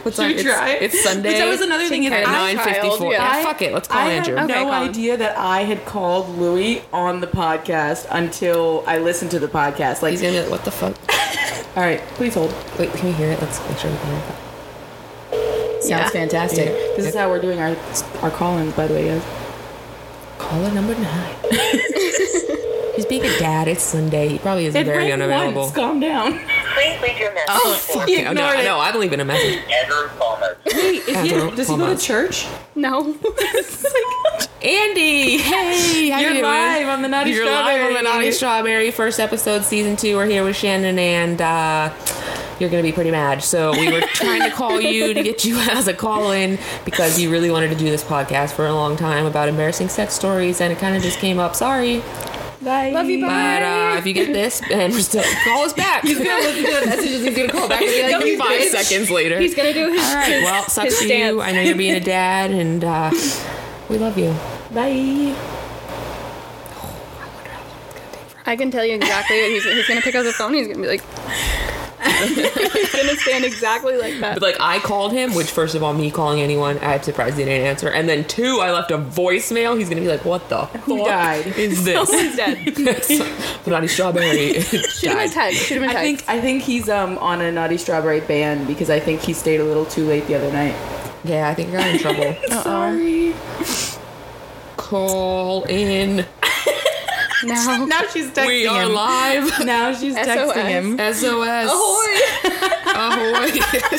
What's 0.04 0.16
Should 0.18 0.28
we 0.28 0.34
it's, 0.36 0.44
try? 0.44 0.70
It's 0.72 1.04
Sunday. 1.04 1.30
Which 1.30 1.38
that 1.40 1.48
was 1.48 1.62
another 1.62 1.88
thing 1.88 2.04
is 2.06 2.12
at 2.12 2.28
I- 2.28 2.32
nine 2.32 2.57
fifty 2.60 2.90
four. 2.98 3.12
yeah. 3.14 3.38
Yeah, 3.38 3.44
fuck 3.44 3.62
it. 3.62 3.74
Let's 3.74 3.88
call 3.88 4.00
I 4.00 4.12
Andrew. 4.12 4.36
had 4.36 4.50
Okay, 4.50 4.64
no 4.64 4.70
call 4.70 4.82
him. 4.84 4.90
idea 4.90 5.18
that 5.18 5.38
I 5.38 5.62
had 5.64 5.86
called 5.86 6.30
Louis 6.38 6.82
on 6.94 7.20
the 7.22 7.28
podcast 7.28 8.08
until 8.12 8.84
I 8.88 8.98
listened 9.00 9.32
to 9.32 9.40
the 9.40 9.48
podcast. 9.48 10.02
Like, 10.02 10.12
He's 10.12 10.22
gonna 10.22 10.34
be 10.34 10.42
like, 10.42 10.50
what 10.52 10.64
the 10.66 10.72
fuck? 10.72 10.96
all 11.78 11.84
right, 11.84 12.00
please 12.16 12.34
hold. 12.34 12.54
Wait, 12.80 12.92
can 12.94 13.08
you 13.08 13.14
hear 13.14 13.32
it? 13.32 13.42
Let's 13.42 13.60
make 13.68 13.78
sure 13.78 13.92
we 13.92 13.98
can 13.98 14.08
hear 14.08 14.24
it. 14.28 15.84
Sounds 15.84 15.90
Yeah. 15.90 16.10
fantastic. 16.10 16.68
Yeah. 16.68 16.96
This 16.98 17.06
is 17.08 17.16
how 17.16 17.30
we're 17.30 17.42
doing 17.42 17.60
our 17.60 17.76
our 18.24 18.32
call-ins, 18.32 18.74
by 18.74 18.88
the 18.88 18.94
way, 18.96 19.08
guys. 19.08 19.24
Caller 20.40 20.72
number 20.72 20.96
nine. 20.96 21.36
He's 22.96 23.06
being 23.06 23.24
a 23.26 23.38
dad. 23.38 23.68
It's 23.68 23.84
Sunday. 23.84 24.28
He 24.30 24.40
probably 24.40 24.66
isn't 24.66 24.82
It 24.82 24.86
very 24.86 25.12
unavailable. 25.12 25.62
once. 25.64 25.76
Calm 25.76 26.00
down. 26.00 26.40
Please 26.78 27.02
leave 27.02 27.18
your 27.20 27.34
message 27.34 27.50
Oh, 27.50 27.74
for 27.74 28.00
fuck 28.02 28.10
it. 28.10 28.20
Oh, 28.28 28.34
no, 28.34 28.42
ignored 28.46 28.60
it. 28.60 28.64
no, 28.66 28.78
I 28.80 28.92
believe 28.92 29.12
in 29.14 29.20
a 29.20 29.26
message. 29.26 29.60
Andrew 29.72 30.08
Palmer. 30.20 30.58
Wait, 30.68 30.76
is 30.76 31.06
he, 31.08 31.34
Andrew, 31.34 31.56
does 31.56 31.68
he 31.68 31.76
go 31.76 31.96
to 31.96 32.00
church? 32.00 32.46
No. 32.76 33.16
Andy, 34.62 35.38
hey, 35.38 36.10
how 36.10 36.20
You're 36.20 36.30
you 36.32 36.36
doing? 36.36 36.44
live 36.44 36.88
on 36.90 37.02
the 37.02 37.08
Naughty 37.08 37.34
Strawberry. 37.34 37.76
You're 37.76 37.88
live 37.88 37.98
on 37.98 38.04
the 38.04 38.10
Naughty 38.10 38.32
Strawberry 38.32 38.92
first 38.92 39.20
episode, 39.20 39.64
season 39.64 39.96
two. 39.96 40.16
We're 40.18 40.26
here 40.28 40.44
with 40.44 40.56
Shannon, 40.56 40.98
and 41.00 41.42
uh, 41.42 41.94
you're 42.60 42.70
gonna 42.70 42.84
be 42.84 42.92
pretty 42.92 43.12
mad. 43.12 43.44
So 43.44 43.72
we 43.72 43.92
were 43.92 44.02
trying 44.14 44.42
to 44.42 44.52
call 44.52 44.82
you 44.82 45.14
to 45.14 45.24
get 45.24 45.46
you 45.46 45.58
as 45.58 45.88
a 45.88 45.94
call 45.94 46.32
in 46.32 46.58
because 46.86 47.20
you 47.20 47.32
really 47.32 47.50
wanted 47.52 47.70
to 47.70 47.76
do 47.76 47.86
this 47.86 48.04
podcast 48.04 48.54
for 48.54 48.66
a 48.66 48.74
long 48.74 48.98
time 48.98 49.26
about 49.26 49.48
embarrassing 49.48 49.90
sex 49.90 50.14
stories, 50.16 50.60
and 50.60 50.74
it 50.74 50.80
kind 50.80 50.96
of 50.98 51.02
just 51.04 51.20
came 51.20 51.38
up. 51.40 51.56
Sorry, 51.56 52.02
Bye. 52.62 52.90
Love 52.90 53.08
you, 53.10 53.22
bye. 53.22 53.28
but 53.28 53.64
uh, 53.64 53.98
if 53.98 54.06
you 54.08 54.14
get 54.14 54.34
this, 54.34 54.62
and 54.72 54.92
we're 54.92 55.00
still 55.02 55.24
call 55.44 55.64
us 55.64 55.74
back. 55.74 56.02
He's 56.04 56.18
gonna 56.18 56.40
listen 56.42 56.64
to 56.66 56.80
the 56.80 56.86
messages. 56.88 57.24
He's 57.24 57.38
gonna 57.38 57.50
call 57.52 57.68
back 57.70 57.82
and 57.82 57.92
be 57.92 58.14
like, 58.14 58.26
"You 58.26 58.38
five 58.38 58.62
bitch." 58.62 58.70
seconds 58.70 59.12
later. 59.12 59.40
He's 59.40 59.54
gonna 59.54 59.74
do 59.74 59.92
his. 59.92 60.02
All 60.04 60.16
right. 60.16 60.42
Well, 60.44 60.64
sucks 60.64 60.98
for 60.98 61.04
you. 61.06 61.40
I 61.42 61.52
know 61.52 61.62
you're 61.62 61.76
being 61.78 61.96
a 61.96 62.00
dad, 62.00 62.50
and 62.52 62.84
uh, 62.84 63.12
we 63.90 64.00
love 64.00 64.18
you. 64.18 64.36
Bye. 64.74 65.36
I 68.48 68.56
can 68.56 68.72
tell 68.72 68.86
you 68.86 68.96
exactly 68.96 69.42
what 69.42 69.52
he's, 69.52 69.64
he's 69.66 69.88
gonna 69.88 70.02
pick 70.02 70.16
up 70.16 70.24
the 70.24 70.32
phone. 70.34 70.54
He's 70.54 70.68
gonna 70.68 70.82
be 70.82 70.88
like, 70.88 71.04
he's 72.04 72.92
gonna 72.96 73.16
stand 73.18 73.44
exactly 73.46 73.98
like 73.98 74.20
that. 74.20 74.36
But 74.36 74.42
like 74.42 74.58
I 74.60 74.80
called 74.80 75.12
him, 75.12 75.34
which 75.34 75.48
first 75.50 75.76
of 75.76 75.84
all, 75.84 75.94
me 75.94 76.12
calling 76.12 76.42
anyone, 76.42 76.78
I'm 76.82 77.02
surprised 77.02 77.38
he 77.38 77.46
didn't 77.46 77.66
answer. 77.66 77.90
And 77.90 78.08
then 78.08 78.24
two, 78.26 78.60
I 78.62 78.72
left 78.72 78.92
a 78.92 78.98
voicemail. 78.98 79.78
He's 79.78 79.90
gonna 79.90 80.02
be 80.02 80.08
like, 80.08 80.26
"What 80.26 80.48
the 80.50 80.66
Who 80.66 80.98
fuck 81.00 81.08
died? 81.08 81.48
is 81.58 81.84
this?" 81.86 82.10
He's 82.12 82.36
dead. 82.36 83.66
Naughty 83.68 83.88
strawberry. 83.88 84.62
Shoot 84.62 85.04
him 85.04 85.12
a 85.18 85.28
died. 85.28 85.32
text. 85.32 85.62
Shoot 85.66 85.78
him 85.78 85.84
a 85.84 85.88
I 85.88 85.94
text. 85.94 86.26
think 86.26 86.30
I 86.30 86.42
think 86.42 86.64
he's 86.64 86.90
um 86.90 87.18
on 87.18 87.42
a 87.42 87.52
Naughty 87.52 87.78
Strawberry 87.78 88.22
ban 88.22 88.66
because 88.66 88.90
I 88.90 89.00
think 89.00 89.22
he 89.22 89.34
stayed 89.34 89.60
a 89.60 89.64
little 89.66 89.86
too 89.86 90.06
late 90.06 90.28
the 90.28 90.36
other 90.36 90.52
night. 90.52 90.76
Yeah, 91.24 91.50
I 91.50 91.54
think 91.56 91.70
I 91.70 91.74
got 91.74 91.88
in 91.88 92.00
trouble. 92.00 92.36
Sorry. 92.64 93.34
Call 94.78 95.64
in. 95.64 96.26
Now. 97.48 97.86
Now 97.88 98.02
she's 98.14 98.28
texting 98.32 98.38
him. 98.44 98.48
We 98.48 98.68
are 98.68 98.84
him. 98.84 98.94
live. 98.94 99.52
Now 99.66 99.94
she's 99.94 100.16
texting 100.16 100.68
him. 100.68 100.98
SOS. 100.98 101.70
Ahoy! 101.72 102.14
Ahoy. 102.88 103.52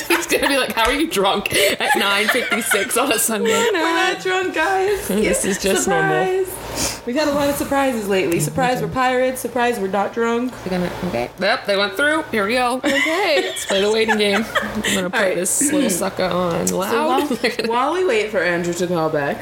He's 0.08 0.26
gonna 0.26 0.48
be 0.48 0.56
like, 0.58 0.72
"How 0.72 0.84
are 0.84 0.92
you 0.92 1.08
drunk 1.10 1.52
at 1.54 1.90
9:56 1.92 2.96
on 3.02 3.12
a 3.12 3.18
Sunday?" 3.18 3.50
We're 3.50 3.72
not 3.72 4.20
drunk, 4.22 4.54
guys. 4.54 5.08
This 5.08 5.44
is 5.44 5.58
just 5.62 5.88
normal. 5.88 6.44
Surprise. 6.44 7.02
We 7.06 7.12
got 7.12 7.28
a 7.28 7.32
lot 7.32 7.48
of 7.48 7.56
surprises 7.56 8.08
lately. 8.08 8.40
Surprise, 8.40 8.80
we're 8.82 8.88
pirates. 8.88 9.40
Surprise, 9.40 9.78
we're 9.80 9.88
not 9.88 10.12
drunk. 10.12 10.52
We're 10.64 10.70
gonna. 10.70 10.90
Okay. 11.08 11.30
Yep, 11.40 11.66
they 11.66 11.76
went 11.76 11.94
through. 11.94 12.22
Here 12.30 12.46
we 12.46 12.54
go. 12.54 12.76
Okay. 12.84 13.40
Let's 13.42 13.66
play 13.66 13.80
the 13.80 13.90
waiting 13.90 14.18
game. 14.18 14.44
I'm 14.62 14.80
gonna 14.82 15.10
put 15.10 15.14
Alright. 15.18 15.34
this 15.36 15.72
little 15.72 15.90
sucker 15.90 16.24
on 16.24 16.66
So 16.66 16.78
loud. 16.78 17.28
while, 17.30 17.66
while 17.66 17.92
we 17.94 18.04
wait 18.04 18.30
for 18.30 18.38
Andrew 18.38 18.72
to 18.74 18.86
call 18.86 19.08
back, 19.10 19.38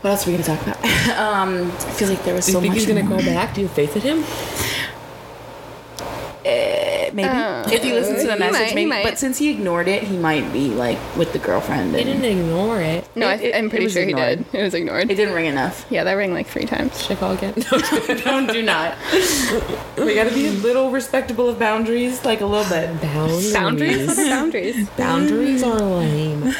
what 0.00 0.10
else 0.10 0.26
are 0.26 0.30
we 0.30 0.36
gonna 0.36 0.44
talk 0.56 0.62
about? 0.66 0.78
um, 1.18 1.70
I 1.70 1.90
feel 1.92 2.08
like 2.08 2.22
there 2.24 2.34
was 2.34 2.46
Do 2.46 2.52
you 2.52 2.56
so 2.56 2.60
think 2.60 2.74
he's 2.74 2.86
gonna 2.86 3.02
more. 3.02 3.18
call 3.18 3.26
back? 3.26 3.54
Do 3.54 3.60
you 3.60 3.66
have 3.66 3.76
faith 3.76 3.96
in 3.96 4.02
him? 4.02 4.24
Eh, 6.46 7.08
maybe 7.14 7.26
Uh, 7.26 7.66
if 7.70 7.82
he 7.82 7.92
listens 7.94 8.20
to 8.20 8.26
the 8.26 8.36
message, 8.36 8.74
might, 8.74 8.86
maybe. 8.86 9.02
But 9.02 9.18
since 9.18 9.38
he 9.38 9.48
ignored 9.50 9.88
it, 9.88 10.02
he 10.02 10.18
might 10.18 10.52
be 10.52 10.68
like 10.68 10.98
with 11.16 11.32
the 11.32 11.38
girlfriend. 11.38 11.96
He 11.96 12.04
didn't 12.04 12.22
ignore 12.26 12.82
it. 12.82 13.08
No, 13.16 13.28
I, 13.28 13.34
It- 13.36 13.42
it- 13.44 13.54
I'm 13.54 13.70
pretty 13.70 13.84
was 13.86 13.94
sure 13.94 14.04
he 14.04 14.12
did. 14.12 14.44
It 14.52 14.62
was 14.62 14.74
ignored. 14.74 15.10
it 15.10 15.14
didn't 15.14 15.32
ring 15.34 15.46
enough. 15.46 15.86
yeah, 15.88 16.04
that 16.04 16.12
rang 16.12 16.34
like 16.34 16.46
three 16.46 16.66
times. 16.66 17.00
Should 17.00 17.12
I 17.16 17.20
call 17.20 17.32
again? 17.32 17.54
Don't 18.24 18.52
do 18.52 18.60
not. 18.60 18.94
we 19.96 20.14
gotta 20.14 20.34
be 20.34 20.48
a 20.48 20.52
little 20.52 20.90
respectable 20.90 21.48
of 21.48 21.58
boundaries, 21.58 22.22
like 22.26 22.42
a 22.42 22.46
little 22.46 22.68
bit. 22.70 23.00
Boundaries. 23.00 23.52
Boundaries? 23.54 24.06
What 24.06 24.18
are 24.18 24.28
boundaries? 24.28 24.88
Boundaries 24.90 25.62
are 25.62 25.80
lame. 25.80 26.54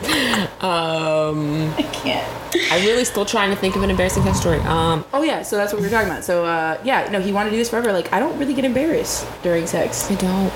um, 0.60 1.70
I 1.76 1.88
can't. 1.92 2.26
I'm 2.72 2.84
really 2.84 3.04
still 3.04 3.24
trying 3.24 3.50
to 3.50 3.56
think 3.56 3.76
of 3.76 3.82
an 3.82 3.90
embarrassing 3.90 4.22
sex 4.22 4.40
story. 4.40 4.58
Um, 4.60 5.04
Oh 5.12 5.22
yeah, 5.22 5.42
so 5.42 5.56
that's 5.56 5.72
what 5.72 5.80
we 5.82 5.88
were 5.88 5.92
talking 5.92 6.08
about. 6.08 6.24
So 6.24 6.44
uh, 6.44 6.80
yeah, 6.84 7.08
no, 7.10 7.20
he 7.20 7.32
wanted 7.32 7.50
to 7.50 7.56
do 7.56 7.58
this 7.58 7.70
forever. 7.70 7.92
Like 7.92 8.12
I 8.12 8.18
don't 8.18 8.38
really 8.38 8.54
get 8.54 8.64
embarrassed 8.64 9.26
during 9.42 9.66
sex. 9.66 10.10
I 10.10 10.14
don't. 10.14 10.52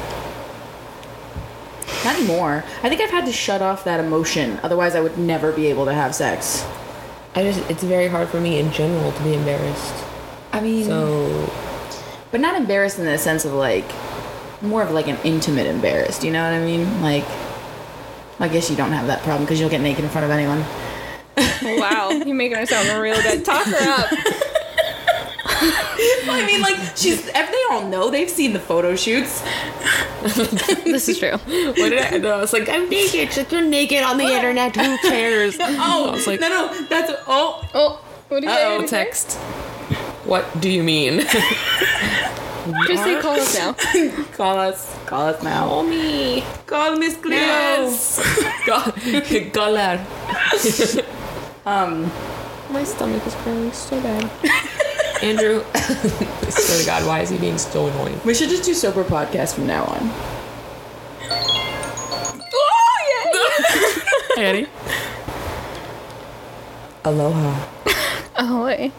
Not 2.05 2.17
anymore. 2.17 2.65
I 2.83 2.89
think 2.89 3.01
I've 3.01 3.11
had 3.11 3.27
to 3.27 3.33
shut 3.33 3.63
off 3.63 3.85
that 3.85 4.01
emotion. 4.01 4.59
Otherwise, 4.63 4.95
I 4.95 5.01
would 5.01 5.19
never 5.19 5.53
be 5.53 5.67
able 5.67 5.85
to 5.87 5.95
have 5.95 6.15
sex. 6.15 6.67
I 7.35 7.43
just. 7.43 7.69
It's 7.71 7.83
very 7.83 8.09
hard 8.09 8.29
for 8.29 8.41
me 8.41 8.59
in 8.59 8.73
general 8.73 9.13
to 9.13 9.23
be 9.23 9.35
embarrassed. 9.35 10.05
I 10.53 10.61
mean, 10.61 10.85
So 10.85 11.51
but 12.31 12.41
not 12.41 12.57
embarrassed 12.57 12.99
in 12.99 13.05
the 13.05 13.17
sense 13.17 13.45
of 13.45 13.53
like 13.53 13.85
more 14.61 14.83
of 14.83 14.91
like 14.91 15.07
an 15.07 15.19
intimate 15.25 15.67
embarrassed. 15.67 16.25
You 16.25 16.33
know 16.33 16.43
what 16.43 16.53
I 16.53 16.65
mean? 16.65 17.01
Like, 17.01 17.25
I 18.41 18.49
guess 18.49 18.69
you 18.71 18.77
don't 18.77 18.93
have 18.93 19.07
that 19.07 19.23
problem 19.23 19.45
because 19.45 19.61
you'll 19.61 19.71
get 19.71 19.81
naked 19.81 20.05
in 20.05 20.11
front 20.11 20.25
of 20.25 20.31
anyone. 20.31 20.65
Wow, 21.63 22.11
you're 22.11 22.35
making 22.35 22.59
her 22.59 22.67
sound 22.67 23.01
real 23.01 23.21
good. 23.23 23.43
Talk 23.45 23.65
her 23.67 23.91
up. 23.91 24.09
I 26.29 26.45
mean, 26.47 26.61
like 26.61 26.77
she's. 26.97 27.27
If 27.27 27.33
they 27.33 27.65
all 27.71 27.89
know, 27.89 28.11
they've 28.11 28.29
seen 28.29 28.53
the 28.53 28.61
photo 28.61 28.95
shoots. 28.97 29.43
This 30.85 31.09
is 31.09 31.19
true. 31.19 31.33
what 31.33 31.75
did 31.77 31.99
I? 32.01 32.19
No, 32.19 32.37
I 32.37 32.41
was 32.41 32.53
like, 32.53 32.69
I'm 32.69 32.89
naked. 32.89 33.29
She's 33.29 33.37
like, 33.39 33.53
you're 33.53 33.63
naked 33.63 34.03
on 34.03 34.17
the 34.19 34.25
internet. 34.25 34.75
Who 34.77 34.97
cares? 34.99 35.57
Oh, 35.61 36.09
I 36.11 36.13
was 36.13 36.27
like, 36.27 36.41
no, 36.41 36.49
no, 36.49 36.87
that's 36.89 37.13
oh. 37.27 37.63
Oh, 37.75 38.05
what 38.29 38.41
do 38.41 38.47
you 38.47 38.53
say? 38.53 38.65
oh, 38.67 38.71
What 38.73 38.77
do 38.79 38.83
you 38.83 38.89
say? 38.89 39.05
text. 39.05 39.33
What 40.25 40.61
do 40.61 40.71
you 40.71 40.83
mean? 40.83 41.21
Just 42.87 43.05
say 43.05 43.21
call 43.21 43.35
us 43.35 43.55
now. 43.55 43.73
Call 44.33 44.59
us, 44.59 44.99
call 45.05 45.27
us 45.27 45.43
now. 45.43 45.69
Call 45.69 45.83
me. 45.83 46.43
Call 46.67 46.97
Miss 46.97 47.17
Cleo. 47.17 47.93
call 48.67 48.91
Galar. 49.53 50.01
Um, 51.67 52.11
My 52.71 52.83
stomach 52.85 53.27
is 53.27 53.35
growling 53.37 53.73
so 53.73 54.01
bad. 54.01 54.31
Andrew, 55.23 55.63
I 55.75 56.49
swear 56.51 56.79
to 56.81 56.87
God, 56.87 57.07
why 57.07 57.21
is 57.21 57.29
he 57.31 57.37
being 57.39 57.59
so 57.59 57.87
annoying? 57.87 58.19
we 58.25 58.33
should 58.35 58.49
just 58.49 58.65
do 58.65 58.73
sober 58.75 59.05
podcast 59.05 59.55
from 59.55 59.67
now 59.67 59.85
on. 59.85 60.11
Oh, 62.55 64.35
yeah. 64.37 64.43
Annie? 64.43 64.67
Aloha. 67.05 67.69
Oh, 68.39 68.65
wait. 68.65 68.93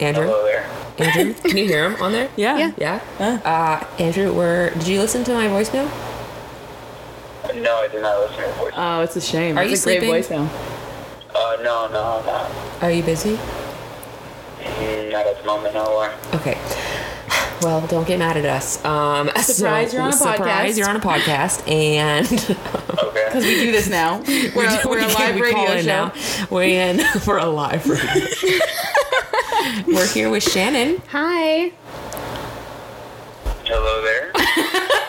Andrew? 0.00 0.24
Hello 0.26 0.44
there. 0.44 0.81
Andrew? 0.98 1.34
Can 1.34 1.56
you 1.56 1.66
hear 1.66 1.90
him 1.90 2.02
on 2.02 2.12
there? 2.12 2.28
Yeah. 2.36 2.58
Yeah. 2.76 3.00
Yeah? 3.18 3.40
Uh, 3.44 4.02
Andrew, 4.02 4.32
were, 4.32 4.70
did 4.74 4.86
you 4.88 5.00
listen 5.00 5.24
to 5.24 5.32
my 5.34 5.46
voicemail? 5.46 5.90
No, 7.54 7.76
I 7.76 7.88
did 7.88 8.02
not 8.02 8.18
listen 8.20 8.36
to 8.36 8.42
your 8.42 8.52
voice. 8.54 8.72
Oh, 8.76 9.00
it's 9.00 9.16
a 9.16 9.20
shame. 9.20 9.58
Are 9.58 9.64
it's 9.64 9.84
you 9.86 9.92
a 9.92 9.98
great 10.00 10.24
sleeping? 10.24 10.46
voicemail. 10.46 11.34
Uh, 11.34 11.56
no, 11.62 11.88
no, 11.88 12.22
no. 12.24 12.50
Are 12.80 12.90
you 12.90 13.02
busy? 13.02 13.38
Mm, 14.60 15.12
Not 15.12 15.26
at 15.26 15.38
the 15.40 15.44
moment, 15.46 15.74
no. 15.74 15.82
uh, 16.00 16.36
Okay. 16.36 16.58
Well, 17.62 17.86
don't 17.86 18.06
get 18.06 18.18
mad 18.18 18.36
at 18.36 18.44
us. 18.44 18.84
Um, 18.84 19.28
Surprise, 19.40 19.90
so- 19.90 19.96
you're 19.96 20.02
on 20.02 20.10
a 20.10 20.12
surprise, 20.12 20.74
podcast. 20.74 20.78
you're 20.78 20.88
on 20.88 20.96
a 20.96 21.00
podcast, 21.00 21.68
and 21.70 22.26
Okay. 23.04 23.24
Because 23.26 23.44
we 23.44 23.54
do 23.60 23.72
this 23.72 23.88
now. 23.88 24.20
We're, 24.26 24.66
a, 24.66 24.80
we're 24.88 25.00
a 25.00 25.08
live 25.08 25.34
we 25.36 25.42
radio 25.42 25.80
show. 25.80 25.86
now. 25.86 26.12
We're 26.50 26.90
in 26.90 26.98
for 27.20 27.38
a 27.38 27.46
live 27.46 27.86
radio. 27.88 28.58
We're 29.86 30.06
here 30.06 30.28
with 30.28 30.42
Shannon. 30.42 31.00
Hi. 31.10 31.72
Hello 33.64 34.02
there. 34.02 34.32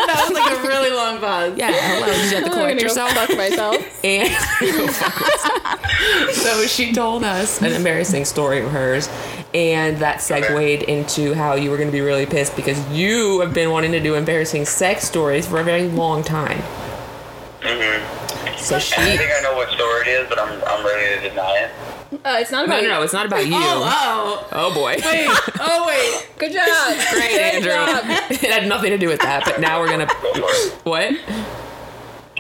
That 0.04 0.20
was 0.28 0.36
like 0.38 0.52
a 0.52 0.58
really 0.68 0.92
long 0.92 1.18
pause. 1.20 1.54
Yeah, 1.58 1.72
hello. 1.72 2.08
Did 2.08 2.30
you 2.30 2.36
have 2.36 2.44
to 2.44 2.50
I'm 2.52 2.58
correct 2.58 2.62
gonna 2.68 2.76
go 2.76 2.82
yourself? 2.82 3.10
fuck 3.12 3.30
myself. 3.38 3.78
And 4.04 4.30
so 6.36 6.68
she 6.68 6.92
told 6.94 7.24
us 7.24 7.62
an 7.62 7.72
embarrassing 7.72 8.26
story 8.26 8.60
of 8.60 8.70
hers, 8.70 9.08
and 9.54 9.98
that 10.00 10.22
segued 10.22 10.84
into 10.84 11.34
how 11.34 11.56
you 11.56 11.72
were 11.72 11.78
going 11.78 11.88
to 11.88 11.92
be 11.94 12.02
really 12.02 12.26
pissed 12.26 12.54
because 12.58 12.78
you 12.90 13.40
have 13.40 13.54
been 13.54 13.72
wanting 13.72 13.94
to 13.94 14.02
do 14.02 14.16
embarrassing 14.16 14.66
sex 14.66 15.06
stories 15.08 15.48
for 15.48 15.62
a 15.62 15.64
very 15.64 15.88
long 15.88 16.22
time. 16.22 16.62
Mm-hmm. 17.62 18.04
So 18.58 18.78
she. 18.80 18.96
And 18.96 19.06
I 19.10 19.16
think 19.18 19.32
I 19.32 19.40
know 19.42 19.54
what 19.56 19.70
story 19.72 20.02
it 20.02 20.08
is, 20.10 20.28
but 20.30 20.38
I'm, 20.38 20.62
I'm 20.68 20.84
ready 20.86 21.16
to 21.22 21.30
deny 21.30 21.56
it. 21.60 21.72
Uh, 22.26 22.38
it's 22.40 22.52
not 22.52 22.68
No, 22.68 22.74
about 22.74 22.84
no, 22.84 22.90
no, 22.90 23.02
it's 23.02 23.14
not 23.14 23.26
about 23.26 23.46
you. 23.48 23.54
Oh, 23.56 24.48
Oh 24.52 24.74
boy. 24.74 24.96
oh. 25.04 25.48
oh, 25.60 25.88
wait. 25.88 26.28
Good 26.38 26.54
job. 26.54 26.68
Great, 27.12 27.32
Good 27.32 27.42
Andrew. 27.42 27.72
job. 27.72 28.04
it 28.32 28.50
had 28.52 28.68
nothing 28.68 28.92
to 28.92 28.98
do 28.98 29.08
with 29.08 29.20
that, 29.22 29.44
but 29.46 29.60
now 29.60 29.80
we're 29.80 29.90
gonna. 29.90 30.06
Go 30.06 30.48
for 30.84 31.00
it. 31.00 31.18
What? 31.18 31.20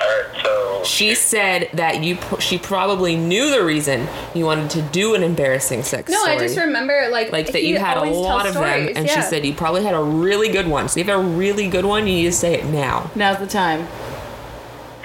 Alright, 0.01 0.43
so. 0.43 0.81
She 0.83 1.15
said 1.15 1.69
that 1.73 2.03
you. 2.03 2.17
She 2.39 2.57
probably 2.57 3.15
knew 3.15 3.49
the 3.51 3.63
reason 3.63 4.07
you 4.33 4.45
wanted 4.45 4.69
to 4.71 4.81
do 4.81 5.13
an 5.15 5.23
embarrassing 5.23 5.83
sex 5.83 6.11
No, 6.11 6.17
story. 6.21 6.35
I 6.35 6.39
just 6.39 6.57
remember 6.57 7.07
like 7.09 7.31
like 7.31 7.51
that 7.53 7.63
you 7.63 7.77
had 7.79 7.97
a 7.97 8.01
lot 8.03 8.43
tells 8.43 8.55
of 8.57 8.61
them, 8.61 8.81
stories, 8.81 8.97
and 8.97 9.09
she 9.09 9.21
said 9.21 9.45
you 9.45 9.53
probably 9.53 9.83
had 9.83 9.93
a 9.93 10.01
really 10.03 10.49
good 10.49 10.67
one. 10.67 10.89
So 10.89 10.99
if 10.99 11.07
you 11.07 11.13
have 11.13 11.23
a 11.23 11.27
really 11.27 11.67
good 11.69 11.85
one, 11.85 12.05
you 12.07 12.13
need 12.15 12.25
to 12.25 12.31
say 12.33 12.55
it 12.59 12.65
now. 12.65 13.11
Now's 13.15 13.39
the 13.39 13.47
time. 13.47 13.85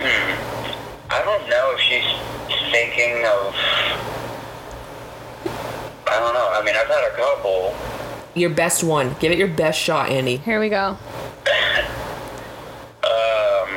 Hmm. 0.00 0.34
I 1.10 1.22
don't 1.22 1.48
know 1.48 1.74
if 1.74 1.80
she's 1.80 2.04
thinking 2.72 3.24
of. 3.26 3.54
I 6.10 6.18
don't 6.20 6.34
know. 6.34 6.50
I 6.52 6.62
mean, 6.64 6.74
I've 6.76 6.86
had 6.88 7.04
a 7.12 7.16
couple. 7.16 7.74
Your 8.34 8.50
best 8.50 8.84
one. 8.84 9.14
Give 9.20 9.32
it 9.32 9.38
your 9.38 9.48
best 9.48 9.78
shot, 9.78 10.10
Andy. 10.10 10.36
Here 10.38 10.60
we 10.60 10.68
go. 10.68 10.96
Um. 13.00 13.68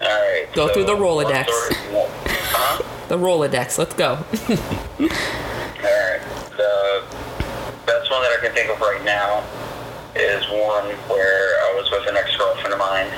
Alright. 0.00 0.52
Go 0.54 0.68
through 0.72 0.84
the 0.84 0.94
one 0.94 1.02
Rolodex. 1.26 1.48
story- 1.48 2.10
Huh? 2.26 2.82
The 3.08 3.16
Rolodex. 3.18 3.78
Let's 3.78 3.94
go. 3.94 4.12
Alright. 5.00 6.20
The 6.56 7.02
best 7.86 8.10
one 8.10 8.22
that 8.22 8.32
I 8.32 8.38
can 8.42 8.52
think 8.52 8.70
of 8.70 8.80
right 8.80 9.02
now 9.04 9.42
is 10.14 10.44
one 10.50 10.86
where 11.08 11.60
I 11.64 11.74
was 11.76 11.90
with 11.90 12.06
an 12.08 12.16
ex 12.16 12.36
girlfriend 12.36 12.72
of 12.72 12.78
mine 12.78 13.08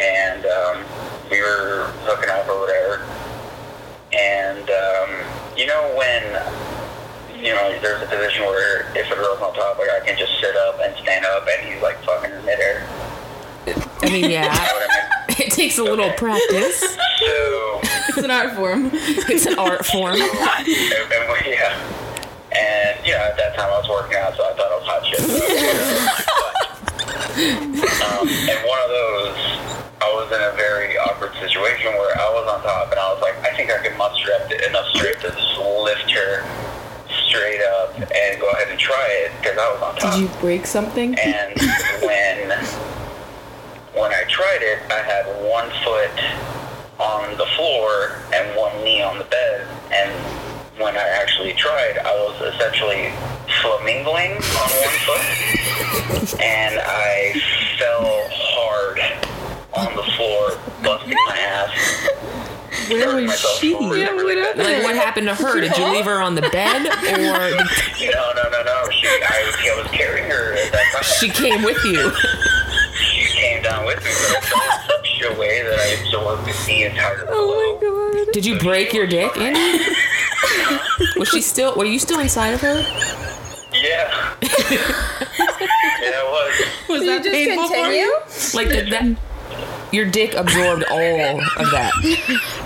and 0.00 0.44
um, 0.46 0.84
we 1.30 1.40
were 1.40 1.92
hooking 2.02 2.30
up 2.30 2.48
or 2.48 2.60
whatever. 2.60 3.06
And 4.14 4.70
um, 4.70 5.10
you 5.56 5.66
know 5.66 5.92
when 5.96 6.22
you 7.36 7.52
know 7.52 7.78
there's 7.80 8.02
a 8.02 8.06
position 8.06 8.44
where 8.44 8.86
if 8.96 9.10
a 9.10 9.14
girl's 9.14 9.40
on 9.40 9.54
top, 9.54 9.78
like 9.78 9.90
I 9.90 10.00
can 10.06 10.16
just 10.18 10.38
sit 10.40 10.54
up 10.56 10.78
and 10.80 10.94
stand 10.96 11.24
up 11.26 11.46
and 11.46 11.72
he's 11.72 11.82
like 11.82 11.98
fucking 12.04 12.30
in 12.30 12.44
midair. 12.44 12.86
I 13.66 14.06
mean, 14.10 14.14
You 14.14 14.22
know 14.22 14.28
yeah, 14.28 14.48
what 14.48 14.90
I 14.90 15.26
mean? 15.28 15.38
it 15.46 15.50
takes 15.52 15.78
a 15.78 15.82
little 15.82 16.10
practice. 16.12 16.80
So 16.80 17.80
It's 18.08 18.18
an 18.18 18.30
art 18.30 18.54
form. 18.54 18.90
It's 18.92 19.46
an 19.46 19.58
art 19.58 19.84
form. 19.86 20.14
and 20.20 20.22
yeah. 21.46 21.74
And 22.52 23.06
you 23.06 23.12
know, 23.12 23.18
at 23.18 23.36
that 23.36 23.56
time 23.56 23.72
I 23.72 23.78
was 23.78 23.88
working 23.88 24.16
out, 24.16 24.36
so 24.36 24.44
I 24.44 24.52
thought 24.54 24.70
I 24.70 24.76
was 24.76 24.86
hot 24.86 25.04
shit. 25.06 25.20
um, 27.34 28.28
and 28.28 28.68
one 28.68 28.78
of 28.78 28.90
those, 28.90 29.53
I 30.04 30.12
was 30.12 30.28
in 30.36 30.42
a 30.42 30.52
very 30.54 30.98
awkward 30.98 31.32
situation 31.40 31.86
where 31.96 32.12
I 32.20 32.28
was 32.28 32.46
on 32.52 32.60
top, 32.60 32.90
and 32.90 33.00
I 33.00 33.10
was 33.14 33.22
like, 33.22 33.36
I 33.40 33.56
think 33.56 33.70
I 33.70 33.78
can 33.78 33.96
muster 33.96 34.28
up 34.34 34.52
enough 34.52 34.86
strength 34.92 35.22
to 35.22 35.30
just 35.30 35.56
lift 35.58 36.10
her 36.10 36.44
straight 37.08 37.62
up 37.80 37.96
and 37.96 38.38
go 38.38 38.50
ahead 38.50 38.68
and 38.68 38.78
try 38.78 39.06
it 39.24 39.32
because 39.40 39.56
I 39.56 39.72
was 39.72 39.80
on 39.80 39.96
top. 39.96 40.12
Did 40.12 40.20
you 40.20 40.28
break 40.40 40.66
something? 40.66 41.18
And 41.18 41.58
when 42.02 42.50
when 43.96 44.12
I 44.12 44.24
tried 44.28 44.60
it, 44.60 44.78
I 44.92 45.00
had 45.00 45.24
one 45.40 45.72
foot 45.80 46.12
on 47.00 47.38
the 47.38 47.46
floor 47.56 48.20
and 48.34 48.44
one 48.58 48.76
knee 48.84 49.00
on 49.00 49.16
the 49.16 49.24
bed. 49.24 49.66
And 49.90 50.12
when 50.78 50.98
I 50.98 51.08
actually 51.16 51.54
tried, 51.54 51.96
I 51.96 52.12
was 52.28 52.54
essentially 52.54 53.08
flamingling 53.62 54.32
on 54.36 54.68
one 54.84 54.98
foot, 55.08 56.40
and 56.42 56.78
I 56.78 57.40
fell 57.78 58.28
hard 58.30 59.00
on 59.76 59.94
the 59.96 60.02
floor, 60.16 60.58
busting 60.82 61.16
my 61.26 61.36
ass. 61.38 62.08
Where 62.90 63.14
was 63.16 63.24
myself 63.26 63.58
she? 63.58 63.72
really, 63.74 64.00
Yeah, 64.00 64.10
really 64.10 64.36
what 64.42 64.56
bad. 64.56 64.66
Like, 64.74 64.82
what 64.84 64.94
happened 64.96 65.26
to 65.28 65.34
her? 65.34 65.60
Did 65.60 65.76
you 65.76 65.86
leave 65.92 66.04
her 66.04 66.20
on 66.20 66.34
the 66.34 66.42
bed, 66.42 66.82
or 66.86 66.90
No, 68.10 68.32
no, 68.34 68.50
no, 68.50 68.62
no. 68.62 68.90
She, 68.90 69.06
I, 69.08 69.42
was- 69.46 69.56
I 69.78 69.82
was 69.82 69.90
carrying 69.92 70.30
her 70.30 70.52
at 70.54 70.72
that 70.72 70.92
time. 70.92 71.02
she 71.18 71.28
came 71.30 71.62
with 71.62 71.82
you? 71.84 72.12
she 72.96 73.38
came 73.40 73.62
down 73.62 73.86
with 73.86 73.98
me, 74.04 74.10
but 74.10 74.36
I 74.36 74.40
fell 74.40 74.60
in 74.62 75.02
such 75.30 75.36
a 75.36 75.40
way 75.40 75.62
that 75.62 75.78
I 75.78 75.86
absorbed 76.02 76.46
the 76.66 76.82
entire 76.84 77.24
blow. 77.24 77.32
Oh 77.34 77.78
my 77.80 78.24
god. 78.26 78.32
Did 78.32 78.44
you 78.44 78.58
break 78.58 78.92
your 78.92 79.06
dick, 79.06 79.36
Andy? 79.38 79.84
Was 81.16 81.28
she 81.28 81.40
still? 81.40 81.74
Were 81.76 81.84
you 81.84 81.98
still 81.98 82.20
inside 82.20 82.50
of 82.54 82.60
her? 82.60 82.80
Yeah. 83.72 84.34
yeah, 84.42 84.48
it 86.00 86.26
was. 86.30 86.88
Was 86.88 87.00
Did 87.00 87.06
you 87.06 87.06
that 87.06 87.22
just 87.24 87.34
painful 87.34 87.68
for 87.68 87.90
you? 87.90 88.20
Like 88.54 88.68
did 88.68 88.92
that? 88.92 89.16
Your 89.94 90.06
dick 90.10 90.34
absorbed 90.34 90.82
all 90.90 90.98
of 90.98 91.70
that. 91.70 91.92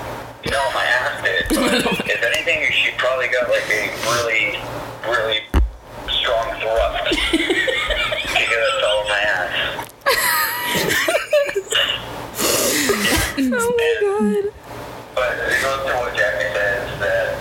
No, 0.49 0.71
my 0.73 0.83
ass 0.85 1.23
did. 1.23 1.45
But 1.51 1.75
if 2.09 2.23
anything, 2.23 2.73
she 2.73 2.91
probably 2.97 3.27
got 3.29 3.51
like 3.51 3.69
a 3.69 3.91
really, 4.17 4.57
really 5.05 5.41
strong 6.09 6.59
thrust 6.61 7.11
because 7.11 7.53
it 8.33 8.81
fell 8.81 8.97
on 8.97 9.09
my 9.09 9.19
ass. 9.29 9.53
Oh 13.41 13.75
my 13.77 13.93
god. 14.01 14.53
But 15.15 15.33
it 15.37 15.61
goes 15.61 15.81
to 15.87 15.93
what 15.99 16.17
Jackie 16.17 16.49
says 16.55 16.99
that 17.01 17.37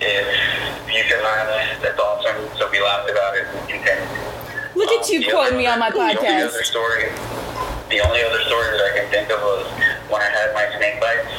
if 0.00 0.94
you 0.94 1.02
can 1.02 1.18
learn 1.24 1.46
this, 1.48 1.82
that's 1.82 1.98
awesome. 1.98 2.58
So 2.58 2.70
we 2.70 2.80
laughed 2.80 3.10
about 3.10 3.34
it 3.36 3.46
and 3.48 3.68
continued. 3.68 4.76
Look 4.76 4.90
at 4.92 5.08
you 5.08 5.18
um, 5.24 5.30
quoting 5.30 5.58
me 5.58 5.66
on 5.66 5.78
my 5.80 5.90
The 5.90 5.98
only 5.98 6.14
podcast. 6.14 6.48
other 6.48 6.62
story, 6.62 7.08
the 7.90 8.00
only 8.00 8.22
other 8.22 8.40
story 8.42 8.66
that 8.76 8.82
I 8.92 8.98
can 8.98 9.10
think 9.10 9.30
of 9.30 9.40
was 9.40 9.66
when 10.10 10.20
I 10.22 10.28
had 10.30 10.52
my 10.54 10.66
snake 10.76 11.00
bites. 11.00 11.32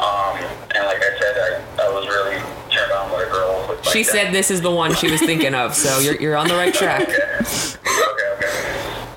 Um, 0.00 0.36
and 0.74 0.86
like 0.86 1.02
I 1.02 1.12
said, 1.20 1.36
I, 1.36 1.84
I 1.84 1.88
was 1.92 2.06
really 2.08 2.40
turned 2.70 2.92
on 2.92 3.10
with 3.12 3.28
a 3.28 3.30
girl. 3.30 3.66
With 3.68 3.84
She 3.88 3.98
like 4.00 4.06
that. 4.06 4.12
said 4.12 4.32
this 4.32 4.50
is 4.50 4.62
the 4.62 4.70
one 4.70 4.94
she 4.94 5.10
was 5.10 5.20
thinking 5.20 5.54
of, 5.54 5.74
so 5.74 5.98
you're 5.98 6.16
you're 6.20 6.36
on 6.36 6.48
the 6.48 6.54
right 6.54 6.72
track. 6.72 7.02
Okay, 7.02 7.12
okay, 7.12 8.28
okay. 8.38 8.52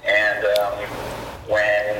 And 0.03 0.43
um, 0.59 0.73
when 1.47 1.95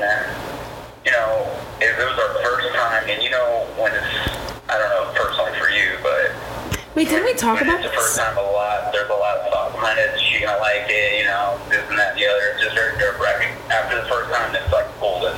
you 1.06 1.12
know, 1.12 1.48
it, 1.80 1.96
it 1.96 2.04
was 2.04 2.18
our 2.18 2.42
first 2.44 2.74
time, 2.74 3.08
and 3.08 3.22
you 3.22 3.30
know 3.30 3.66
when 3.80 3.92
it's 3.92 4.12
I 4.68 4.76
don't 4.76 4.90
know 4.92 5.12
personally 5.16 5.58
for 5.58 5.70
you, 5.70 5.96
but 6.02 6.32
Wait, 6.94 7.08
didn't 7.08 7.24
we 7.24 7.32
talk 7.34 7.60
about 7.62 7.80
it's 7.80 7.88
the 7.88 7.96
first 7.96 8.16
time 8.18 8.36
a 8.36 8.42
lot. 8.42 8.92
There's 8.92 9.08
a 9.08 9.12
lot 9.14 9.38
of 9.38 9.50
thought 9.50 9.72
behind 9.72 9.98
it. 9.98 10.20
She 10.20 10.40
gonna 10.44 10.60
like 10.60 10.84
it? 10.90 11.18
You 11.18 11.24
know, 11.24 11.58
this 11.70 11.88
and 11.88 11.98
that 11.98 12.12
and 12.12 12.20
the 12.20 12.26
other. 12.28 12.52
It's 12.52 12.62
just 12.62 12.74
very 12.76 12.96
nerve 12.98 13.18
wracking. 13.18 13.50
After 13.74 14.00
the 14.00 14.06
first 14.08 14.30
time, 14.30 14.54
it's 14.54 14.72
like 14.72 14.86
golden. 15.00 15.34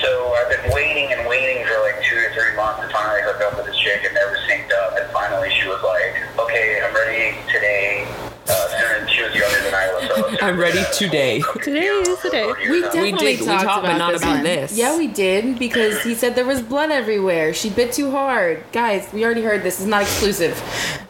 So 0.00 0.32
I've 0.34 0.48
been 0.48 0.72
waiting 0.72 1.12
and 1.12 1.28
waiting 1.28 1.66
for 1.66 1.76
like 1.84 2.00
two 2.02 2.16
or 2.16 2.32
three 2.32 2.56
months 2.56 2.80
to 2.80 2.88
finally 2.88 3.20
hook 3.22 3.40
up 3.42 3.56
with 3.56 3.66
this 3.66 3.76
chick 3.76 4.02
and 4.04 4.14
never 4.14 4.36
synced 4.48 4.72
up. 4.84 4.96
And 4.96 5.10
finally, 5.12 5.50
she 5.50 5.68
was 5.68 5.82
like, 5.82 6.16
"Okay, 6.38 6.80
I'm 6.80 6.94
ready 6.94 7.36
today." 7.52 8.06
Uh, 8.48 9.06
she 9.06 9.22
was 9.22 9.34
younger 9.34 9.60
than 9.64 9.74
I 9.74 9.92
was. 9.92 10.38
So 10.38 10.38
I'm 10.46 10.58
ready 10.58 10.82
today. 10.94 11.42
Today 11.62 11.84
is 11.84 12.22
the 12.22 12.30
day. 12.30 12.46
We 12.70 12.80
definitely 12.80 13.12
did- 13.12 13.40
we 13.40 13.46
talked, 13.46 13.64
talked, 13.64 13.84
about 13.84 13.98
not 13.98 14.12
this 14.12 14.22
about 14.22 14.42
this. 14.42 14.72
Yeah, 14.78 14.96
we 14.96 15.06
did 15.08 15.58
because 15.58 16.02
he 16.02 16.14
said 16.14 16.34
there 16.34 16.46
was 16.46 16.62
blood 16.62 16.90
everywhere. 16.90 17.52
She 17.52 17.68
bit 17.68 17.92
too 17.92 18.10
hard. 18.10 18.64
Guys, 18.72 19.06
we 19.12 19.22
already 19.26 19.42
heard 19.42 19.62
this. 19.62 19.78
It's 19.80 19.86
not 19.88 20.02
exclusive. 20.02 20.56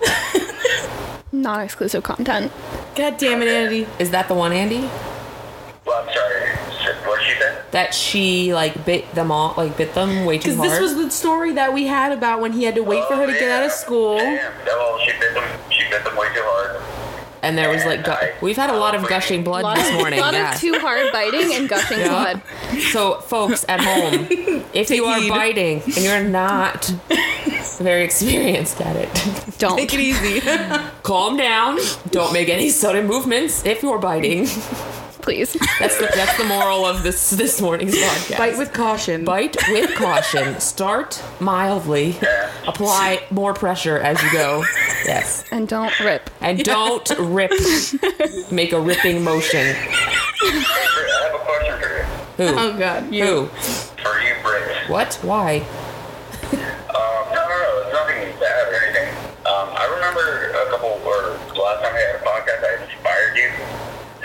Non-exclusive 1.33 2.03
content. 2.03 2.51
God 2.97 3.17
damn 3.19 3.43
it, 3.43 3.49
Andy. 3.49 3.87
Is 4.01 4.11
that 4.11 4.27
the 4.27 4.35
one, 4.35 4.53
Andy? 4.53 4.91
Well, 5.87 6.03
I'm 6.07 6.13
sorry. 6.13 6.51
What 7.07 7.21
did 7.21 7.29
she 7.29 7.39
say? 7.41 7.58
That 7.71 7.95
she 7.95 8.55
like 8.55 8.85
bit 8.87 9.11
them 9.15 9.31
all, 9.31 9.55
like 9.57 9.77
bit 9.77 9.95
them 9.95 10.25
way 10.25 10.39
too 10.39 10.55
hard. 10.55 10.57
Because 10.57 10.57
hard. 10.57 10.71
this 10.71 10.81
was 10.81 10.95
the 10.97 11.11
story 11.11 11.53
that 11.53 11.73
we 11.73 11.87
had 11.87 12.13
about 12.13 12.41
when 12.41 12.53
he 12.53 12.65
had 12.65 12.75
to 12.77 12.83
wait 12.83 13.05
for 13.07 13.17
her 13.17 13.27
to 13.27 13.33
get 13.33 13.51
out 13.51 13.65
of 13.65 13.73
school. 13.73 14.17
Damn. 14.19 14.53
Well, 14.67 14.99
she 15.01 15.13
bit 15.19 15.35
them. 15.35 15.45
She 15.71 15.89
bit 15.91 16.05
them 16.05 16.17
way 16.17 16.29
too 16.35 16.41
hard. 16.43 16.83
and 17.43 17.57
there 17.57 17.69
was 17.71 17.85
like, 17.85 18.05
gu- 18.05 18.33
we've 18.43 18.57
had 18.57 18.69
a 18.71 18.77
lot 18.77 18.95
of 18.95 19.07
gushing 19.09 19.45
blood 19.45 19.63
lot 19.63 19.77
this 19.77 19.89
of, 19.89 19.95
morning. 19.95 20.19
lot 20.21 20.35
yeah. 20.35 20.55
of 20.55 20.61
too 20.61 20.75
hard 20.79 21.13
biting 21.13 21.55
and 21.55 21.69
gushing 21.69 22.01
Yeah. 22.01 22.09
blood. 22.09 22.43
So, 22.93 23.21
folks 23.21 23.65
at 23.69 23.81
home, 23.81 24.27
if 24.75 24.91
you 24.91 25.05
are 25.05 25.21
heed. 25.21 25.29
biting 25.31 25.83
and 25.83 25.99
you're 25.99 26.25
not 26.25 26.85
very 27.79 28.03
experienced 28.03 28.81
at 28.81 28.97
it, 28.97 29.59
Don't. 29.59 29.77
Take 29.77 29.95
it 29.95 30.01
easy. 30.01 30.41
calm 31.03 31.37
down. 31.37 31.79
Don't 32.11 32.33
make 32.33 32.49
any 32.49 32.71
sudden 32.71 33.07
movements 33.07 33.65
if 33.65 33.83
you're 33.83 33.99
biting. 33.99 34.47
Please. 35.29 35.53
That's 35.79 35.99
the, 35.99 36.11
that's 36.15 36.39
the 36.39 36.45
moral 36.45 36.87
of 36.87 37.03
this 37.03 37.29
this 37.29 37.61
morning's 37.61 37.95
podcast. 37.95 38.39
Bite 38.39 38.57
with 38.57 38.73
caution. 38.73 39.27
Bite 39.27 39.59
with 39.69 39.95
caution. 39.95 40.59
Start 40.59 41.23
mildly. 41.39 42.17
Apply 42.67 43.23
more 43.31 43.53
pressure 43.53 43.99
as 43.99 44.23
you 44.23 44.33
go. 44.33 44.65
Yes. 45.05 45.45
And 45.51 45.69
don't 45.69 45.93
rip. 46.01 46.31
And 46.41 46.65
don't 46.65 47.11
rip. 47.19 47.53
Make 48.51 48.73
a 48.73 48.81
ripping 48.81 49.23
motion. 49.23 49.77
I 50.41 51.29
have 51.31 51.35
a 51.35 51.45
question 51.45 51.79
for 51.79 51.91
you. 51.93 52.05
Who? 52.49 52.59
Oh 52.59 52.79
god. 52.79 53.13
You. 53.13 53.25
Who? 53.25 53.47
For 54.03 54.21
you, 54.21 54.35
Britt. 54.43 54.89
What? 54.89 55.19
Why? 55.21 55.59
Um, 55.59 56.57
no, 57.37 57.41
no, 57.45 57.53
no, 57.53 57.83
it's 57.85 57.93
nothing 57.93 58.41
bad 58.41 58.73
or 58.73 58.77
anything. 58.81 59.09
Um, 59.45 59.69
I 59.77 59.85
remember 59.93 60.57
a 60.57 60.71
couple, 60.71 60.89
or 61.05 61.37
the 61.53 61.61
last 61.61 61.85
time 61.85 61.93
we 61.93 62.01
had 62.01 62.17
a 62.17 62.25
podcast, 62.25 62.65
I 62.65 62.83
inspired 62.83 63.37
you 63.37 63.51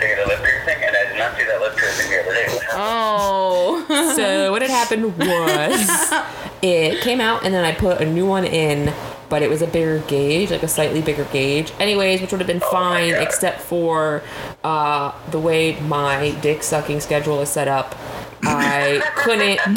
get 0.00 0.18
a 0.18 0.28
lip 0.28 0.40
piercing, 0.42 0.82
and 0.82 0.96
I 0.96 1.04
did 1.12 1.18
not 1.18 1.36
see 1.36 1.44
that 1.44 1.60
lip 1.60 1.76
piercing 1.76 2.10
the 2.10 2.20
other 2.20 2.34
day. 2.34 2.46
What 2.48 2.62
happened? 2.62 2.63
Oh. 2.76 3.84
So 4.16 4.52
what 4.52 4.62
had 4.62 4.70
happened 4.70 5.16
was 5.18 6.12
it 6.62 7.02
came 7.02 7.20
out 7.20 7.44
and 7.44 7.52
then 7.52 7.64
I 7.64 7.72
put 7.72 8.00
a 8.00 8.06
new 8.06 8.26
one 8.26 8.44
in, 8.44 8.92
but 9.28 9.42
it 9.42 9.50
was 9.50 9.62
a 9.62 9.66
bigger 9.66 9.98
gauge, 10.06 10.50
like 10.50 10.62
a 10.62 10.68
slightly 10.68 11.02
bigger 11.02 11.24
gauge. 11.24 11.72
Anyways, 11.78 12.20
which 12.20 12.30
would 12.32 12.40
have 12.40 12.46
been 12.46 12.60
fine 12.60 13.14
except 13.14 13.60
for 13.60 14.22
uh, 14.62 15.12
the 15.30 15.38
way 15.38 15.78
my 15.80 16.30
dick 16.40 16.62
sucking 16.62 17.00
schedule 17.00 17.40
is 17.40 17.48
set 17.48 17.68
up. 17.68 17.94
I 18.42 19.02
couldn't 19.16 19.60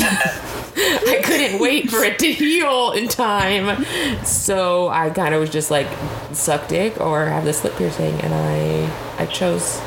I 0.79 1.21
couldn't 1.23 1.59
wait 1.59 1.89
for 1.89 2.03
it 2.03 2.19
to 2.19 2.31
heal 2.31 2.91
in 2.91 3.07
time. 3.07 3.83
So 4.23 4.89
I 4.89 5.09
kind 5.09 5.33
of 5.33 5.41
was 5.41 5.49
just 5.49 5.71
like 5.71 5.87
suck 6.33 6.67
dick 6.67 6.99
or 6.99 7.25
have 7.25 7.45
this 7.45 7.63
lip 7.63 7.75
piercing 7.77 8.13
and 8.21 8.33
I 8.33 9.23
I 9.23 9.25
chose 9.25 9.79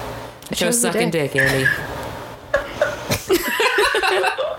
I 0.50 0.54
chose 0.54 0.58
chose 0.58 0.82
the 0.82 0.92
sucking 0.92 1.10
dick, 1.10 1.36
Andy. 1.36 1.68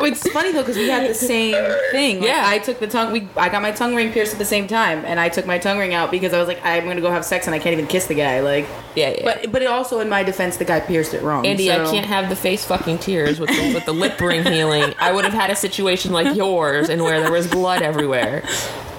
It's 0.03 0.29
funny 0.31 0.51
though 0.51 0.61
because 0.61 0.77
we 0.77 0.87
had 0.89 1.09
the 1.09 1.13
same 1.13 1.53
thing. 1.91 2.19
Like, 2.19 2.27
Yeah. 2.27 2.43
I 2.45 2.59
took 2.59 2.79
the 2.79 2.87
tongue. 2.87 3.11
We 3.11 3.27
I 3.37 3.49
got 3.49 3.61
my 3.61 3.71
tongue 3.71 3.95
ring 3.95 4.11
pierced 4.11 4.33
at 4.33 4.39
the 4.39 4.45
same 4.45 4.67
time, 4.67 5.03
and 5.05 5.19
I 5.19 5.29
took 5.29 5.45
my 5.45 5.57
tongue 5.57 5.77
ring 5.77 5.93
out 5.93 6.11
because 6.11 6.33
I 6.33 6.39
was 6.39 6.47
like, 6.47 6.59
I'm 6.65 6.85
gonna 6.85 7.01
go 7.01 7.11
have 7.11 7.25
sex 7.25 7.45
and 7.47 7.53
I 7.55 7.59
can't 7.59 7.73
even 7.73 7.87
kiss 7.87 8.07
the 8.07 8.15
guy. 8.15 8.39
Like, 8.41 8.67
Yeah, 8.95 9.09
yeah. 9.17 9.23
but 9.23 9.51
but 9.51 9.61
it 9.61 9.67
also 9.67 9.99
in 9.99 10.09
my 10.09 10.23
defense, 10.23 10.57
the 10.57 10.65
guy 10.65 10.79
pierced 10.79 11.13
it 11.13 11.21
wrong. 11.21 11.45
Andy, 11.45 11.71
I 11.71 11.77
can't 11.91 12.05
have 12.05 12.29
the 12.29 12.35
face 12.35 12.65
fucking 12.65 12.99
tears 12.99 13.39
with 13.39 13.49
the, 13.49 13.73
with 13.73 13.85
the 13.85 13.93
lip 13.93 14.19
ring 14.19 14.43
healing. 14.43 14.93
I 14.99 15.11
would 15.11 15.23
have 15.25 15.33
had 15.33 15.49
a 15.49 15.55
situation 15.55 16.11
like 16.11 16.35
yours 16.35 16.89
and 16.89 17.01
where 17.01 17.19
there 17.21 17.31
was 17.31 17.47
blood 17.47 17.81
everywhere. 17.81 18.43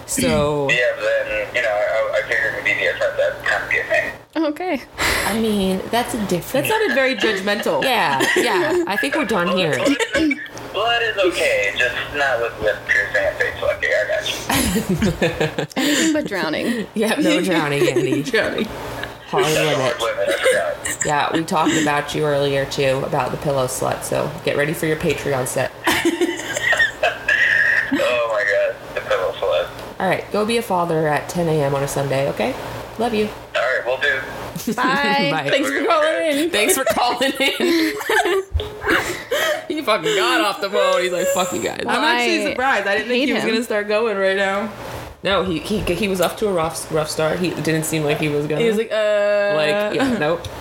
So, 0.07 0.69
Yeah, 0.71 0.77
but 0.97 1.05
then, 1.05 1.55
you 1.55 1.63
know, 1.63 1.69
I, 1.69 2.21
I 2.23 2.29
figured 2.29 2.55
in 2.59 2.65
BDSM 2.65 3.17
that 3.17 3.45
kind 3.45 3.65
of 3.65 3.71
be 3.71 3.79
a 3.79 3.85
thing. 3.85 4.13
Okay. 4.35 4.83
I 5.27 5.39
mean, 5.41 5.81
that's 5.91 6.15
a 6.15 6.27
different. 6.27 6.67
That 6.67 6.71
sounded 6.73 6.95
very 6.95 7.15
judgmental. 7.17 7.83
yeah, 7.83 8.23
yeah. 8.37 8.85
I 8.87 8.97
think 8.97 9.15
we're 9.15 9.25
done 9.25 9.49
here. 9.57 9.73
Blood 10.73 11.03
is 11.03 11.17
okay, 11.19 11.75
just 11.77 11.95
not 12.15 12.41
with 12.41 12.59
lip 12.63 12.77
piercing 12.87 13.23
and 13.23 13.37
face 13.37 13.61
fucking. 13.61 13.91
I 13.91 14.07
got 14.09 14.29
you. 14.29 15.67
Anything 15.77 16.13
but 16.15 16.27
drowning. 16.27 16.87
Yeah, 16.95 17.15
no 17.17 17.43
drowning, 17.43 17.87
Andy. 17.89 18.23
Drowning. 18.31 18.65
Hard 19.27 19.45
limit. 19.45 20.01
limit, 20.01 20.29
Yeah, 21.07 21.31
we 21.33 21.43
talked 21.45 21.75
about 21.81 22.15
you 22.15 22.25
earlier 22.25 22.65
too 22.67 23.03
about 23.05 23.31
the 23.33 23.39
pillow 23.39 23.67
slut. 23.67 24.03
So 24.03 24.31
get 24.45 24.57
ready 24.57 24.73
for 24.75 24.87
your 24.87 24.97
Patreon 24.97 25.47
set. 25.47 25.73
Oh 27.95 28.29
my 28.33 28.45
god, 28.51 28.77
the 28.95 29.01
pillow 29.03 29.33
slut. 29.33 29.69
All 30.01 30.07
right, 30.09 30.31
go 30.33 30.45
be 30.47 30.57
a 30.59 30.63
father 30.63 31.07
at 31.09 31.29
10 31.29 31.49
a.m. 31.49 31.75
on 31.75 31.83
a 31.83 31.89
Sunday. 31.89 32.29
Okay, 32.31 32.55
love 32.99 33.13
you. 33.15 33.29
Alright, 33.55 33.85
we'll 33.87 33.99
do. 34.01 34.21
Bye. 34.75 35.29
Bye. 35.31 35.49
Thanks 35.51 35.69
for 35.71 35.85
calling 35.87 36.27
in. 36.39 36.51
Thanks 36.51 36.77
for 36.77 36.85
calling 36.85 37.33
in. 37.33 37.93
He 39.73 39.83
fucking 39.83 40.15
got 40.17 40.41
off 40.41 40.61
the 40.61 40.71
phone. 40.71 41.03
He's 41.03 41.13
like, 41.13 41.27
"Fuck 41.29 41.53
you 41.53 41.63
guys." 41.63 41.81
I'm 41.81 42.03
actually 42.05 42.51
surprised. 42.51 42.87
I 42.87 42.95
didn't 42.97 43.09
think 43.09 43.21
hate 43.21 43.29
he 43.29 43.33
was 43.35 43.43
him. 43.43 43.49
gonna 43.51 43.65
start 43.65 43.89
going 43.89 44.17
right 44.17 44.37
now. 44.37 44.73
No, 45.25 45.45
he 45.45 45.61
he 45.61 45.79
he 45.81 46.09
was 46.09 46.21
off 46.21 46.37
to 46.39 46.49
a 46.49 46.53
rough 46.53 46.93
rough 46.93 47.09
start. 47.09 47.39
He 47.39 47.51
didn't 47.51 47.85
seem 47.85 48.03
like 48.03 48.19
he 48.19 48.29
was 48.29 48.47
gonna. 48.47 48.61
He 48.61 48.67
was 48.67 48.77
like, 48.77 48.91
uh, 48.91 49.53
like 49.57 49.95
yeah, 49.95 50.19
nope. 50.19 50.47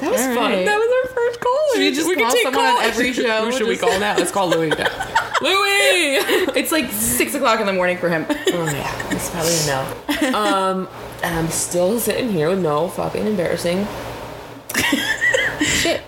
That 0.00 0.10
was 0.12 0.20
All 0.22 0.34
fun. 0.34 0.52
right. 0.52 0.64
That 0.64 0.78
was 0.78 1.08
our 1.10 1.14
first 1.14 1.40
call. 1.40 1.58
Should 1.74 1.80
we 1.80 1.90
just 1.92 2.08
can 2.08 2.18
call 2.18 2.32
take 2.32 2.42
someone 2.44 2.64
on 2.64 2.82
every 2.82 3.12
show? 3.12 3.44
Who 3.44 3.52
should 3.52 3.68
we 3.68 3.76
call 3.76 4.00
now? 4.00 4.16
Let's 4.16 4.30
call 4.30 4.48
Louis. 4.48 4.70
now. 4.70 4.88
Louis. 5.42 6.16
it's 6.56 6.72
like 6.72 6.90
six 6.90 7.34
o'clock 7.34 7.60
in 7.60 7.66
the 7.66 7.72
morning 7.74 7.98
for 7.98 8.08
him. 8.08 8.24
Oh 8.30 8.64
yeah, 8.64 9.08
that's 9.10 9.28
probably 9.28 9.52
a 9.58 10.32
no. 10.32 10.38
Um, 10.38 10.88
and 11.22 11.34
I'm 11.38 11.48
still 11.48 12.00
sitting 12.00 12.30
here 12.30 12.48
with 12.48 12.60
no 12.62 12.88
fucking 12.88 13.26
embarrassing. 13.26 13.86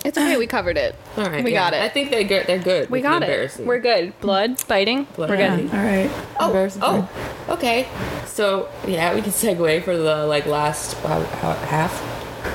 Shit. 0.03 0.09
It's 0.09 0.19
okay. 0.19 0.37
We 0.37 0.47
covered 0.47 0.77
it. 0.77 0.95
All 1.17 1.25
right, 1.31 1.45
We 1.45 1.53
yeah. 1.53 1.71
got 1.71 1.75
it. 1.75 1.83
I 1.83 1.89
think 1.89 2.11
they 2.11 2.25
get 2.25 2.47
they're 2.47 2.59
good. 2.59 2.91
We 2.91 3.01
got 3.01 3.23
it. 3.23 3.57
We're 3.59 3.79
good. 3.79 4.19
Blood, 4.21 4.63
biting. 4.67 5.05
Blood. 5.15 5.31
We're 5.31 5.37
Yeah. 5.37 5.57
good. 5.57 5.71
All 5.75 5.85
right. 5.85 6.11
Oh, 6.41 6.47
Embarrassing 6.49 6.83
oh, 6.85 7.09
okay. 7.49 7.89
So 8.27 8.69
yeah, 8.87 9.15
we 9.15 9.23
can 9.23 9.31
segue 9.33 9.83
for 9.85 9.97
the 9.97 10.27
like 10.27 10.47
last 10.47 10.97
uh, 11.05 11.25
half. 11.67 11.93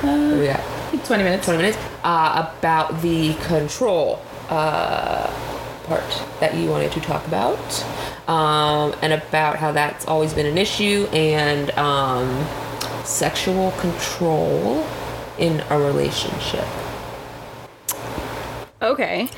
What 0.04 0.12
do 0.16 0.40
we 0.40 0.46
got? 0.48 0.60
for 0.92 0.98
Twenty 1.06 1.24
minutes. 1.24 1.46
20 1.46 1.58
minutes 1.58 1.78
uh, 2.04 2.52
about 2.60 3.02
the 3.02 3.34
control 3.36 4.20
uh, 4.50 5.28
part 5.86 6.24
that 6.40 6.56
you 6.56 6.70
wanted 6.70 6.92
to 6.94 7.00
talk 7.02 7.26
about 7.28 7.86
um, 8.30 8.94
and 9.02 9.14
about 9.14 9.56
how 9.58 9.72
that's 9.72 10.06
always 10.08 10.34
been 10.34 10.46
an 10.46 10.58
issue 10.58 11.08
and 11.14 11.72
um, 11.72 12.46
sexual 13.06 13.72
control 13.72 14.86
in 15.38 15.62
a 15.70 15.80
relationship 15.80 16.66
Okay. 18.82 19.30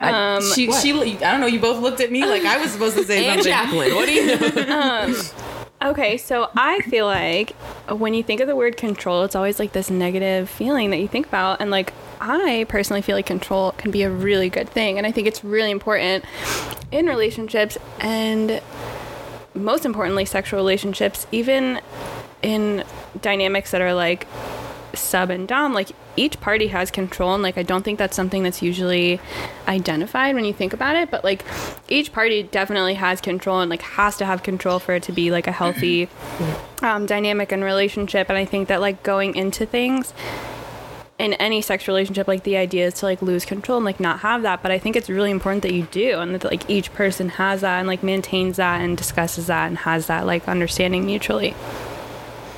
I, 0.00 0.36
Um, 0.36 0.42
she, 0.54 0.72
she, 0.72 0.92
I 0.92 1.30
don't 1.30 1.40
know. 1.40 1.46
You 1.46 1.60
both 1.60 1.82
looked 1.82 2.00
at 2.00 2.10
me 2.10 2.24
like 2.24 2.44
I 2.44 2.58
was 2.58 2.70
supposed 2.70 2.96
to 2.96 3.04
say 3.04 3.26
and 3.26 3.42
something. 3.42 3.52
jacqueline 3.52 3.94
what 3.94 4.06
do 4.06 4.12
you 4.12 5.14
Okay, 5.82 6.18
so 6.18 6.50
I 6.56 6.80
feel 6.82 7.06
like 7.06 7.52
when 7.88 8.12
you 8.12 8.22
think 8.22 8.42
of 8.42 8.46
the 8.46 8.54
word 8.54 8.76
control, 8.76 9.24
it's 9.24 9.34
always 9.34 9.58
like 9.58 9.72
this 9.72 9.88
negative 9.88 10.50
feeling 10.50 10.90
that 10.90 10.98
you 10.98 11.08
think 11.08 11.26
about. 11.26 11.58
And 11.62 11.70
like, 11.70 11.94
I 12.20 12.66
personally 12.68 13.00
feel 13.00 13.16
like 13.16 13.24
control 13.24 13.72
can 13.72 13.90
be 13.90 14.02
a 14.02 14.10
really 14.10 14.50
good 14.50 14.68
thing. 14.68 14.98
And 14.98 15.06
I 15.06 15.12
think 15.12 15.26
it's 15.26 15.42
really 15.42 15.70
important 15.70 16.26
in 16.92 17.06
relationships 17.06 17.78
and 17.98 18.60
most 19.54 19.86
importantly, 19.86 20.26
sexual 20.26 20.58
relationships, 20.58 21.26
even 21.32 21.80
in 22.42 22.84
dynamics 23.22 23.70
that 23.70 23.80
are 23.80 23.94
like 23.94 24.26
sub 24.94 25.30
and 25.30 25.46
dom, 25.46 25.72
like 25.72 25.90
each 26.16 26.40
party 26.40 26.68
has 26.68 26.90
control. 26.90 27.34
And 27.34 27.42
like, 27.42 27.58
I 27.58 27.62
don't 27.62 27.82
think 27.82 27.98
that's 27.98 28.16
something 28.16 28.42
that's 28.42 28.62
usually 28.62 29.20
identified 29.68 30.34
when 30.34 30.44
you 30.44 30.52
think 30.52 30.72
about 30.72 30.96
it. 30.96 31.10
But 31.10 31.24
like, 31.24 31.44
each 31.88 32.12
party 32.12 32.42
definitely 32.42 32.94
has 32.94 33.20
control 33.20 33.60
and 33.60 33.70
like 33.70 33.82
has 33.82 34.16
to 34.18 34.26
have 34.26 34.42
control 34.42 34.78
for 34.78 34.94
it 34.94 35.02
to 35.04 35.12
be 35.12 35.30
like 35.30 35.46
a 35.46 35.52
healthy 35.52 36.08
um, 36.82 37.06
dynamic 37.06 37.52
and 37.52 37.64
relationship. 37.64 38.28
And 38.28 38.38
I 38.38 38.44
think 38.44 38.68
that 38.68 38.80
like 38.80 39.02
going 39.02 39.34
into 39.34 39.66
things, 39.66 40.12
in 41.20 41.34
any 41.34 41.60
sex 41.60 41.86
relationship 41.86 42.26
like 42.26 42.44
the 42.44 42.56
idea 42.56 42.86
is 42.86 42.94
to 42.94 43.04
like 43.04 43.20
lose 43.20 43.44
control 43.44 43.76
and 43.76 43.84
like 43.84 44.00
not 44.00 44.20
have 44.20 44.40
that 44.40 44.62
but 44.62 44.72
i 44.72 44.78
think 44.78 44.96
it's 44.96 45.10
really 45.10 45.30
important 45.30 45.62
that 45.62 45.74
you 45.74 45.82
do 45.90 46.18
and 46.18 46.34
that 46.34 46.44
like 46.44 46.68
each 46.68 46.90
person 46.94 47.28
has 47.28 47.60
that 47.60 47.78
and 47.78 47.86
like 47.86 48.02
maintains 48.02 48.56
that 48.56 48.80
and 48.80 48.96
discusses 48.96 49.46
that 49.46 49.66
and 49.66 49.76
has 49.76 50.06
that 50.06 50.24
like 50.24 50.48
understanding 50.48 51.04
mutually 51.04 51.54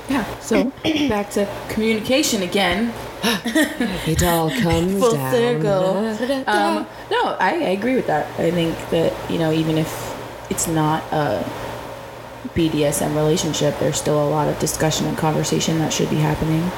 Yeah. 0.09 0.39
So 0.39 0.71
back 1.09 1.29
to 1.31 1.47
communication 1.69 2.41
again. 2.43 2.93
it 3.23 4.23
all 4.23 4.49
comes 4.61 4.99
Full 4.99 5.13
down 5.13 5.31
circle. 5.31 6.43
Um, 6.47 6.85
no, 7.09 7.35
I, 7.39 7.51
I 7.51 7.69
agree 7.69 7.95
with 7.95 8.07
that. 8.07 8.27
I 8.39 8.51
think 8.51 8.77
that 8.89 9.31
you 9.31 9.39
know 9.39 9.51
even 9.51 9.77
if 9.77 10.13
it's 10.49 10.67
not 10.67 11.03
a 11.11 11.43
BDSM 12.49 13.15
relationship, 13.15 13.79
there's 13.79 13.97
still 13.97 14.21
a 14.21 14.29
lot 14.29 14.49
of 14.49 14.59
discussion 14.59 15.07
and 15.07 15.17
conversation 15.17 15.79
that 15.79 15.93
should 15.93 16.09
be 16.09 16.17
happening. 16.17 16.69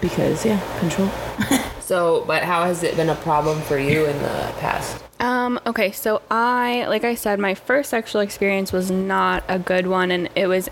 Because 0.00 0.44
yeah, 0.44 0.60
control. 0.78 1.10
so 1.80 2.22
but 2.26 2.42
how 2.42 2.64
has 2.64 2.82
it 2.82 2.96
been 2.96 3.08
a 3.08 3.14
problem 3.16 3.60
for 3.62 3.78
you 3.78 4.04
in 4.04 4.18
the 4.18 4.52
past 4.58 5.02
Um, 5.20 5.58
okay, 5.66 5.90
so 5.90 6.20
I, 6.30 6.84
like 6.86 7.02
I 7.02 7.14
said, 7.14 7.40
my 7.40 7.54
first 7.54 7.90
sexual 7.90 8.20
experience 8.20 8.72
was 8.72 8.90
not 8.90 9.42
a 9.48 9.58
good 9.58 9.86
one, 9.86 10.10
and 10.10 10.28
it 10.36 10.46
was 10.46 10.68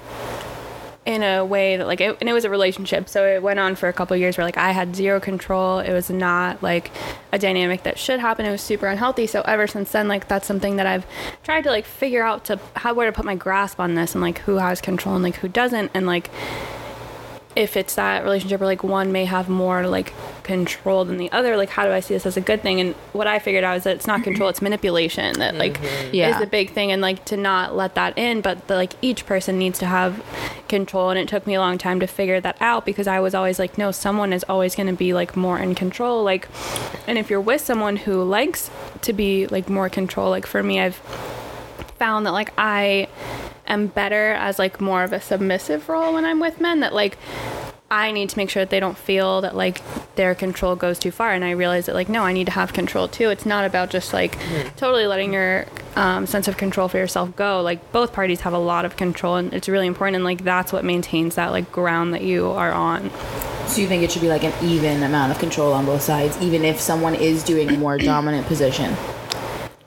in 1.07 1.23
a 1.23 1.45
way 1.45 1.77
that 1.77 1.87
like 1.87 2.01
it, 2.01 2.17
and 2.21 2.29
it 2.29 2.33
was 2.33 2.45
a 2.45 2.51
relationship 2.51 3.09
so 3.09 3.25
it 3.25 3.41
went 3.41 3.61
on 3.61 3.77
for 3.77 3.89
a 3.89 3.93
couple 3.93 4.17
years 4.17 4.37
where 4.37 4.45
like 4.45 4.59
i 4.59 4.73
had 4.73 4.95
zero 4.97 5.21
control. 5.21 5.79
It 5.79 5.93
was 5.93 6.11
not 6.11 6.63
like 6.63 6.91
a 7.33 7.39
dynamic 7.39 7.85
that 7.85 7.97
should 7.99 8.19
happen. 8.19 8.45
It 8.45 8.51
was 8.51 8.61
super 8.61 8.87
unhealthy. 8.89 9.27
So 9.27 9.43
ever 9.43 9.67
since 9.67 9.93
then 9.93 10.09
like 10.09 10.27
that's 10.29 10.47
something 10.47 10.77
that 10.77 10.87
i've 10.87 11.07
tried 11.45 11.63
to 11.63 11.71
like 11.71 11.87
figure 11.87 12.25
out 12.25 12.45
to 12.47 12.59
how 12.75 12.93
where 12.93 13.07
to 13.07 13.13
put 13.13 13.25
my 13.25 13.37
grasp 13.37 13.79
on 13.79 13.95
this 13.95 14.15
and 14.15 14.23
like 14.23 14.39
who 14.39 14.57
has 14.57 14.81
control 14.81 15.15
and 15.15 15.23
like 15.23 15.37
who 15.37 15.49
doesn't. 15.49 15.91
And 15.95 16.07
like 16.07 16.31
if 17.55 17.77
it's 17.77 17.95
that 17.95 18.25
relationship 18.25 18.61
where 18.61 18.67
like 18.67 18.85
one 18.85 19.13
may 19.13 19.25
have 19.25 19.49
more 19.49 19.87
like 19.87 20.13
control 20.47 21.05
than 21.05 21.17
the 21.17 21.31
other 21.33 21.57
like 21.57 21.69
how 21.69 21.85
do 21.85 21.91
i 21.91 21.99
see 21.99 22.15
this 22.15 22.25
as 22.25 22.37
a 22.37 22.41
good 22.41 22.63
thing? 22.63 22.81
And 22.81 22.95
what 23.13 23.27
i 23.27 23.41
figured 23.41 23.65
out 23.65 23.77
is 23.77 23.83
that 23.83 23.97
it's 23.97 24.07
not 24.07 24.23
control 24.23 24.49
it's 24.49 24.63
manipulation 24.63 25.39
that 25.41 25.57
like 25.57 25.81
mm-hmm. 25.81 26.15
Yeah. 26.15 26.31
is 26.31 26.39
the 26.39 26.47
big 26.47 26.71
thing 26.71 26.93
and 26.93 27.03
like 27.03 27.25
to 27.27 27.37
not 27.37 27.77
let 27.77 27.97
that 27.97 28.17
in 28.17 28.43
but 28.43 28.69
the, 28.69 28.77
like 28.77 28.93
each 29.03 29.27
person 29.27 29.59
needs 29.59 29.79
to 29.81 29.87
have 29.87 30.25
control. 30.69 31.11
And 31.11 31.19
it 31.19 31.29
took 31.29 31.47
me 31.47 31.55
a 31.55 31.61
long 31.61 31.79
time 31.79 32.01
to 32.01 32.07
figure 32.07 32.41
that 32.41 32.57
out 32.61 32.85
because 32.85 33.07
i 33.07 33.19
was 33.21 33.35
always 33.35 33.59
like 33.59 33.77
no 33.77 33.91
someone 33.91 34.33
is 34.33 34.45
always 34.49 34.75
going 34.75 34.89
to 34.89 34.93
be 34.93 35.13
like 35.13 35.37
more 35.37 35.59
in 35.59 35.75
control. 35.75 36.23
Like 36.23 36.49
and 37.07 37.19
if 37.19 37.29
you're 37.29 37.41
with 37.41 37.61
someone 37.61 37.97
who 37.97 38.23
likes 38.23 38.71
to 39.03 39.13
be 39.13 39.47
like 39.47 39.69
more 39.69 39.89
control 39.89 40.31
like 40.31 40.47
for 40.47 40.63
me 40.63 40.81
i've 40.81 41.01
found 41.99 42.27
that 42.27 42.33
like 42.33 42.53
I 42.57 43.09
am 43.67 43.89
better 43.89 44.33
as 44.33 44.59
like 44.59 44.81
more 44.81 45.03
of 45.03 45.13
a 45.13 45.21
submissive 45.21 45.89
role 45.89 46.15
when 46.15 46.25
I'm 46.25 46.41
with 46.41 46.61
men 46.61 46.81
that 46.81 46.95
like 46.95 47.19
I 47.91 48.11
need 48.11 48.30
to 48.30 48.37
make 48.39 48.51
sure 48.51 48.62
that 48.62 48.70
they 48.70 48.80
don't 48.80 48.99
feel 48.99 49.43
that 49.43 49.55
like 49.55 49.80
their 50.16 50.34
control 50.34 50.74
goes 50.74 50.99
too 50.99 51.12
far. 51.12 51.32
And 51.32 51.45
I 51.45 51.53
realize 51.53 51.87
that 51.87 51.95
like 51.95 52.09
no 52.09 52.22
I 52.22 52.32
need 52.32 52.47
to 52.47 52.53
have 52.53 52.72
control 52.72 53.07
too. 53.07 53.30
It's 53.30 53.47
not 53.47 53.64
about 53.64 53.91
just 53.91 54.12
like 54.12 54.37
totally 54.76 55.07
letting 55.07 55.32
your 55.32 55.66
um, 55.95 56.26
sense 56.26 56.49
of 56.49 56.57
control 56.57 56.89
for 56.89 56.99
yourself 56.99 57.37
go. 57.37 57.61
Like 57.62 57.93
both 57.93 58.12
parties 58.12 58.41
have 58.41 58.53
a 58.53 58.59
lot 58.59 58.84
of 58.84 58.97
control 58.97 59.37
and 59.37 59.55
it's 59.55 59.68
really 59.68 59.87
important 59.87 60.16
and 60.16 60.24
like 60.24 60.43
that's 60.43 60.72
what 60.72 60.84
maintains 60.84 61.37
that 61.37 61.53
like 61.53 61.70
ground 61.70 62.12
that 62.14 62.22
you 62.22 62.49
are 62.49 62.72
on. 62.72 63.11
So 63.68 63.80
you 63.80 63.89
think 63.89 64.03
it 64.03 64.11
should 64.11 64.22
be 64.22 64.28
like 64.28 64.45
an 64.45 64.53
even 64.64 65.03
amount 65.03 65.32
of 65.32 65.39
control 65.39 65.72
on 65.72 65.87
both 65.87 66.03
sides, 66.03 66.41
even 66.41 66.64
if 66.64 66.80
someone 66.80 67.14
is 67.14 67.43
doing 67.45 67.68
a 67.68 67.76
more 67.76 67.99
dominant 68.12 68.47
position? 68.47 68.97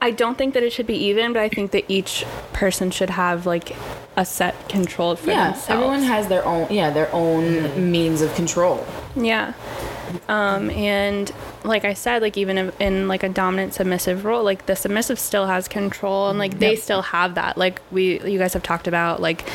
I 0.01 0.11
don't 0.11 0.37
think 0.37 0.53
that 0.53 0.63
it 0.63 0.71
should 0.71 0.87
be 0.87 0.95
even 0.95 1.33
but 1.33 1.41
I 1.41 1.49
think 1.49 1.71
that 1.71 1.83
each 1.89 2.25
person 2.53 2.89
should 2.91 3.09
have 3.09 3.45
like 3.45 3.75
a 4.15 4.25
set 4.25 4.69
control 4.69 5.15
for 5.15 5.29
Yeah, 5.29 5.51
themselves 5.51 5.69
everyone 5.69 6.03
has 6.03 6.27
their 6.27 6.45
own 6.45 6.67
yeah 6.71 6.89
their 6.89 7.13
own 7.13 7.91
means 7.91 8.21
of 8.21 8.33
control. 8.35 8.85
Yeah. 9.15 9.53
Um, 10.27 10.71
and 10.71 11.31
like 11.63 11.85
I 11.85 11.93
said, 11.93 12.21
like 12.21 12.35
even 12.37 12.57
in, 12.57 12.71
in 12.79 13.07
like 13.07 13.23
a 13.23 13.29
dominant 13.29 13.73
submissive 13.75 14.25
role, 14.25 14.43
like 14.43 14.65
the 14.65 14.75
submissive 14.75 15.19
still 15.19 15.45
has 15.45 15.67
control 15.67 16.29
and 16.29 16.39
like 16.39 16.57
they 16.59 16.75
still 16.75 17.01
have 17.03 17.35
that. 17.35 17.57
Like 17.57 17.81
we, 17.91 18.19
you 18.21 18.39
guys 18.39 18.53
have 18.53 18.63
talked 18.63 18.87
about 18.87 19.21
like 19.21 19.47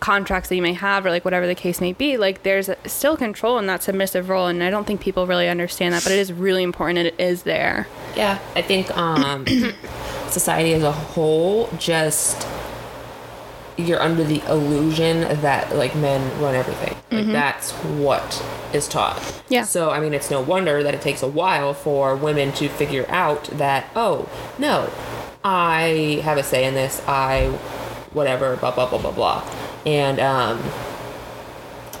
contracts 0.00 0.48
that 0.48 0.56
you 0.56 0.62
may 0.62 0.72
have 0.72 1.06
or 1.06 1.10
like 1.10 1.24
whatever 1.24 1.46
the 1.46 1.54
case 1.54 1.80
may 1.80 1.92
be. 1.92 2.16
Like 2.16 2.42
there's 2.42 2.70
still 2.84 3.16
control 3.16 3.58
in 3.58 3.66
that 3.66 3.82
submissive 3.82 4.28
role, 4.28 4.46
and 4.46 4.62
I 4.62 4.70
don't 4.70 4.86
think 4.86 5.00
people 5.00 5.26
really 5.26 5.48
understand 5.48 5.94
that, 5.94 6.02
but 6.02 6.12
it 6.12 6.18
is 6.18 6.32
really 6.32 6.62
important 6.62 6.98
and 6.98 7.08
it 7.08 7.18
is 7.18 7.42
there. 7.42 7.86
Yeah, 8.16 8.38
I 8.54 8.62
think 8.62 8.96
um, 8.96 9.46
society 10.30 10.72
as 10.74 10.82
a 10.82 10.92
whole 10.92 11.68
just 11.78 12.46
you're 13.76 14.00
under 14.00 14.24
the 14.24 14.40
illusion 14.50 15.20
that 15.42 15.74
like 15.76 15.94
men 15.94 16.40
run 16.40 16.54
everything. 16.54 16.96
Like 17.10 17.26
that's 17.26 17.72
what 17.72 18.44
is 18.72 18.88
taught. 18.88 19.42
Yeah. 19.48 19.64
So 19.64 19.90
I 19.90 20.00
mean, 20.00 20.14
it's 20.14 20.30
no 20.30 20.40
wonder 20.40 20.82
that 20.82 20.94
it 20.94 21.00
takes 21.00 21.22
a 21.22 21.28
while 21.28 21.74
for 21.74 22.16
women 22.16 22.52
to 22.52 22.68
figure 22.68 23.06
out 23.08 23.44
that 23.44 23.86
oh 23.94 24.28
no, 24.58 24.90
I 25.44 26.20
have 26.24 26.38
a 26.38 26.42
say 26.42 26.64
in 26.64 26.74
this. 26.74 27.02
I 27.06 27.48
whatever 28.12 28.56
blah 28.56 28.74
blah 28.74 28.88
blah 28.88 28.98
blah 28.98 29.12
blah, 29.12 29.40
and 29.86 30.18
um, 30.20 30.62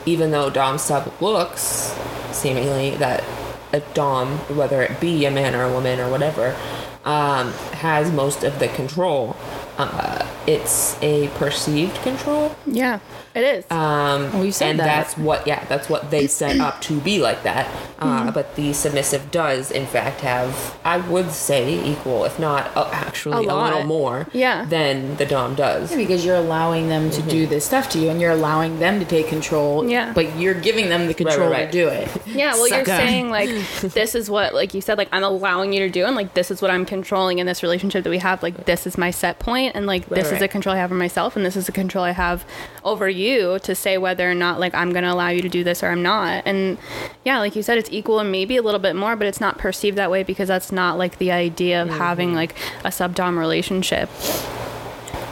even 0.04 0.32
though 0.32 0.50
dom 0.50 0.76
sub 0.78 1.10
looks 1.22 1.94
seemingly 2.32 2.90
that 2.96 3.24
a 3.72 3.80
dom, 3.94 4.38
whether 4.56 4.82
it 4.82 5.00
be 5.00 5.24
a 5.24 5.30
man 5.30 5.54
or 5.54 5.62
a 5.62 5.72
woman 5.72 6.00
or 6.00 6.10
whatever, 6.10 6.56
um, 7.04 7.52
has 7.72 8.10
most 8.12 8.42
of 8.44 8.58
the 8.58 8.68
control. 8.68 9.36
Uh, 9.78 10.26
it's 10.46 11.00
a 11.02 11.28
perceived 11.36 11.94
control, 12.02 12.56
Yeah, 12.66 13.00
it 13.36 13.44
is. 13.58 13.70
um, 13.70 14.32
Well, 14.32 14.44
you 14.44 14.52
said 14.52 14.70
and 14.70 14.80
that. 14.80 14.86
that's 14.86 15.16
what 15.18 15.46
yeah, 15.46 15.64
that's 15.66 15.88
what 15.88 16.10
they 16.10 16.26
set 16.26 16.58
up 16.60 16.80
to 16.82 16.98
be 17.00 17.20
like 17.20 17.42
that. 17.44 17.66
Mm-hmm. 17.66 18.28
Uh, 18.28 18.30
but 18.32 18.56
the 18.56 18.72
submissive 18.72 19.30
does, 19.30 19.70
in 19.70 19.86
fact, 19.86 20.20
have 20.22 20.76
I 20.84 20.96
would 20.98 21.30
say 21.30 21.84
equal, 21.84 22.24
if 22.24 22.38
not 22.38 22.76
uh, 22.76 22.88
actually 22.92 23.46
A 23.46 23.50
a, 23.50 23.54
little 23.64 23.84
more, 23.84 24.26
Yeah. 24.32 24.64
than 24.64 25.16
the 25.16 25.26
dom 25.26 25.54
does. 25.54 25.90
Yeah, 25.90 25.98
because 25.98 26.24
you're 26.24 26.36
allowing 26.36 26.88
them 26.88 27.10
to 27.10 27.20
Mm-hmm. 27.20 27.28
do 27.30 27.46
this 27.46 27.64
stuff 27.64 27.88
to 27.90 27.98
you, 27.98 28.08
and 28.10 28.20
you're 28.20 28.30
allowing 28.32 28.78
them 28.78 28.98
to 29.00 29.04
take 29.06 29.28
control. 29.28 29.88
Yeah. 29.88 30.12
but 30.14 30.26
you're 30.38 30.54
giving 30.68 30.88
them 30.88 31.06
the 31.06 31.14
control 31.14 31.50
right. 31.50 31.66
to 31.70 31.72
do 31.72 31.88
it. 31.88 32.08
Yeah, 32.36 32.52
well, 32.54 32.68
you're 32.68 32.84
saying 32.84 33.30
like 33.30 33.48
this 33.80 34.14
is 34.14 34.28
what, 34.28 34.52
like 34.54 34.74
you 34.74 34.80
said, 34.82 34.98
like 34.98 35.08
I'm 35.12 35.24
allowing 35.24 35.72
you 35.72 35.80
to 35.80 35.88
do, 35.90 36.04
and 36.04 36.14
like 36.14 36.34
this 36.34 36.50
is 36.50 36.60
what 36.62 36.70
I'm 36.70 36.84
controlling 36.84 37.38
in 37.38 37.46
this 37.46 37.62
relationship 37.62 38.04
that 38.04 38.10
we 38.10 38.18
have. 38.18 38.42
Like 38.42 38.66
this 38.66 38.86
is 38.86 38.98
my 38.98 39.10
set 39.10 39.38
point, 39.38 39.74
and 39.74 39.86
like 39.86 40.08
this 40.08 40.30
is 40.32 40.40
a 40.42 40.48
control 40.48 40.74
I 40.74 40.78
have 40.78 40.90
over 40.90 40.98
myself, 40.98 41.34
and 41.36 41.44
this 41.46 41.56
is 41.56 41.68
a 41.68 41.72
control 41.72 42.04
I 42.04 42.10
have 42.10 42.44
over 42.84 43.08
you 43.08 43.25
to 43.34 43.74
say 43.74 43.98
whether 43.98 44.30
or 44.30 44.34
not 44.34 44.60
like 44.60 44.74
I'm 44.74 44.92
gonna 44.92 45.12
allow 45.12 45.28
you 45.28 45.42
to 45.42 45.48
do 45.48 45.62
this 45.64 45.82
or 45.82 45.88
I'm 45.88 46.02
not. 46.02 46.42
And 46.46 46.78
yeah, 47.24 47.38
like 47.38 47.56
you 47.56 47.62
said, 47.62 47.78
it's 47.78 47.90
equal 47.92 48.18
and 48.20 48.30
maybe 48.30 48.56
a 48.56 48.62
little 48.62 48.80
bit 48.80 48.96
more, 48.96 49.16
but 49.16 49.26
it's 49.26 49.40
not 49.40 49.58
perceived 49.58 49.96
that 49.98 50.10
way 50.10 50.22
because 50.22 50.48
that's 50.48 50.72
not 50.72 50.98
like 50.98 51.18
the 51.18 51.32
idea 51.32 51.82
of 51.82 51.88
mm-hmm. 51.88 51.98
having 51.98 52.34
like 52.34 52.52
a 52.84 52.88
subdom 52.88 53.38
relationship. 53.38 54.08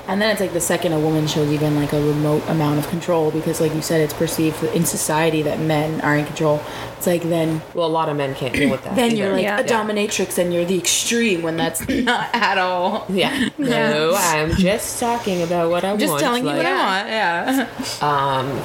And 0.06 0.20
then 0.20 0.30
it's 0.30 0.40
like 0.40 0.52
the 0.52 0.60
second 0.60 0.92
a 0.92 1.00
woman 1.00 1.26
shows 1.26 1.50
even 1.50 1.76
like 1.76 1.94
a 1.94 2.00
remote 2.00 2.42
amount 2.48 2.78
of 2.78 2.86
control, 2.88 3.30
because 3.30 3.58
like 3.58 3.74
you 3.74 3.80
said, 3.80 4.02
it's 4.02 4.12
perceived 4.12 4.62
in 4.62 4.84
society 4.84 5.40
that 5.42 5.58
men 5.58 6.02
are 6.02 6.14
in 6.14 6.26
control. 6.26 6.60
It's 7.04 7.06
like 7.06 7.28
then 7.28 7.60
Well, 7.74 7.86
a 7.86 7.88
lot 7.88 8.08
of 8.08 8.16
men 8.16 8.34
can't 8.34 8.54
deal 8.54 8.70
with 8.70 8.82
that. 8.84 8.96
then 8.96 9.14
you're 9.14 9.32
like 9.32 9.42
Yeah. 9.42 9.58
a 9.60 9.64
dominatrix, 9.64 10.38
and 10.38 10.54
you're 10.54 10.64
the 10.64 10.78
extreme 10.78 11.42
when 11.42 11.58
that's 11.58 11.86
not 11.88 12.30
at 12.34 12.56
all. 12.56 13.04
yeah. 13.10 13.50
No, 13.58 14.14
I'm 14.16 14.52
just 14.52 14.98
talking 14.98 15.42
about 15.42 15.68
what 15.70 15.84
I 15.84 15.90
I'm 15.90 15.98
just 15.98 16.10
want. 16.12 16.22
telling 16.22 16.46
you 16.46 16.54
what 16.56 16.64
I 16.64 16.72
want. 16.72 17.08
Yeah. 17.08 17.68
Um, 18.00 18.62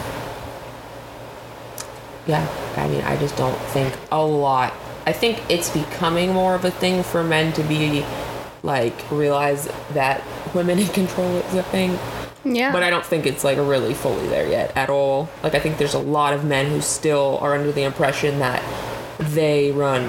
yeah, 2.28 2.48
I 2.78 2.88
mean, 2.88 3.02
I 3.02 3.18
just 3.18 3.36
don't 3.36 3.58
think 3.74 3.94
a 4.10 4.24
lot. 4.26 4.74
I 5.06 5.12
think 5.12 5.42
it's 5.50 5.70
becoming 5.70 6.32
more 6.34 6.56
of 6.56 6.64
a 6.64 6.72
thing 6.72 7.04
for 7.04 7.24
men 7.26 7.52
to 7.54 7.64
be 7.64 8.06
like 8.64 8.94
realize 9.12 9.68
that 9.94 10.22
women 10.54 10.80
in 10.80 10.88
control 10.88 11.28
is 11.38 11.56
a 11.56 11.64
thing. 11.64 11.98
Yeah, 12.46 12.72
But 12.72 12.84
I 12.84 12.90
don't 12.90 13.06
think 13.06 13.26
it's 13.26 13.44
like 13.44 13.58
really 13.58 13.94
fully 13.94 14.28
there 14.28 14.48
yet 14.48 14.76
at 14.78 14.90
all. 14.90 15.30
Like 15.44 15.56
I 15.56 15.60
think 15.60 15.78
there's 15.78 15.94
a 15.94 16.00
lot 16.00 16.34
of 16.34 16.46
men 16.46 16.68
who 16.68 16.82
still 16.82 17.38
are 17.42 17.54
under 17.54 17.72
the 17.72 17.84
impression 17.84 18.40
that 18.40 18.64
they 19.20 19.72
run 19.72 20.04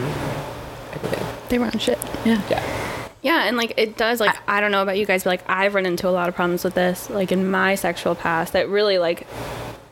everything. 0.93 1.27
they 1.49 1.59
run 1.59 1.77
shit. 1.79 1.99
Yeah. 2.25 2.41
Yeah. 2.49 2.91
Yeah, 3.23 3.45
and 3.45 3.57
like 3.59 3.75
it 3.77 3.97
does 3.99 4.19
like 4.19 4.35
I, 4.49 4.61
don't 4.61 4.71
know 4.71 4.83
about 4.83 4.97
you 4.97 5.05
guys, 5.05 5.25
but 5.25 5.31
like 5.31 5.51
I've 5.51 5.75
run 5.75 5.85
into 5.85 6.09
a 6.09 6.11
lot 6.11 6.29
of 6.29 6.35
problems 6.35 6.65
with 6.65 6.75
this, 6.75 7.11
like 7.11 7.33
in 7.33 7.51
my 7.51 7.75
sexual 7.75 8.15
past 8.15 8.55
that 8.55 8.69
really 8.69 8.99
like 8.99 9.27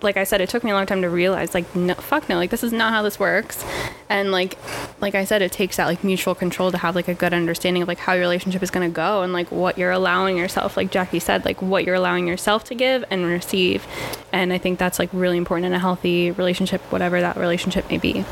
like 0.01 0.17
I 0.17 0.25
said, 0.25 0.41
it 0.41 0.49
took 0.49 0.63
me 0.63 0.71
a 0.71 0.75
long 0.75 0.87
time 0.87 1.03
to 1.03 1.09
realize 1.09 1.55
like 1.55 1.75
no 1.75 1.95
fuck 1.95 2.29
no, 2.29 2.37
like 2.37 2.51
this 2.51 2.63
is 2.63 2.73
not 2.73 2.93
how 2.93 3.03
this 3.03 3.19
works. 3.19 3.65
And 4.09 4.31
like 4.31 4.59
like 5.01 5.15
I 5.15 5.25
said, 5.25 5.43
it 5.43 5.53
takes 5.53 5.77
that 5.77 5.87
like 5.87 6.05
mutual 6.05 6.35
control 6.35 6.71
to 6.71 6.79
have 6.79 6.95
like 6.95 7.09
a 7.09 7.15
good 7.15 7.35
understanding 7.35 7.83
of 7.83 7.89
like 7.89 7.99
how 7.99 8.13
your 8.13 8.23
relationship 8.23 8.63
is 8.63 8.71
gonna 8.71 8.89
go 8.89 9.23
and 9.23 9.33
like 9.33 9.51
what 9.51 9.77
you're 9.77 9.91
allowing 9.91 10.37
yourself, 10.37 10.77
like 10.77 10.91
Jackie 10.91 11.19
said, 11.19 11.45
like 11.45 11.61
what 11.61 11.85
you're 11.85 11.97
allowing 11.97 12.27
yourself 12.27 12.65
to 12.65 12.75
give 12.75 13.05
and 13.11 13.25
receive. 13.25 13.87
And 14.33 14.53
I 14.53 14.59
think 14.59 14.79
that's 14.79 14.99
like 14.99 15.11
really 15.13 15.37
important 15.37 15.67
in 15.67 15.73
a 15.73 15.79
healthy 15.79 16.31
relationship, 16.31 16.81
whatever 16.93 17.21
that 17.21 17.37
relationship 17.37 17.91
may 17.91 17.99
be. 17.99 18.25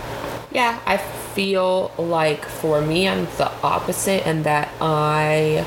Yeah, 0.53 0.81
I 0.87 0.97
feel 0.97 1.91
like 1.99 2.45
for 2.45 2.81
me, 2.81 3.07
I'm 3.07 3.27
the 3.37 3.53
opposite, 3.63 4.27
and 4.27 4.45
that 4.45 4.71
I 4.81 5.67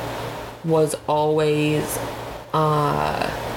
was 0.64 0.96
always, 1.08 2.00
uh, 2.54 3.49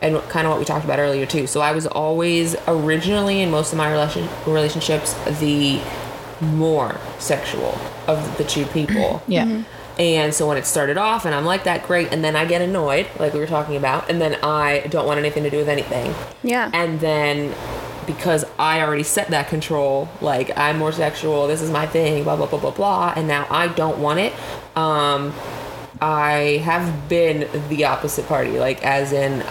and 0.00 0.16
kind 0.28 0.46
of 0.46 0.52
what 0.52 0.58
we 0.58 0.64
talked 0.64 0.84
about 0.84 0.98
earlier 0.98 1.26
too. 1.26 1.46
So 1.46 1.60
I 1.60 1.72
was 1.72 1.86
always 1.86 2.56
originally 2.66 3.40
in 3.40 3.50
most 3.50 3.72
of 3.72 3.78
my 3.78 3.90
relation 3.90 4.28
relationships 4.46 5.14
the 5.40 5.80
more 6.40 6.96
sexual 7.18 7.78
of 8.06 8.38
the 8.38 8.44
two 8.44 8.66
people. 8.66 9.22
Yeah. 9.28 9.62
And 9.98 10.32
so 10.32 10.46
when 10.46 10.56
it 10.56 10.64
started 10.64 10.96
off, 10.96 11.24
and 11.24 11.34
I'm 11.34 11.44
like 11.44 11.64
that, 11.64 11.84
great, 11.88 12.12
and 12.12 12.22
then 12.22 12.36
I 12.36 12.44
get 12.44 12.62
annoyed, 12.62 13.08
like 13.18 13.34
we 13.34 13.40
were 13.40 13.48
talking 13.48 13.74
about, 13.76 14.08
and 14.08 14.20
then 14.20 14.36
I 14.44 14.86
don't 14.90 15.06
want 15.06 15.18
anything 15.18 15.42
to 15.42 15.50
do 15.50 15.56
with 15.56 15.68
anything. 15.68 16.14
Yeah. 16.44 16.70
And 16.72 17.00
then 17.00 17.52
because 18.06 18.44
I 18.60 18.80
already 18.80 19.02
set 19.02 19.28
that 19.28 19.48
control, 19.48 20.08
like 20.20 20.56
I'm 20.56 20.78
more 20.78 20.92
sexual, 20.92 21.48
this 21.48 21.60
is 21.60 21.70
my 21.70 21.84
thing, 21.86 22.22
blah 22.22 22.36
blah 22.36 22.46
blah 22.46 22.60
blah 22.60 22.70
blah, 22.70 23.12
and 23.16 23.26
now 23.26 23.48
I 23.50 23.66
don't 23.68 23.98
want 23.98 24.20
it. 24.20 24.32
Um, 24.76 25.34
I 26.00 26.62
have 26.64 27.08
been 27.08 27.48
the 27.68 27.84
opposite 27.84 28.26
party, 28.26 28.58
like 28.58 28.84
as 28.84 29.12
in 29.12 29.44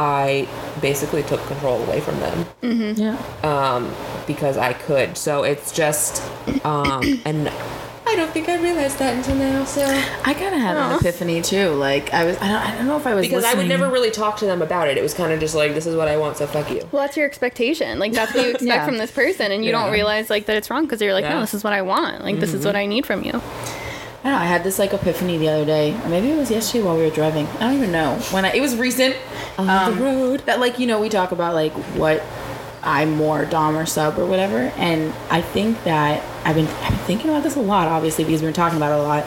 I 0.00 0.46
basically 0.80 1.24
took 1.24 1.44
control 1.48 1.82
away 1.82 2.00
from 2.00 2.20
them 2.20 2.46
Yeah. 2.96 3.16
um, 3.42 3.92
because 4.28 4.56
I 4.56 4.72
could. 4.72 5.16
So 5.16 5.42
it's 5.42 5.72
just, 5.72 6.22
um, 6.64 7.02
and 7.24 7.48
I 8.06 8.14
don't 8.16 8.30
think 8.30 8.48
I 8.48 8.56
realized 8.62 8.98
that 9.00 9.16
until 9.16 9.34
now. 9.34 9.64
So 9.64 9.82
I 9.84 10.34
kind 10.34 10.54
of 10.54 10.60
had 10.60 10.76
an 10.76 10.96
epiphany 10.98 11.42
too. 11.42 11.70
Like 11.70 12.14
I 12.14 12.24
was, 12.24 12.36
I 12.38 12.46
don't, 12.48 12.62
I 12.62 12.76
don't 12.76 12.86
know 12.86 12.96
if 12.96 13.06
I 13.08 13.14
was 13.14 13.26
because 13.26 13.44
I 13.44 13.54
would 13.54 13.66
never 13.68 13.90
really 13.90 14.10
talk 14.12 14.36
to 14.38 14.46
them 14.46 14.62
about 14.62 14.88
it. 14.88 14.96
It 14.96 15.02
was 15.02 15.14
kind 15.14 15.32
of 15.32 15.40
just 15.40 15.54
like 15.56 15.74
this 15.74 15.84
is 15.86 15.96
what 15.96 16.06
I 16.08 16.16
want, 16.16 16.36
so 16.36 16.46
fuck 16.46 16.70
you. 16.70 16.88
Well, 16.92 17.02
that's 17.02 17.16
your 17.16 17.26
expectation. 17.26 17.98
Like 17.98 18.12
that's 18.12 18.32
what 18.32 18.44
you 18.44 18.50
expect 18.54 18.66
Yeah. 18.68 18.86
from 18.86 18.98
this 18.98 19.10
person, 19.10 19.50
and 19.52 19.64
you 19.64 19.72
Yeah. 19.72 19.82
don't 19.82 19.92
realize 19.92 20.30
like 20.30 20.46
that 20.46 20.56
it's 20.56 20.70
wrong 20.70 20.84
because 20.84 21.02
you're 21.02 21.12
like, 21.12 21.24
Yeah. 21.24 21.34
no, 21.34 21.40
this 21.40 21.54
is 21.54 21.64
what 21.64 21.72
I 21.72 21.82
want. 21.82 22.22
Like 22.22 22.38
this 22.38 22.54
is 22.54 22.64
what 22.64 22.76
I 22.76 22.86
need 22.86 23.04
from 23.04 23.24
you. 23.24 23.42
I 24.20 24.30
don't 24.30 24.32
know. 24.32 24.38
I 24.38 24.46
had 24.46 24.64
this 24.64 24.78
like 24.78 24.92
epiphany 24.92 25.38
the 25.38 25.48
other 25.48 25.64
day, 25.64 25.94
or 25.94 26.08
maybe 26.08 26.30
it 26.30 26.36
was 26.36 26.50
yesterday 26.50 26.84
while 26.84 26.96
we 26.96 27.04
were 27.04 27.10
driving. 27.10 27.46
I 27.46 27.60
don't 27.60 27.74
even 27.74 27.92
know 27.92 28.18
when. 28.32 28.44
I, 28.44 28.52
it 28.52 28.60
was 28.60 28.76
recent. 28.76 29.16
On 29.56 29.68
um, 29.68 29.94
the 29.94 30.04
road. 30.04 30.40
That 30.40 30.58
like 30.58 30.78
you 30.78 30.86
know 30.86 31.00
we 31.00 31.08
talk 31.08 31.30
about 31.30 31.54
like 31.54 31.72
what 31.94 32.22
I'm 32.82 33.14
more 33.14 33.44
dom 33.44 33.76
or 33.76 33.86
sub 33.86 34.18
or 34.18 34.26
whatever, 34.26 34.72
and 34.76 35.14
I 35.30 35.40
think 35.40 35.82
that 35.84 36.22
I've 36.48 36.54
been 36.54 36.66
I've 36.66 36.88
been 36.90 36.98
thinking 37.00 37.28
about 37.30 37.42
this 37.42 37.56
a 37.56 37.60
lot, 37.60 37.88
obviously 37.88 38.24
because 38.24 38.40
we've 38.40 38.48
been 38.48 38.54
talking 38.54 38.78
about 38.78 38.92
it 38.92 39.00
a 39.00 39.02
lot. 39.02 39.24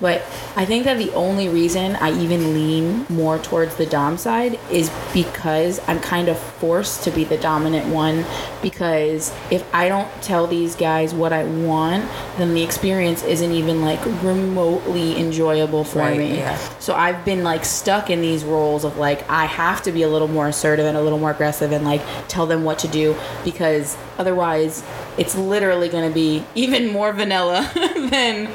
But 0.00 0.22
I 0.56 0.64
think 0.64 0.84
that 0.84 0.98
the 0.98 1.12
only 1.12 1.48
reason 1.48 1.94
I 1.96 2.10
even 2.20 2.54
lean 2.54 3.06
more 3.08 3.38
towards 3.38 3.76
the 3.76 3.86
dom 3.86 4.16
side 4.18 4.58
is 4.70 4.90
because 5.12 5.80
I'm 5.86 6.00
kind 6.00 6.28
of 6.28 6.36
forced 6.38 7.04
to 7.04 7.10
be 7.12 7.22
the 7.24 7.36
dominant 7.36 7.86
one. 7.86 8.24
Because 8.62 9.32
if 9.50 9.62
I 9.74 9.88
don't 9.88 10.08
tell 10.22 10.46
these 10.48 10.74
guys 10.74 11.14
what 11.14 11.32
I 11.32 11.44
want, 11.44 12.08
then 12.38 12.54
the 12.54 12.62
experience 12.62 13.22
isn't 13.22 13.52
even 13.52 13.82
like 13.82 14.04
remotely 14.24 15.18
enjoyable 15.20 15.84
for 15.84 15.98
Right, 16.00 16.18
me. 16.18 16.38
yeah. 16.38 16.56
So 16.80 16.94
I've 16.94 17.24
been 17.24 17.44
like 17.44 17.64
stuck 17.64 18.10
in 18.10 18.20
these 18.22 18.44
roles 18.44 18.84
of 18.84 18.96
like 18.96 19.28
I 19.30 19.44
have 19.44 19.82
to 19.82 19.92
be 19.92 20.02
a 20.02 20.08
little 20.08 20.26
more 20.28 20.48
assertive 20.48 20.86
and 20.86 20.96
a 20.96 21.02
little 21.02 21.18
more 21.18 21.30
aggressive 21.30 21.70
and 21.70 21.84
like 21.84 22.02
tell 22.28 22.46
them 22.46 22.64
what 22.64 22.78
to 22.80 22.88
do 22.88 23.14
because 23.44 23.96
otherwise 24.18 24.82
it's 25.18 25.34
literally 25.36 25.88
going 25.88 26.08
to 26.08 26.14
be 26.14 26.44
even 26.54 26.88
more 26.88 27.12
vanilla 27.12 27.70
than 28.10 28.50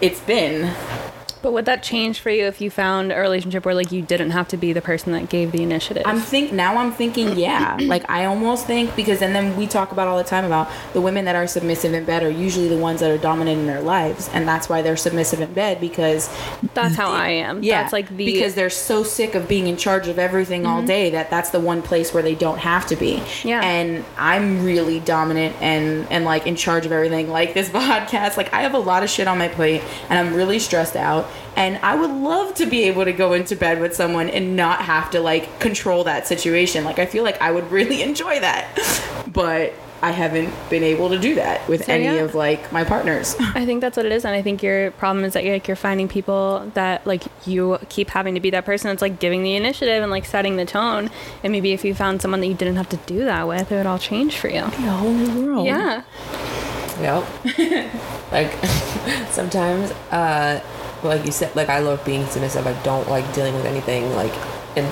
it's 0.00 0.20
been. 0.20 0.74
But 1.48 1.54
would 1.54 1.64
that 1.64 1.82
change 1.82 2.20
for 2.20 2.28
you 2.28 2.44
if 2.44 2.60
you 2.60 2.70
found 2.70 3.10
a 3.10 3.18
relationship 3.18 3.64
where 3.64 3.74
like 3.74 3.90
you 3.90 4.02
didn't 4.02 4.32
have 4.32 4.48
to 4.48 4.58
be 4.58 4.74
the 4.74 4.82
person 4.82 5.12
that 5.12 5.30
gave 5.30 5.50
the 5.50 5.62
initiative? 5.62 6.02
I'm 6.04 6.20
think 6.20 6.52
now 6.52 6.76
I'm 6.76 6.92
thinking 6.92 7.38
yeah 7.38 7.78
like 7.80 8.04
I 8.10 8.26
almost 8.26 8.66
think 8.66 8.94
because 8.94 9.22
and 9.22 9.34
then 9.34 9.56
we 9.56 9.66
talk 9.66 9.90
about 9.90 10.08
all 10.08 10.18
the 10.18 10.24
time 10.24 10.44
about 10.44 10.68
the 10.92 11.00
women 11.00 11.24
that 11.24 11.36
are 11.36 11.46
submissive 11.46 11.94
in 11.94 12.04
bed 12.04 12.22
are 12.22 12.28
usually 12.28 12.68
the 12.68 12.76
ones 12.76 13.00
that 13.00 13.10
are 13.10 13.16
dominant 13.16 13.60
in 13.60 13.66
their 13.66 13.80
lives 13.80 14.28
and 14.34 14.46
that's 14.46 14.68
why 14.68 14.82
they're 14.82 14.94
submissive 14.94 15.40
in 15.40 15.50
bed 15.54 15.80
because 15.80 16.28
that's 16.74 16.96
how 16.96 17.10
I 17.10 17.30
am. 17.30 17.62
Yeah, 17.62 17.80
that's 17.80 17.94
like 17.94 18.10
the 18.10 18.26
because 18.26 18.54
they're 18.54 18.68
so 18.68 19.02
sick 19.02 19.34
of 19.34 19.48
being 19.48 19.68
in 19.68 19.78
charge 19.78 20.06
of 20.06 20.18
everything 20.18 20.66
all 20.66 20.80
mm-hmm. 20.80 20.86
day 20.86 21.08
that 21.12 21.30
that's 21.30 21.48
the 21.48 21.60
one 21.60 21.80
place 21.80 22.12
where 22.12 22.22
they 22.22 22.34
don't 22.34 22.58
have 22.58 22.86
to 22.88 22.96
be. 22.96 23.22
Yeah. 23.42 23.62
and 23.64 24.04
I'm 24.18 24.66
really 24.66 25.00
dominant 25.00 25.56
and 25.62 26.06
and 26.10 26.26
like 26.26 26.46
in 26.46 26.56
charge 26.56 26.84
of 26.84 26.92
everything. 26.92 27.30
Like 27.30 27.54
this 27.54 27.68
podcast, 27.70 28.36
like 28.36 28.52
I 28.52 28.60
have 28.60 28.74
a 28.74 28.78
lot 28.78 29.02
of 29.02 29.08
shit 29.08 29.26
on 29.26 29.38
my 29.38 29.48
plate, 29.48 29.82
and 30.10 30.18
I'm 30.18 30.34
really 30.34 30.58
stressed 30.58 30.94
out. 30.94 31.26
And 31.56 31.78
I 31.78 31.94
would 31.96 32.10
love 32.10 32.54
to 32.54 32.66
be 32.66 32.84
able 32.84 33.04
to 33.04 33.12
go 33.12 33.32
into 33.32 33.56
bed 33.56 33.80
with 33.80 33.94
someone 33.94 34.28
and 34.30 34.56
not 34.56 34.82
have 34.82 35.10
to 35.10 35.20
like 35.20 35.58
control 35.60 36.04
that 36.04 36.26
situation. 36.26 36.84
Like 36.84 36.98
I 36.98 37.06
feel 37.06 37.24
like 37.24 37.40
I 37.40 37.50
would 37.50 37.70
really 37.78 38.02
enjoy 38.02 38.40
that, 38.40 38.78
but. 39.32 39.72
I 40.00 40.12
haven't 40.12 40.54
been 40.70 40.84
able 40.84 41.08
to 41.08 41.18
do 41.18 41.34
that 41.34 41.68
with 41.68 41.86
So, 41.86 41.92
any 41.92 42.04
yeah. 42.04 42.22
of 42.22 42.36
like 42.36 42.70
my 42.70 42.84
partners. 42.84 43.34
I 43.40 43.66
think 43.66 43.80
that's 43.80 43.96
what 43.96 44.06
it 44.06 44.12
is, 44.12 44.24
and 44.24 44.32
I 44.32 44.42
think 44.42 44.62
your 44.62 44.92
problem 44.92 45.24
is 45.24 45.32
that 45.32 45.42
you're, 45.42 45.54
like 45.54 45.66
you're 45.66 45.76
finding 45.76 46.06
people 46.06 46.70
that 46.74 47.04
like 47.04 47.24
you 47.48 47.78
keep 47.88 48.10
having 48.10 48.34
to 48.36 48.40
be 48.40 48.50
that 48.50 48.64
person 48.64 48.90
that's 48.90 49.02
like 49.02 49.18
giving 49.18 49.42
the 49.42 49.56
initiative 49.56 50.00
and 50.00 50.08
like 50.12 50.24
setting 50.24 50.54
the 50.56 50.64
tone. 50.64 51.10
And 51.42 51.50
maybe 51.50 51.72
if 51.72 51.84
you 51.84 51.96
found 51.96 52.22
someone 52.22 52.38
that 52.42 52.46
you 52.46 52.54
didn't 52.54 52.76
have 52.76 52.88
to 52.90 52.96
do 53.06 53.24
that 53.24 53.48
with, 53.48 53.72
it 53.72 53.74
would 53.74 53.86
all 53.86 53.98
change 53.98 54.36
for 54.36 54.48
you. 54.48 54.60
a 54.60 54.68
whole 54.68 55.12
new 55.12 55.46
world. 55.46 55.66
Yeah. 55.66 56.04
Yep. 57.00 57.26
like 58.32 58.52
sometimes, 59.32 59.90
uh, 60.12 60.60
like 61.02 61.24
you 61.24 61.32
said, 61.32 61.54
like 61.56 61.68
I 61.68 61.78
love 61.80 62.04
being 62.04 62.26
submissive. 62.26 62.66
I 62.66 62.80
don't 62.82 63.08
like 63.08 63.32
dealing 63.34 63.54
with 63.54 63.66
anything. 63.66 64.14
Like, 64.14 64.32
and 64.76 64.86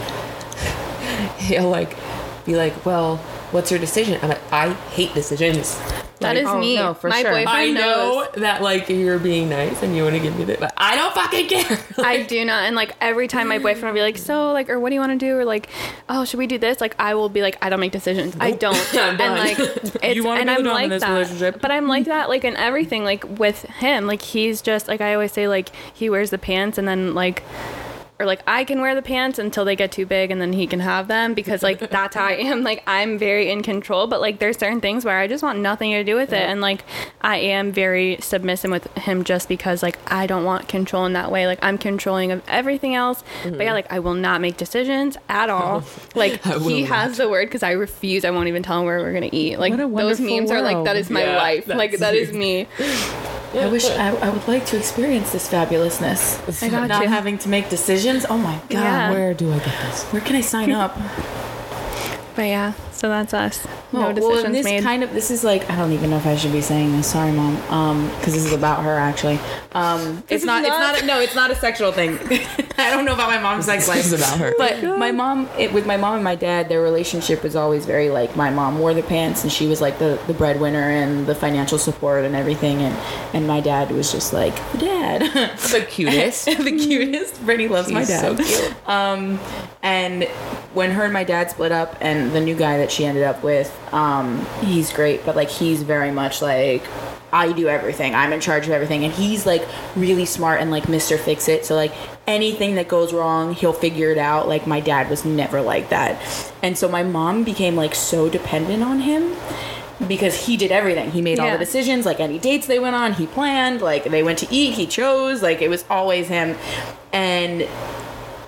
he'll 1.38 1.68
like 1.68 1.96
be 2.44 2.56
like, 2.56 2.84
"Well, 2.84 3.20
what's 3.56 3.70
your 3.72 3.80
decision?" 3.80 4.18
I'm 4.22 4.28
like, 4.28 4.52
"I 4.52 4.72
hate 4.94 5.12
decisions." 5.14 5.76
That 6.18 6.34
Like, 6.34 6.44
is 6.44 6.48
oh, 6.48 6.58
me. 6.58 6.76
no, 6.76 6.94
for 6.94 7.10
My 7.10 7.20
sure. 7.20 7.30
boyfriend 7.32 7.48
I 7.48 7.70
know 7.72 8.20
knows. 8.24 8.28
that 8.36 8.62
like 8.62 8.88
you're 8.88 9.18
being 9.18 9.50
nice 9.50 9.82
and 9.82 9.94
you 9.94 10.02
want 10.02 10.14
to 10.14 10.20
give 10.22 10.34
me 10.38 10.44
that, 10.44 10.60
but 10.60 10.72
I 10.78 10.96
don't 10.96 11.12
fucking 11.14 11.46
care. 11.46 11.78
I 11.98 12.22
do 12.22 12.42
not. 12.46 12.64
And 12.64 12.74
like 12.74 12.92
every 13.02 13.28
time 13.28 13.48
my 13.48 13.58
boyfriend 13.58 13.92
will 13.92 14.00
be 14.00 14.00
like, 14.00 14.16
so 14.16 14.50
like, 14.52 14.70
or 14.70 14.80
what 14.80 14.88
do 14.88 14.94
you 14.94 15.00
want 15.00 15.12
to 15.12 15.18
do? 15.18 15.36
Or 15.36 15.44
like, 15.44 15.68
oh, 16.08 16.24
should 16.24 16.38
we 16.38 16.46
do 16.46 16.56
this? 16.56 16.80
Like, 16.80 16.94
I 16.98 17.14
will 17.16 17.28
be 17.28 17.42
like, 17.42 17.58
I 17.60 17.68
don't 17.68 17.80
make 17.80 17.92
decisions. 17.92 18.34
I 18.40 18.52
don't. 18.52 18.74
I'm 18.94 19.20
and 19.20 19.34
like, 19.34 19.58
it's, 20.02 20.16
You 20.16 20.24
wanna 20.24 20.40
and 20.40 20.48
be 20.48 20.54
I'm 20.54 20.62
dom 20.64 20.66
in 20.68 20.72
like 20.72 20.88
this 20.88 21.02
that. 21.02 21.10
relationship. 21.12 21.60
But 21.60 21.70
I'm 21.70 21.86
like 21.86 22.06
that, 22.06 22.30
like 22.30 22.44
in 22.44 22.56
everything, 22.56 23.04
like 23.04 23.22
with 23.38 23.60
him, 23.64 24.06
like 24.06 24.22
he's 24.22 24.62
just 24.62 24.88
like 24.88 25.02
I 25.02 25.12
always 25.12 25.32
say, 25.32 25.48
like 25.48 25.68
he 25.92 26.08
wears 26.08 26.30
the 26.30 26.38
pants 26.38 26.78
and 26.78 26.88
then 26.88 27.14
like. 27.14 27.42
Or 28.18 28.24
like 28.24 28.42
I 28.46 28.64
can 28.64 28.80
wear 28.80 28.94
the 28.94 29.02
pants 29.02 29.38
until 29.38 29.66
they 29.66 29.76
get 29.76 29.92
too 29.92 30.06
big 30.06 30.30
and 30.30 30.40
then 30.40 30.54
he 30.54 30.66
can 30.66 30.80
have 30.80 31.06
them 31.06 31.34
because 31.34 31.62
like 31.62 31.78
that's 31.90 32.16
how 32.16 32.24
I 32.24 32.32
am. 32.32 32.62
Like 32.62 32.82
I'm 32.86 33.18
very 33.18 33.50
in 33.50 33.62
control, 33.62 34.06
but 34.06 34.22
like 34.22 34.38
there's 34.38 34.56
certain 34.56 34.80
things 34.80 35.04
where 35.04 35.18
I 35.18 35.26
just 35.26 35.42
want 35.42 35.58
nothing 35.58 35.92
to 35.92 36.02
do 36.02 36.14
with 36.14 36.32
it. 36.32 36.40
And 36.40 36.62
like 36.62 36.82
I 37.20 37.36
am 37.36 37.72
very 37.72 38.16
submissive 38.20 38.70
with 38.70 38.86
him 38.96 39.22
just 39.22 39.48
because 39.48 39.82
like 39.82 39.98
I 40.10 40.26
don't 40.26 40.44
want 40.44 40.66
control 40.66 41.04
in 41.04 41.12
that 41.12 41.30
way. 41.30 41.46
Like 41.46 41.58
I'm 41.60 41.76
controlling 41.76 42.32
of 42.32 42.42
everything 42.48 42.94
else. 42.94 43.22
But 43.42 43.52
yeah, 43.52 43.58
mm-hmm. 43.58 43.74
like 43.74 43.92
I 43.92 43.98
will 43.98 44.14
not 44.14 44.40
make 44.40 44.56
decisions 44.56 45.18
at 45.28 45.50
all. 45.50 45.84
Like 46.14 46.42
he 46.42 46.82
not. 46.82 46.88
has 46.88 47.18
the 47.18 47.28
word 47.28 47.46
because 47.46 47.62
I 47.62 47.72
refuse. 47.72 48.24
I 48.24 48.30
won't 48.30 48.48
even 48.48 48.62
tell 48.62 48.80
him 48.80 48.86
where 48.86 49.00
we're 49.00 49.12
gonna 49.12 49.28
eat. 49.32 49.58
Like 49.58 49.76
those 49.76 49.90
wonderful 49.90 50.24
memes 50.24 50.50
are 50.50 50.62
like 50.62 50.82
that 50.84 50.96
is 50.96 51.10
my 51.10 51.24
Yeah, 51.24 51.36
life. 51.36 51.66
Like 51.66 51.90
that's 51.90 52.00
that 52.00 52.14
is 52.14 52.32
you. 52.32 52.38
me. 52.38 52.66
I 53.54 53.68
wish 53.68 53.86
I, 53.86 54.14
I 54.16 54.30
would 54.30 54.46
like 54.48 54.66
to 54.66 54.76
experience 54.76 55.32
this 55.32 55.48
fabulousness. 55.48 56.62
I 56.62 56.68
got 56.68 56.88
Not 56.88 57.02
you. 57.02 57.08
having 57.08 57.38
to 57.38 57.48
make 57.48 57.68
decisions. 57.68 58.05
Oh 58.30 58.38
my 58.38 58.54
god, 58.68 58.70
Yeah. 58.70 59.10
where 59.10 59.20
Where 59.26 59.34
do 59.34 59.52
I 59.52 59.58
get 59.58 59.74
this? 59.82 60.04
where 60.12 60.22
can 60.22 60.36
I 60.36 60.40
sign 60.40 60.70
up? 60.70 60.96
But 62.36 62.42
yeah, 62.48 62.72
so 62.96 63.08
that's 63.08 63.34
us. 63.34 63.66
No 63.92 64.08
Oh, 64.08 64.12
decisions 64.12 64.42
well, 64.44 64.52
this 64.52 64.64
made. 64.64 64.82
kind 64.82 65.04
of 65.04 65.12
this 65.12 65.30
is 65.30 65.44
like 65.44 65.68
I 65.70 65.76
don't 65.76 65.92
even 65.92 66.10
know 66.10 66.16
if 66.16 66.26
I 66.26 66.36
should 66.36 66.52
be 66.52 66.60
saying 66.60 66.92
this. 66.92 67.10
Sorry, 67.10 67.32
mom. 67.32 67.56
Um, 67.70 68.08
because 68.18 68.34
this 68.34 68.44
is 68.44 68.52
about 68.52 68.82
her 68.84 68.94
actually. 68.96 69.38
Um, 69.72 70.22
it's 70.28 70.42
is 70.42 70.44
not. 70.44 70.62
It's 70.62 70.68
not- 70.70 70.94
not. 70.94 71.02
A, 71.02 71.06
no, 71.06 71.20
it's 71.20 71.34
not 71.34 71.50
a 71.50 71.54
sexual 71.56 71.92
thing. 71.92 72.18
I 72.78 72.90
don't 72.90 73.04
know 73.04 73.14
about 73.14 73.28
my 73.28 73.38
mom's 73.38 73.64
sex 73.66 73.88
life. 73.88 73.96
This 73.98 74.12
is 74.12 74.20
about 74.20 74.38
her. 74.38 74.52
But 74.58 74.82
my 74.98 75.10
mom, 75.12 75.48
it, 75.58 75.72
with 75.72 75.86
my 75.86 75.96
mom 75.96 76.14
and 76.16 76.24
my 76.24 76.34
dad, 76.34 76.68
their 76.68 76.80
relationship 76.82 77.42
was 77.42 77.56
always 77.56 77.86
very 77.86 78.08
like 78.10 78.36
my 78.36 78.50
mom 78.50 78.78
wore 78.78 78.94
the 78.94 79.02
pants 79.02 79.42
and 79.42 79.50
she 79.52 79.66
was 79.66 79.80
like 79.80 79.98
the, 79.98 80.18
the 80.26 80.34
breadwinner 80.34 80.90
and 80.90 81.26
the 81.26 81.34
financial 81.34 81.78
support 81.78 82.24
and 82.24 82.34
everything, 82.36 82.78
and 82.82 82.94
and 83.34 83.46
my 83.46 83.60
dad 83.60 83.90
was 83.90 84.12
just 84.12 84.32
like 84.32 84.54
the 84.72 84.78
dad, 84.78 85.20
The 85.76 85.84
cutest. 85.88 86.44
the 86.46 86.78
cutest. 86.78 87.44
Brittany 87.44 87.68
loves 87.68 87.90
my 87.90 88.00
He's 88.00 88.08
dad. 88.08 88.20
so 88.38 88.44
cute. 88.44 88.88
Um, 88.88 89.38
and 89.82 90.24
when 90.74 90.90
her 90.92 91.04
and 91.04 91.12
my 91.12 91.24
dad 91.24 91.50
split 91.50 91.72
up, 91.72 91.96
and 92.00 92.32
the 92.32 92.40
new 92.40 92.54
guy 92.54 92.78
that 92.78 92.85
she 92.90 93.04
ended 93.04 93.24
up 93.24 93.42
with, 93.42 93.76
um, 93.92 94.46
he's 94.60 94.92
great, 94.92 95.24
but 95.24 95.36
like 95.36 95.48
he's 95.48 95.82
very 95.82 96.10
much 96.10 96.42
like 96.42 96.82
I 97.32 97.52
do 97.52 97.68
everything. 97.68 98.14
I'm 98.14 98.32
in 98.32 98.40
charge 98.40 98.66
of 98.66 98.72
everything, 98.72 99.04
and 99.04 99.12
he's 99.12 99.46
like 99.46 99.66
really 99.94 100.24
smart 100.24 100.60
and 100.60 100.70
like 100.70 100.84
Mr. 100.84 101.18
Fix 101.18 101.48
It. 101.48 101.66
So 101.66 101.74
like 101.74 101.92
anything 102.26 102.76
that 102.76 102.88
goes 102.88 103.12
wrong, 103.12 103.54
he'll 103.54 103.72
figure 103.72 104.10
it 104.10 104.18
out. 104.18 104.48
Like 104.48 104.66
my 104.66 104.80
dad 104.80 105.10
was 105.10 105.24
never 105.24 105.60
like 105.60 105.88
that, 105.90 106.20
and 106.62 106.78
so 106.78 106.88
my 106.88 107.02
mom 107.02 107.44
became 107.44 107.76
like 107.76 107.94
so 107.94 108.28
dependent 108.28 108.82
on 108.82 109.00
him 109.00 109.36
because 110.06 110.46
he 110.46 110.56
did 110.56 110.70
everything. 110.70 111.10
He 111.10 111.22
made 111.22 111.38
all 111.38 111.50
the 111.50 111.58
decisions, 111.58 112.04
like 112.04 112.20
any 112.20 112.38
dates 112.38 112.66
they 112.66 112.78
went 112.78 112.94
on, 112.94 113.14
he 113.14 113.26
planned, 113.26 113.80
like 113.80 114.04
they 114.04 114.22
went 114.22 114.38
to 114.40 114.54
eat, 114.54 114.74
he 114.74 114.86
chose, 114.86 115.42
like 115.42 115.62
it 115.62 115.68
was 115.68 115.84
always 115.88 116.28
him. 116.28 116.56
And 117.12 117.66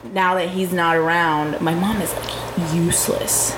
now 0.04 0.34
that 0.34 0.48
he's 0.50 0.72
not 0.72 0.96
around, 0.96 1.60
my 1.60 1.74
mom 1.74 2.00
is 2.00 2.12
like 2.14 2.74
useless. 2.74 3.56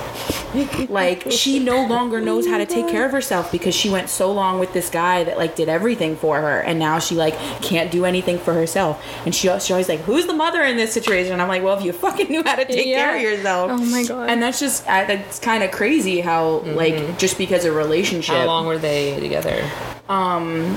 like 0.91 1.31
she 1.31 1.61
no 1.61 1.87
longer 1.87 2.21
knows 2.21 2.45
how 2.47 2.59
to 2.59 2.67
take 2.67 2.89
care 2.89 3.07
of 3.07 3.13
herself 3.13 3.53
because 3.53 3.73
she 3.73 3.89
went 3.89 4.09
so 4.09 4.33
long 4.33 4.59
with 4.59 4.73
this 4.73 4.91
guy 4.91 5.23
that 5.23 5.39
like 5.39 5.55
did 5.55 5.69
everything 5.69 6.17
for 6.17 6.41
her 6.41 6.61
and 6.61 6.77
now 6.77 6.99
she 6.99 7.15
like 7.15 7.37
can't 7.63 7.93
do 7.93 8.05
anything 8.05 8.37
for 8.37 8.53
herself 8.53 9.01
and 9.25 9.33
she, 9.35 9.43
she 9.61 9.73
always 9.73 9.89
like 9.89 10.01
who's 10.01 10.27
the 10.27 10.33
mother 10.33 10.63
in 10.65 10.77
this 10.77 10.93
situation 10.93 11.33
and 11.33 11.41
i'm 11.41 11.47
like 11.47 11.63
well 11.63 11.79
if 11.79 11.85
you 11.85 11.93
fucking 12.07 12.29
knew 12.29 12.43
how 12.43 12.57
to 12.57 12.65
take 12.65 12.85
care 12.87 13.15
of 13.17 13.23
yourself 13.23 13.71
Oh 13.71 13.77
my 13.79 14.03
God. 14.05 14.29
and 14.29 14.43
that's 14.43 14.59
just 14.59 14.85
that's 14.87 15.39
kind 15.39 15.63
of 15.63 15.71
crazy 15.71 16.21
how 16.21 16.59
like 16.59 16.95
mm-hmm. 16.95 17.17
just 17.17 17.39
because 17.39 17.65
of 17.65 17.77
relationship 17.77 18.35
How 18.35 18.47
long 18.47 18.67
were 18.67 18.79
they 18.79 19.21
together? 19.21 19.69
Um, 20.09 20.77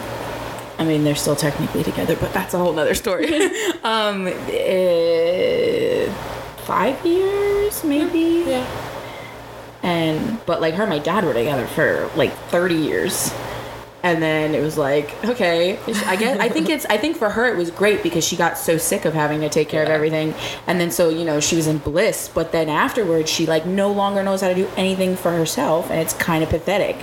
I 0.83 0.85
mean, 0.85 1.05
they're 1.05 1.15
still 1.15 1.37
technically 1.37 1.81
together, 1.81 2.17
but 2.17 2.33
that's 2.33 2.53
a 2.53 2.57
whole 2.57 2.73
nother 2.73 2.93
story. 2.93 3.33
um, 3.85 4.27
eh, 4.27 6.11
five 6.65 7.05
years, 7.05 7.85
maybe. 7.85 8.43
Yeah. 8.45 8.67
And 9.81 10.45
but 10.45 10.59
like 10.59 10.73
her 10.73 10.83
and 10.83 10.89
my 10.89 10.99
dad 10.99 11.23
were 11.23 11.33
together 11.33 11.67
for 11.67 12.11
like 12.17 12.33
thirty 12.49 12.75
years, 12.75 13.31
and 14.03 14.21
then 14.21 14.53
it 14.53 14.61
was 14.61 14.77
like, 14.77 15.11
okay, 15.23 15.79
I 16.05 16.17
guess 16.17 16.37
I 16.37 16.49
think 16.49 16.69
it's 16.69 16.85
I 16.85 16.97
think 16.97 17.15
for 17.15 17.29
her 17.29 17.47
it 17.47 17.55
was 17.55 17.71
great 17.71 18.03
because 18.03 18.25
she 18.25 18.35
got 18.35 18.57
so 18.57 18.77
sick 18.77 19.05
of 19.05 19.13
having 19.13 19.39
to 19.39 19.49
take 19.49 19.69
care 19.69 19.81
of 19.81 19.89
everything, 19.89 20.33
and 20.67 20.79
then 20.79 20.91
so 20.91 21.07
you 21.07 21.23
know 21.23 21.39
she 21.39 21.55
was 21.55 21.67
in 21.67 21.77
bliss, 21.77 22.29
but 22.33 22.51
then 22.51 22.67
afterwards 22.67 23.31
she 23.31 23.45
like 23.45 23.65
no 23.65 23.91
longer 23.91 24.21
knows 24.21 24.41
how 24.41 24.49
to 24.49 24.55
do 24.55 24.69
anything 24.75 25.15
for 25.15 25.31
herself, 25.31 25.89
and 25.89 26.01
it's 26.01 26.13
kind 26.13 26.43
of 26.43 26.49
pathetic. 26.49 26.97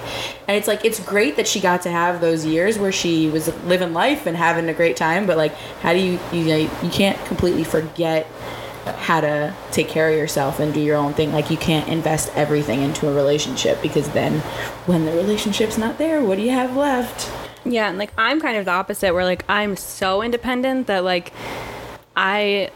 And 0.47 0.59
it's 0.59 0.69
like 0.69 0.85
it's 0.85 1.01
great 1.01 1.37
that 1.37 1.49
she 1.49 1.59
got 1.59 1.83
to 1.83 1.91
have 1.91 2.21
those 2.21 2.45
years 2.45 2.79
where 2.79 2.93
she 2.93 3.31
was 3.31 3.49
living 3.65 3.95
life 3.95 4.27
and 4.27 4.37
having 4.37 4.69
a 4.69 4.75
great 4.75 4.97
time, 4.97 5.27
but 5.27 5.39
like 5.39 5.55
how 5.81 5.95
do 5.95 5.99
you 5.99 6.21
you 6.33 6.45
know, 6.45 6.57
you 6.57 6.91
can't 6.91 7.19
completely 7.25 7.65
forget 7.65 8.27
how 8.87 9.21
to 9.21 9.55
take 9.71 9.89
care 9.89 10.09
of 10.09 10.17
yourself 10.17 10.61
and 10.61 10.73
do 10.73 10.81
your 10.81 10.97
own 10.97 11.13
thing. 11.15 11.33
Like 11.33 11.51
you 11.51 11.57
can't 11.57 11.89
invest 11.89 12.31
everything 12.35 12.83
into 12.83 13.09
a 13.09 13.15
relationship 13.15 13.81
because 13.83 14.09
then 14.11 14.41
when 14.87 15.05
the 15.05 15.13
relationship's 15.13 15.79
not 15.79 15.99
there, 15.99 16.23
what 16.23 16.37
do 16.37 16.43
you 16.43 16.51
have 16.51 16.77
left? 16.77 17.31
Yeah, 17.65 17.89
and 17.89 17.99
like 17.99 18.13
I'm 18.17 18.41
kind 18.41 18.57
of 18.57 18.65
the 18.65 18.71
opposite 18.71 19.13
where 19.13 19.25
like 19.25 19.45
I'm 19.49 19.77
so 19.77 20.23
independent 20.23 20.87
that 20.87 21.05
like 21.05 21.33
I 22.17 22.71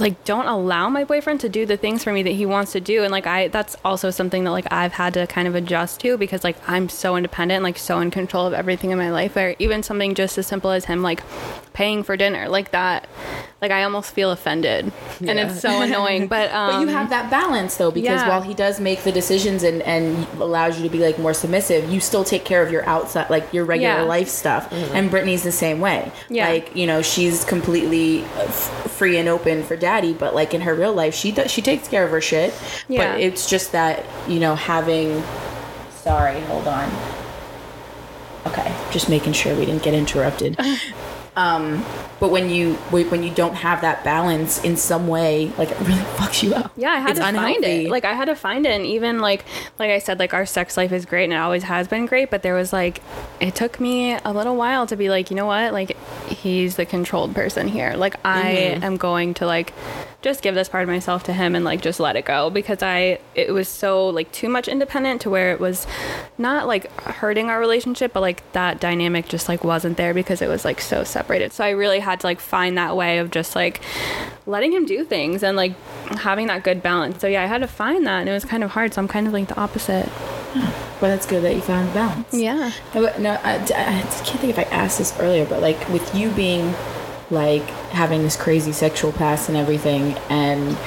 like 0.00 0.24
don't 0.24 0.46
allow 0.46 0.88
my 0.88 1.04
boyfriend 1.04 1.40
to 1.40 1.48
do 1.48 1.66
the 1.66 1.76
things 1.76 2.02
for 2.04 2.12
me 2.12 2.22
that 2.22 2.30
he 2.32 2.46
wants 2.46 2.72
to 2.72 2.80
do 2.80 3.02
and 3.02 3.12
like 3.12 3.26
I 3.26 3.48
that's 3.48 3.76
also 3.84 4.10
something 4.10 4.44
that 4.44 4.50
like 4.50 4.66
I've 4.72 4.92
had 4.92 5.14
to 5.14 5.26
kind 5.26 5.46
of 5.48 5.54
adjust 5.54 6.00
to 6.00 6.16
because 6.16 6.44
like 6.44 6.56
I'm 6.68 6.88
so 6.88 7.16
independent 7.16 7.62
like 7.62 7.78
so 7.78 8.00
in 8.00 8.10
control 8.10 8.46
of 8.46 8.52
everything 8.52 8.90
in 8.90 8.98
my 8.98 9.10
life 9.10 9.34
where 9.36 9.54
even 9.58 9.82
something 9.82 10.14
just 10.14 10.38
as 10.38 10.46
simple 10.46 10.70
as 10.70 10.84
him 10.86 11.02
like 11.02 11.22
paying 11.72 12.02
for 12.04 12.16
dinner 12.16 12.48
like 12.48 12.70
that 12.70 13.08
like 13.60 13.70
I 13.70 13.82
almost 13.84 14.12
feel 14.12 14.30
offended 14.30 14.92
and 15.20 15.38
it's 15.38 15.60
so 15.60 15.80
annoying 15.82 16.26
but 16.28 16.52
um 16.52 16.74
But 16.74 16.80
you 16.82 16.88
have 16.88 17.10
that 17.10 17.30
balance 17.30 17.76
though, 17.76 17.90
because 17.90 18.20
yeah. 18.20 18.28
while 18.28 18.42
he 18.42 18.52
does 18.54 18.78
make 18.80 19.02
the 19.04 19.12
decisions 19.12 19.62
and, 19.62 19.80
and 19.82 20.26
allows 20.38 20.76
you 20.78 20.84
to 20.84 20.90
be 20.90 20.98
like 20.98 21.18
more 21.18 21.32
submissive, 21.34 21.88
you 21.90 21.98
still 22.00 22.24
take 22.24 22.44
care 22.44 22.62
of 22.62 22.70
your 22.70 22.84
outside, 22.86 23.30
like 23.30 23.52
your 23.52 23.64
regular 23.64 23.94
Yeah. 23.94 24.02
life 24.02 24.28
stuff. 24.28 24.70
And 24.72 25.10
Brittany's 25.10 25.42
the 25.44 25.52
same 25.52 25.80
way. 25.80 26.12
Yeah. 26.28 26.48
Like 26.48 26.76
you 26.76 26.86
know, 26.86 27.00
she's 27.02 27.44
completely 27.44 28.22
uh, 28.24 28.42
f- 28.42 28.90
free 28.92 29.16
and 29.16 29.28
open 29.28 29.62
for 29.62 29.76
daddy, 29.84 30.14
but 30.14 30.34
like 30.34 30.54
in 30.54 30.62
her 30.62 30.74
real 30.74 30.94
life, 30.94 31.14
she 31.14 31.30
does 31.30 31.50
she 31.50 31.60
takes 31.60 31.88
care 31.88 32.04
of 32.06 32.10
her 32.10 32.22
shit. 32.22 32.54
Yeah. 32.88 33.12
But 33.12 33.20
it's 33.20 33.48
just 33.48 33.72
that 33.72 34.06
you 34.26 34.40
know 34.40 34.54
having. 34.54 35.22
Sorry, 35.90 36.40
hold 36.40 36.66
on. 36.66 36.90
Okay, 38.46 38.74
just 38.90 39.10
making 39.10 39.34
sure 39.34 39.54
we 39.54 39.66
didn't 39.66 39.82
get 39.82 39.92
interrupted. 39.92 40.58
um, 41.36 41.84
but 42.20 42.30
when 42.30 42.48
you 42.48 42.74
when 42.90 43.22
you 43.22 43.34
don't 43.34 43.54
have 43.54 43.80
that 43.80 44.04
balance 44.04 44.62
in 44.62 44.76
some 44.76 45.08
way, 45.08 45.52
like 45.58 45.70
it 45.70 45.78
really 45.80 46.00
fucks 46.16 46.42
you 46.42 46.54
up. 46.54 46.72
Yeah, 46.76 46.90
I 46.90 46.98
had 46.98 47.18
It's 47.18 47.26
to 47.26 47.32
find 47.32 47.64
it. 47.64 47.90
Like 47.90 48.04
I 48.04 48.12
had 48.12 48.26
to 48.26 48.36
find 48.36 48.64
it, 48.66 48.70
and 48.70 48.86
even 48.86 49.18
like 49.18 49.44
like 49.78 49.90
I 49.90 49.98
said, 49.98 50.18
like 50.18 50.32
our 50.32 50.46
sex 50.46 50.76
life 50.76 50.92
is 50.92 51.04
great, 51.06 51.24
and 51.24 51.32
it 51.32 51.36
always 51.36 51.64
has 51.64 51.88
been 51.88 52.06
great. 52.06 52.30
But 52.30 52.42
there 52.42 52.54
was 52.54 52.72
like, 52.72 53.02
it 53.40 53.54
took 53.54 53.80
me 53.80 54.12
a 54.24 54.32
little 54.32 54.56
while 54.56 54.86
to 54.86 54.96
be 54.96 55.08
like, 55.08 55.30
you 55.30 55.36
know 55.36 55.46
what, 55.46 55.72
like 55.72 55.96
he's 56.28 56.76
the 56.76 56.86
controlled 56.86 57.34
person 57.34 57.66
here. 57.66 57.94
Like 57.94 58.14
I 58.24 58.50
am 58.82 58.96
going 58.96 59.34
to 59.34 59.46
like 59.46 59.72
just 60.24 60.40
give 60.40 60.54
this 60.54 60.70
part 60.70 60.82
of 60.82 60.88
myself 60.88 61.22
to 61.24 61.34
him 61.34 61.54
and 61.54 61.66
like 61.66 61.82
just 61.82 62.00
let 62.00 62.16
it 62.16 62.24
go 62.24 62.48
because 62.48 62.82
I 62.82 63.18
it 63.34 63.52
was 63.52 63.68
so 63.68 64.08
like 64.08 64.32
too 64.32 64.48
much 64.48 64.68
independent 64.68 65.20
to 65.20 65.30
where 65.30 65.52
it 65.52 65.60
was 65.60 65.86
not 66.38 66.66
like 66.66 66.90
hurting 67.02 67.50
our 67.50 67.60
relationship, 67.60 68.14
but 68.14 68.20
like 68.20 68.50
that 68.52 68.80
dynamic 68.80 69.28
just 69.28 69.50
like 69.50 69.62
wasn't 69.62 69.98
there 69.98 70.14
because 70.14 70.40
it 70.40 70.48
was 70.48 70.64
like 70.64 70.80
so 70.80 71.04
separated. 71.04 71.52
So 71.52 71.62
I 71.62 71.70
really 71.70 72.00
had 72.00 72.20
to 72.20 72.26
like 72.26 72.40
find 72.40 72.78
that 72.78 72.96
way 72.96 73.18
of 73.18 73.30
just 73.30 73.54
like 73.54 73.82
letting 74.46 74.72
him 74.72 74.86
do 74.86 75.04
things 75.04 75.42
and 75.42 75.58
like 75.58 75.74
having 76.16 76.46
that 76.46 76.64
good 76.64 76.82
balance. 76.82 77.20
So 77.20 77.26
yeah, 77.26 77.42
I 77.42 77.46
had 77.46 77.60
to 77.60 77.68
find 77.68 78.06
that 78.06 78.20
and 78.20 78.28
it 78.28 78.32
was 78.32 78.46
kind 78.46 78.64
of 78.64 78.70
hard. 78.70 78.94
So 78.94 79.02
I'm 79.02 79.08
kind 79.08 79.26
of 79.26 79.34
like 79.34 79.48
the 79.48 79.60
opposite. 79.60 80.08
But 81.00 81.08
that's 81.08 81.26
good 81.26 81.42
that 81.44 81.54
you 81.54 81.60
found 81.60 81.92
balance. 81.92 82.32
Yeah. 82.32 82.72
No, 82.94 83.12
no 83.18 83.32
I, 83.44 83.56
I 83.56 83.66
can't 84.24 84.40
think 84.40 84.56
if 84.56 84.58
I 84.58 84.62
asked 84.64 84.96
this 84.96 85.14
earlier, 85.20 85.44
but 85.44 85.60
like 85.60 85.86
with 85.90 86.14
you 86.14 86.30
being 86.30 86.74
like 87.34 87.62
having 87.90 88.22
this 88.22 88.36
crazy 88.36 88.72
sexual 88.72 89.12
past 89.12 89.48
and 89.48 89.58
everything, 89.58 90.14
and 90.30 90.78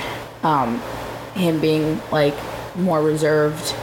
um, 0.43 0.79
him 1.33 1.59
being 1.61 2.01
like 2.11 2.35
more 2.75 3.01
reserved. 3.01 3.75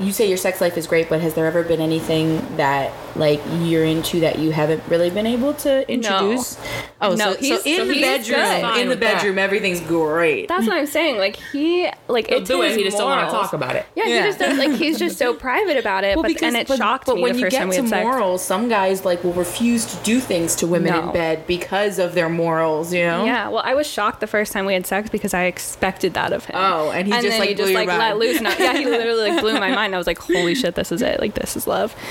You 0.00 0.12
say 0.12 0.28
your 0.28 0.38
sex 0.38 0.60
life 0.60 0.76
is 0.76 0.86
great, 0.88 1.08
but 1.08 1.20
has 1.20 1.34
there 1.34 1.46
ever 1.46 1.62
been 1.62 1.80
anything 1.80 2.56
that 2.56 2.90
like 3.16 3.40
you're 3.60 3.84
into 3.84 4.20
that 4.20 4.38
you 4.38 4.50
haven't 4.52 4.82
really 4.88 5.10
been 5.10 5.26
able 5.26 5.54
to 5.54 5.90
introduce? 5.90 6.58
Oh, 7.00 7.10
No, 7.10 7.16
so, 7.16 7.32
so 7.34 7.38
he's- 7.40 7.62
in 7.66 7.76
so 7.78 7.84
the 7.86 7.92
he's 7.94 8.02
bedroom, 8.02 8.40
good. 8.40 8.60
Fine 8.62 8.80
in 8.80 8.86
the 8.86 8.90
with 8.90 9.00
that. 9.00 9.14
bedroom, 9.16 9.38
everything's 9.38 9.80
great. 9.80 10.48
That's 10.48 10.66
what 10.66 10.76
I'm 10.76 10.86
saying. 10.86 11.18
Like 11.18 11.36
he 11.36 11.88
like 12.08 12.28
He'll 12.28 12.38
it's 12.38 12.48
do 12.48 12.62
it. 12.62 12.68
his 12.68 12.76
He 12.76 12.84
just 12.84 12.96
don't 12.98 13.08
want 13.10 13.26
to 13.28 13.30
talk 13.34 13.52
about 13.52 13.76
it. 13.76 13.86
Yeah, 13.94 14.04
Yeah. 14.06 14.22
he 14.22 14.28
just 14.28 14.38
doesn't. 14.38 14.58
like 14.58 14.78
he's 14.78 14.98
just 14.98 15.18
so 15.18 15.34
private 15.34 15.76
about 15.76 16.04
it. 16.04 16.16
but 16.16 16.42
and 16.42 16.56
it 16.56 16.68
shocked 16.68 17.06
but 17.06 17.16
me 17.16 17.22
when 17.22 17.32
the 17.32 17.38
you 17.38 17.44
first 17.44 17.52
get 17.52 17.58
time 17.60 17.68
we 17.68 17.76
to 17.76 17.82
had 17.82 17.90
sex. 17.90 18.02
morals, 18.04 18.42
some 18.44 18.68
guys 18.68 19.04
like 19.04 19.22
will 19.22 19.32
refuse 19.34 19.86
to 19.86 19.96
do 20.04 20.20
things 20.20 20.56
to 20.56 20.66
women 20.66 20.94
in 20.94 21.12
bed 21.12 21.46
because 21.46 21.98
of 21.98 22.14
their 22.14 22.28
morals. 22.28 22.92
You 22.92 23.04
know? 23.04 23.24
Yeah, 23.24 23.48
well, 23.48 23.62
I 23.64 23.74
was 23.74 23.86
shocked 23.86 24.20
the 24.20 24.26
first 24.26 24.52
time 24.52 24.66
we 24.66 24.74
had 24.74 24.86
sex 24.86 25.08
because 25.10 25.34
I 25.34 25.44
expected 25.44 26.14
that 26.14 26.32
of 26.32 26.44
him. 26.46 26.56
Oh, 26.58 26.90
and 26.90 27.06
he 27.06 27.12
just, 27.12 27.28
then 27.28 27.38
like, 27.40 27.48
he 27.50 27.54
blew 27.54 27.64
just 27.66 27.74
like 27.74 27.88
let 27.88 28.16
loose. 28.18 28.38
And 28.38 28.48
I- 28.48 28.56
yeah, 28.58 28.72
he 28.76 28.84
literally 28.86 29.30
like 29.30 29.40
blew 29.40 29.52
my 29.60 29.70
mind. 29.74 29.94
I 29.94 29.98
was 29.98 30.06
like, 30.06 30.18
holy 30.18 30.54
shit, 30.54 30.74
this 30.74 30.90
is 30.92 31.02
it. 31.02 31.20
Like 31.20 31.34
this 31.34 31.56
is 31.56 31.66
love. 31.66 31.94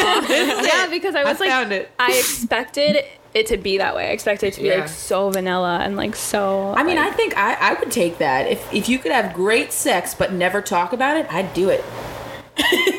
yeah, 0.66 0.86
because 0.90 1.14
I 1.14 1.20
I 1.22 1.24
was 1.24 1.40
like, 1.40 1.50
found 1.50 1.72
it. 1.72 1.90
I 1.98 2.12
expected 2.18 2.96
it 3.34 3.46
to 3.46 3.56
be 3.56 3.78
that 3.78 3.94
way. 3.94 4.08
I 4.08 4.10
expected 4.10 4.48
it 4.48 4.54
to 4.54 4.62
be 4.62 4.68
Yeah. 4.68 4.80
like 4.80 4.88
so 4.88 5.30
vanilla 5.30 5.78
and 5.82 5.96
like 5.96 6.16
so. 6.16 6.72
I 6.76 6.82
mean, 6.82 6.96
like- 6.96 7.12
I 7.12 7.16
think 7.16 7.36
I, 7.36 7.54
I 7.54 7.74
would 7.74 7.90
take 7.92 8.18
that 8.18 8.48
if 8.48 8.72
if 8.72 8.88
you 8.88 8.98
could 8.98 9.12
have 9.12 9.32
great 9.34 9.72
sex 9.72 10.14
but 10.14 10.32
never 10.32 10.60
talk 10.60 10.92
about 10.92 11.16
it. 11.16 11.32
I'd 11.32 11.52
do 11.54 11.68
it. 11.68 11.84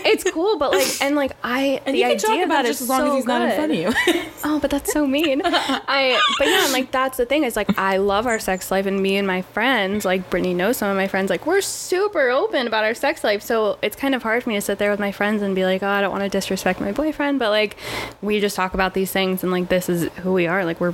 It's 0.05 0.29
cool, 0.31 0.57
but 0.57 0.71
like, 0.71 0.87
and 1.01 1.15
like, 1.15 1.31
I 1.43 1.81
And 1.85 1.95
the 1.95 1.99
you 1.99 2.05
can 2.05 2.15
idea 2.15 2.27
talk 2.27 2.45
about 2.45 2.65
it 2.65 2.69
just 2.69 2.81
as 2.81 2.89
long 2.89 3.01
as 3.01 3.07
so 3.07 3.15
he's 3.15 3.25
not 3.25 3.41
in 3.41 3.47
good. 3.49 3.55
front 3.55 3.71
of 3.71 3.77
you. 3.77 4.21
Oh, 4.43 4.59
but 4.59 4.71
that's 4.71 4.91
so 4.91 5.05
mean. 5.05 5.39
I 5.45 6.19
but 6.39 6.47
yeah, 6.47 6.63
and 6.63 6.73
like 6.73 6.89
that's 6.89 7.17
the 7.17 7.27
thing 7.27 7.43
is 7.43 7.55
like 7.55 7.77
I 7.77 7.97
love 7.97 8.25
our 8.25 8.39
sex 8.39 8.71
life 8.71 8.87
and 8.87 8.99
me 8.99 9.15
and 9.17 9.27
my 9.27 9.43
friends, 9.43 10.03
like 10.03 10.31
Brittany 10.31 10.55
knows 10.55 10.77
some 10.77 10.89
of 10.89 10.97
my 10.97 11.07
friends, 11.07 11.29
like 11.29 11.45
we're 11.45 11.61
super 11.61 12.31
open 12.31 12.65
about 12.65 12.83
our 12.83 12.95
sex 12.95 13.23
life. 13.23 13.43
So 13.43 13.77
it's 13.83 13.95
kind 13.95 14.15
of 14.15 14.23
hard 14.23 14.41
for 14.41 14.49
me 14.49 14.55
to 14.55 14.61
sit 14.61 14.79
there 14.79 14.89
with 14.89 14.99
my 14.99 15.11
friends 15.11 15.43
and 15.43 15.53
be 15.53 15.63
like, 15.63 15.83
Oh, 15.83 15.87
I 15.87 16.01
don't 16.01 16.09
want 16.09 16.23
to 16.23 16.29
disrespect 16.29 16.81
my 16.81 16.91
boyfriend, 16.91 17.37
but 17.37 17.51
like 17.51 17.77
we 18.23 18.39
just 18.39 18.55
talk 18.55 18.73
about 18.73 18.95
these 18.95 19.11
things 19.11 19.43
and 19.43 19.51
like 19.51 19.69
this 19.69 19.89
is 19.89 20.11
who 20.23 20.33
we 20.33 20.47
are. 20.47 20.65
Like 20.65 20.81
we're 20.81 20.93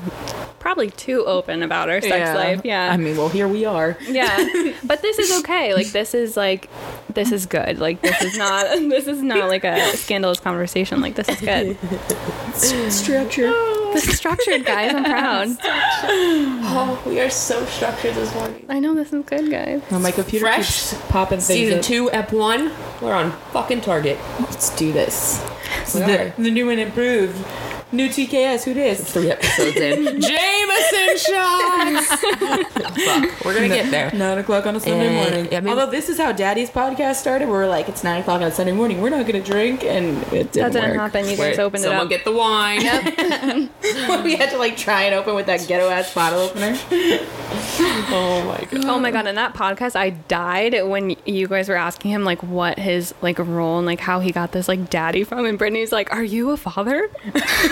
probably 0.60 0.90
too 0.90 1.24
open 1.26 1.64
about 1.64 1.90
our 1.90 2.02
sex 2.02 2.36
life. 2.36 2.62
Yeah. 2.66 2.92
I 2.92 2.98
mean, 2.98 3.16
well, 3.16 3.30
here 3.30 3.48
we 3.48 3.64
are. 3.64 3.98
yeah. 4.10 4.74
But 4.84 5.02
this 5.02 5.20
is 5.20 5.40
okay. 5.40 5.74
Like 5.74 5.88
this 5.88 6.14
is 6.14 6.36
like 6.36 6.70
this 7.18 7.32
is 7.32 7.48
good. 7.48 7.80
Like 7.80 8.02
this 8.02 8.22
is 8.22 8.38
not 8.38 8.68
this 8.90 9.08
is 9.08 9.24
not 9.24 9.50
like 9.50 9.64
a 9.64 9.98
scandalous 9.98 10.40
conversation. 10.40 11.02
Like 11.02 11.16
this 11.16 11.28
is 11.28 11.42
good. 11.42 11.78
Structure. 12.92 13.50
Oh. 13.52 13.92
This 13.94 14.08
is 14.08 14.18
structured, 14.18 14.64
guys. 14.66 14.94
I'm 14.94 15.04
proud. 15.04 15.58
Oh, 15.60 17.02
we 17.06 17.20
are 17.20 17.30
so 17.30 17.66
structured 17.66 18.14
this 18.14 18.34
morning. 18.36 18.66
I 18.70 18.80
know 18.80 18.94
this 18.94 19.12
is 19.12 19.26
good, 19.26 19.50
guys. 19.50 19.82
Oh, 19.90 19.98
my 19.98 20.12
computer 20.12 20.46
Fresh 20.46 20.92
keeps 20.92 21.08
popping 21.10 21.40
things. 21.40 21.48
Season 21.48 21.80
up. 21.80 21.84
two, 21.84 22.12
Ep 22.12 22.32
one. 22.32 22.72
We're 23.02 23.14
on 23.14 23.32
fucking 23.52 23.82
target. 23.82 24.20
Let's 24.40 24.76
do 24.76 24.92
this. 24.94 25.44
We 25.96 26.02
the, 26.02 26.34
the 26.38 26.52
new 26.52 26.70
and 26.70 26.80
improved. 26.80 27.44
New 27.92 28.10
TKS. 28.10 28.66
Who 28.66 28.74
this? 28.74 29.12
Three 29.14 29.32
episodes 29.32 29.78
in. 29.78 30.04
Jameson 30.22 31.18
shots. 31.18 32.16
Fuck. 32.98 33.46
We're 33.46 33.54
gonna 33.54 33.68
get 33.70 33.90
there. 33.92 34.12
Nine 34.12 34.40
o'clock 34.40 34.66
on 34.66 34.76
a 34.76 34.80
Sunday 34.80 35.08
Eh, 35.08 35.14
morning. 35.24 35.56
I 35.56 35.60
mean- 35.62 35.70
Although 35.70 35.90
this 35.90 36.10
is 36.10 36.18
how 36.18 36.34
Daddy's 36.34 36.70
podcast 36.70 37.16
started, 37.16 37.48
we're 37.48 37.66
like, 37.68 37.88
it's 37.88 38.04
nine 38.04 38.22
o'clock 38.22 38.42
on 38.42 38.48
a 38.48 38.52
Sunday 38.52 38.74
morning. 38.74 39.02
We're 39.02 39.10
not 39.10 39.26
gonna 39.26 39.42
drink, 39.42 39.86
and 39.86 40.18
it 40.34 40.52
didn't, 40.52 40.54
That 40.54 40.74
didn't 40.74 40.90
work. 40.98 41.14
happen. 41.14 41.26
You 41.30 41.38
Wait, 41.38 41.52
guys 41.52 41.60
opened 41.60 41.82
it 41.84 41.88
someone 41.88 42.04
up. 42.04 42.10
get 42.10 42.26
the 42.26 42.32
wine. 42.34 42.80
we 44.24 44.36
had 44.36 44.50
to 44.50 44.58
like 44.58 44.76
try 44.76 45.04
and 45.04 45.16
open 45.16 45.34
with 45.36 45.46
that 45.46 45.66
ghetto 45.68 45.90
ass 45.90 46.14
bottle 46.14 46.40
opener. 46.42 46.78
Oh 48.10 48.44
my 48.46 48.68
god. 48.70 48.86
Oh 48.86 49.00
my 49.00 49.12
god! 49.12 49.28
In 49.28 49.36
that 49.36 49.54
podcast, 49.54 49.96
I 49.96 50.10
died 50.12 50.76
when 50.86 51.16
you 51.26 51.48
guys 51.48 51.70
were 51.70 51.76
asking 51.76 52.12
him 52.12 52.24
like 52.26 52.44
what 52.44 52.78
his 52.80 53.14
like 53.22 53.40
role 53.40 53.78
and 53.78 53.86
like 53.88 54.00
how 54.02 54.20
he 54.20 54.32
got 54.32 54.52
this 54.52 54.68
like 54.68 54.90
daddy 54.90 55.24
from, 55.24 55.46
and 55.46 55.58
Brittany's 55.58 55.92
like, 55.92 56.12
"Are 56.14 56.24
you 56.24 56.52
a 56.52 56.58
father?" 56.58 57.10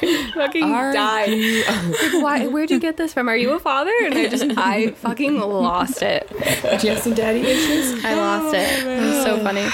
fucking 0.34 0.62
Are 0.64 0.92
died. 0.92 1.30
Like, 1.30 2.22
why? 2.22 2.46
Where'd 2.52 2.70
you 2.70 2.78
get 2.80 2.96
this 2.96 3.12
from? 3.14 3.28
Are 3.28 3.36
you 3.36 3.50
a 3.52 3.58
father? 3.58 3.92
And 4.04 4.14
I 4.14 4.28
just, 4.28 4.44
I 4.56 4.90
fucking 4.92 5.38
lost 5.40 6.02
it. 6.02 6.28
Do 6.28 6.86
you 6.86 6.94
have 6.94 7.02
some 7.02 7.14
daddy 7.14 7.40
issues? 7.40 8.04
I 8.04 8.14
lost 8.14 8.54
it. 8.54 8.84
Oh, 8.84 8.90
it 8.90 9.00
was 9.00 9.22
so 9.24 9.38
funny. 9.42 9.66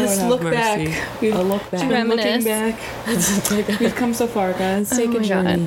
Let's 0.00 0.22
look 0.22 0.42
mercy. 0.42 0.86
back. 0.92 1.20
We've 1.20 1.34
A 1.34 1.42
look 1.42 1.62
back. 1.70 1.88
been 1.88 2.08
looking 2.08 2.44
Reminisce. 2.44 2.44
back. 2.44 3.80
We've 3.80 3.94
come 3.94 4.14
so 4.14 4.26
far, 4.26 4.52
guys. 4.52 4.90
Take 4.90 5.10
oh, 5.10 5.18
a 5.18 5.24
shot. 5.24 5.58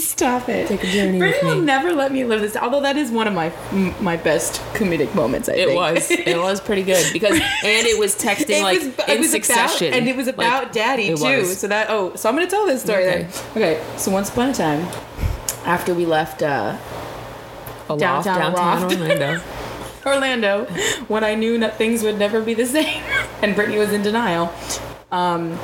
Stop 0.00 0.48
it. 0.48 0.66
Take 0.68 0.82
a 0.84 0.90
journey 0.90 1.18
Brittany 1.18 1.48
will 1.54 1.62
never 1.62 1.92
let 1.92 2.10
me 2.12 2.24
live 2.24 2.40
this. 2.40 2.56
Although 2.56 2.80
that 2.80 2.96
is 2.96 3.10
one 3.10 3.28
of 3.28 3.34
my 3.34 3.52
my 4.00 4.16
best 4.16 4.60
comedic 4.74 5.14
moments. 5.14 5.48
I 5.48 5.52
It 5.54 5.66
think. 5.68 5.76
was. 5.78 6.10
It 6.10 6.36
was 6.36 6.60
pretty 6.60 6.82
good 6.82 7.12
because 7.12 7.32
and 7.32 7.42
it 7.62 7.98
was 7.98 8.16
texting 8.16 8.58
It 8.58 8.62
like 8.62 8.78
was, 8.80 8.86
it 8.88 9.08
in 9.08 9.20
was 9.20 9.30
succession, 9.30 9.88
about, 9.88 9.98
and 9.98 10.08
it 10.08 10.16
was 10.16 10.26
about 10.28 10.62
Like, 10.64 10.72
daddy 10.72 11.14
too. 11.14 11.22
was. 11.22 11.58
So 11.58 11.68
that 11.68 11.86
oh, 11.90 12.14
so 12.16 12.28
I'm 12.28 12.34
gonna 12.34 12.48
tell 12.50 12.66
this 12.66 12.82
story 12.82 13.06
Okay. 13.08 13.17
Then. 13.22 13.42
Okay, 13.52 13.84
so 13.96 14.10
once 14.10 14.28
upon 14.30 14.50
a 14.50 14.54
time, 14.54 14.80
after 15.64 15.94
we 15.94 16.06
left 16.06 16.42
uh, 16.42 16.76
a 17.88 17.94
loft 17.94 18.24
downtown 18.24 18.54
downtown. 18.54 18.92
Orlando. 18.92 19.42
Orlando, 20.06 20.64
when 21.08 21.24
I 21.24 21.34
knew 21.34 21.58
that 21.58 21.76
things 21.76 22.02
would 22.02 22.18
never 22.18 22.40
be 22.40 22.54
the 22.54 22.66
same, 22.76 23.02
and 23.42 23.54
Brittany 23.54 23.78
was 23.78 23.92
in 23.92 24.02
denial, 24.02 24.52
Um, 25.10 25.58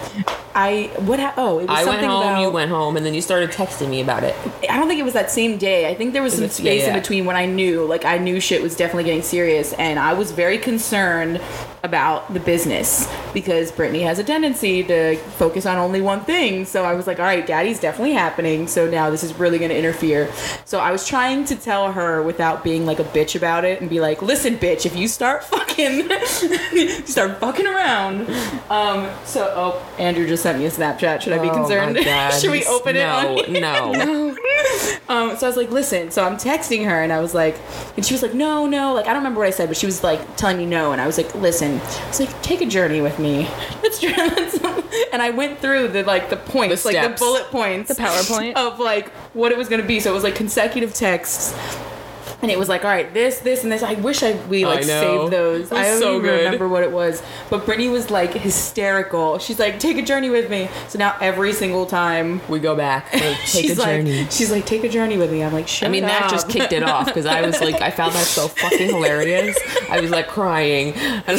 I 0.55 0.91
what? 1.01 1.21
Ha- 1.21 1.35
oh, 1.37 1.59
it 1.59 1.69
was 1.69 1.79
I 1.79 1.85
went 1.85 2.01
home, 2.01 2.23
about. 2.23 2.41
you 2.41 2.51
went 2.51 2.71
home, 2.71 2.97
and 2.97 3.05
then 3.05 3.13
you 3.13 3.21
started 3.21 3.51
texting 3.51 3.91
me 3.91 4.01
about 4.01 4.25
it. 4.25 4.35
I 4.71 4.79
don't 4.79 4.89
think 4.89 5.01
it 5.01 5.05
was 5.05 5.13
that 5.13 5.31
same 5.31 5.59
day. 5.59 5.89
I 5.89 5.95
think 5.95 6.15
there 6.15 6.23
was 6.23 6.35
some 6.35 6.49
space 6.49 6.83
yeah, 6.83 6.89
yeah. 6.89 6.95
in 6.95 7.01
between 7.01 7.27
when 7.27 7.37
I 7.37 7.45
knew, 7.45 7.85
like, 7.85 8.05
I 8.07 8.17
knew 8.19 8.41
shit 8.41 8.63
was 8.63 8.75
definitely 8.75 9.05
getting 9.05 9.23
serious, 9.23 9.75
and 9.75 9.99
I 9.99 10.15
was 10.15 10.31
very 10.31 10.57
concerned 10.57 11.43
about 11.85 12.33
the 12.33 12.41
business 12.41 13.07
because 13.35 13.71
Brittany 13.71 14.01
has 14.01 14.19
a 14.19 14.25
tendency 14.25 14.83
to 14.85 15.17
focus 15.17 15.67
on 15.67 15.77
only 15.77 16.01
one 16.01 16.25
thing. 16.25 16.65
So 16.65 16.83
I 16.83 16.95
was 16.95 17.07
like, 17.07 17.19
all 17.19 17.27
right, 17.27 17.47
daddy's 17.47 17.79
definitely 17.79 18.15
happening. 18.15 18.67
So 18.67 18.89
now 18.89 19.11
this 19.11 19.23
is 19.23 19.35
really 19.35 19.59
going 19.59 19.69
to 19.69 19.77
interfere. 19.77 20.33
So 20.65 20.79
I 20.79 20.91
was 20.91 21.07
trying 21.07 21.45
to 21.45 21.57
tell 21.57 21.93
her 21.93 22.23
without 22.23 22.65
being 22.65 22.87
like 22.87 23.01
a 23.01 23.05
bitch 23.05 23.37
about 23.37 23.67
it 23.67 23.83
and 23.83 23.91
be 23.91 24.01
like, 24.01 24.23
listen, 24.23 24.57
bitch, 24.57 24.87
if 24.87 24.97
you 24.97 25.07
start 25.07 25.45
fucking, 25.45 26.11
you 26.73 26.89
start 27.07 27.39
fucking 27.39 27.67
around. 27.67 28.31
Um, 28.71 29.11
so, 29.35 29.53
oh, 29.57 29.95
Andrew 29.99 30.27
just 30.27 30.43
sent 30.43 30.59
me 30.59 30.65
a 30.67 30.71
Snapchat. 30.71 31.21
Should 31.21 31.33
I 31.35 31.39
be 31.39 31.49
Oh, 31.51 31.55
concerned? 31.55 31.95
my 31.97 32.05
God. 32.05 32.31
Should 32.41 32.51
we 32.51 32.65
open 32.65 32.95
no, 32.95 33.39
it? 33.39 33.51
No, 33.51 33.93
No, 33.93 34.37
Um, 35.09 35.37
so 35.37 35.47
I 35.47 35.49
was 35.49 35.57
like, 35.57 35.71
listen. 35.71 36.11
So 36.11 36.25
I'm 36.25 36.37
texting 36.37 36.85
her, 36.87 37.03
and 37.03 37.13
I 37.13 37.21
was 37.21 37.35
like, 37.35 37.57
and 37.97 38.05
she 38.07 38.15
was 38.15 38.23
like, 38.23 38.33
no, 38.35 38.67
no. 38.67 38.95
Like 38.95 39.05
I 39.07 39.09
don't 39.09 39.19
remember 39.19 39.41
what 39.41 39.49
I 39.49 39.51
said, 39.51 39.69
but 39.69 39.77
she 39.77 39.87
was 39.87 40.03
like 40.03 40.37
telling 40.37 40.57
me 40.57 40.67
no, 40.67 40.93
and 40.93 41.01
I 41.01 41.07
was 41.07 41.19
like, 41.19 41.35
listen. 41.35 41.81
I 41.81 42.09
was 42.09 42.21
like, 42.21 42.43
take 42.43 42.61
a 42.63 42.67
journey 42.67 43.01
with 43.01 43.19
me. 43.19 43.49
Let's 43.83 44.01
try. 44.01 44.13
Let's, 44.17 44.59
and 45.13 45.21
I 45.21 45.31
went 45.31 45.59
through 45.59 45.89
the 45.89 46.03
like 46.05 46.31
the 46.31 46.37
points, 46.37 46.83
The 46.85 46.93
like 46.93 47.11
the 47.11 47.19
bullet 47.19 47.45
points, 47.49 47.89
The 47.95 48.01
PowerPoint. 48.03 48.55
of 48.57 48.79
like 48.81 49.11
what 49.35 49.53
it 49.53 49.59
was 49.59 49.69
gonna 49.69 49.83
be. 49.85 50.01
So 50.01 50.11
it 50.11 50.15
was 50.15 50.25
like 50.25 50.35
consecutive 50.37 50.95
texts. 50.95 51.53
And 52.45 52.51
it 52.51 52.59
was 52.59 52.69
like, 52.69 52.85
all 52.85 52.91
right, 52.91 53.11
this, 53.15 53.39
this, 53.39 53.63
and 53.63 53.73
this. 53.73 53.83
I 53.83 53.95
wish 53.95 54.23
I 54.23 54.33
we 54.49 54.67
like 54.67 54.81
I 54.81 54.83
saved 54.83 55.33
those. 55.33 55.73
I 55.73 55.85
don't 55.85 55.99
so 55.99 56.19
even 56.19 56.25
good. 56.25 56.45
remember 56.45 56.69
what 56.69 56.83
it 56.83 56.93
was. 56.93 57.23
But 57.49 57.65
Brittany 57.65 57.89
was 57.89 58.11
like 58.11 58.35
hysterical. 58.35 59.39
She's 59.39 59.59
like, 59.59 59.81
take 59.81 59.97
a 59.97 60.03
journey 60.03 60.29
with 60.29 60.51
me. 60.51 60.69
So 60.89 60.99
now 60.99 61.17
every 61.23 61.55
single 61.55 61.87
time 61.87 62.43
we 62.51 62.61
go 62.61 62.77
back. 62.77 63.11
Like, 63.15 63.39
take 63.47 63.71
a 63.71 63.75
like, 63.77 63.87
journey. 63.87 64.27
she's 64.27 64.51
like, 64.51 64.67
take 64.67 64.85
a 64.85 64.91
journey 64.91 65.17
with 65.17 65.33
me. 65.33 65.43
I'm 65.43 65.55
like, 65.55 65.71
I 65.83 65.89
mean, 65.89 66.03
that 66.03 66.29
just 66.29 66.51
kicked 66.51 66.75
it 66.75 66.83
off 66.83 67.07
because 67.07 67.25
I 67.25 67.41
was 67.41 67.59
like, 67.63 67.81
I 67.81 67.91
found 67.91 68.13
that 68.13 68.27
so 68.27 68.49
fucking 68.49 68.89
hilarious. 68.89 69.59
I 69.89 70.01
was 70.01 70.11
like 70.11 70.29
crying. 70.29 70.93
I 70.97 71.33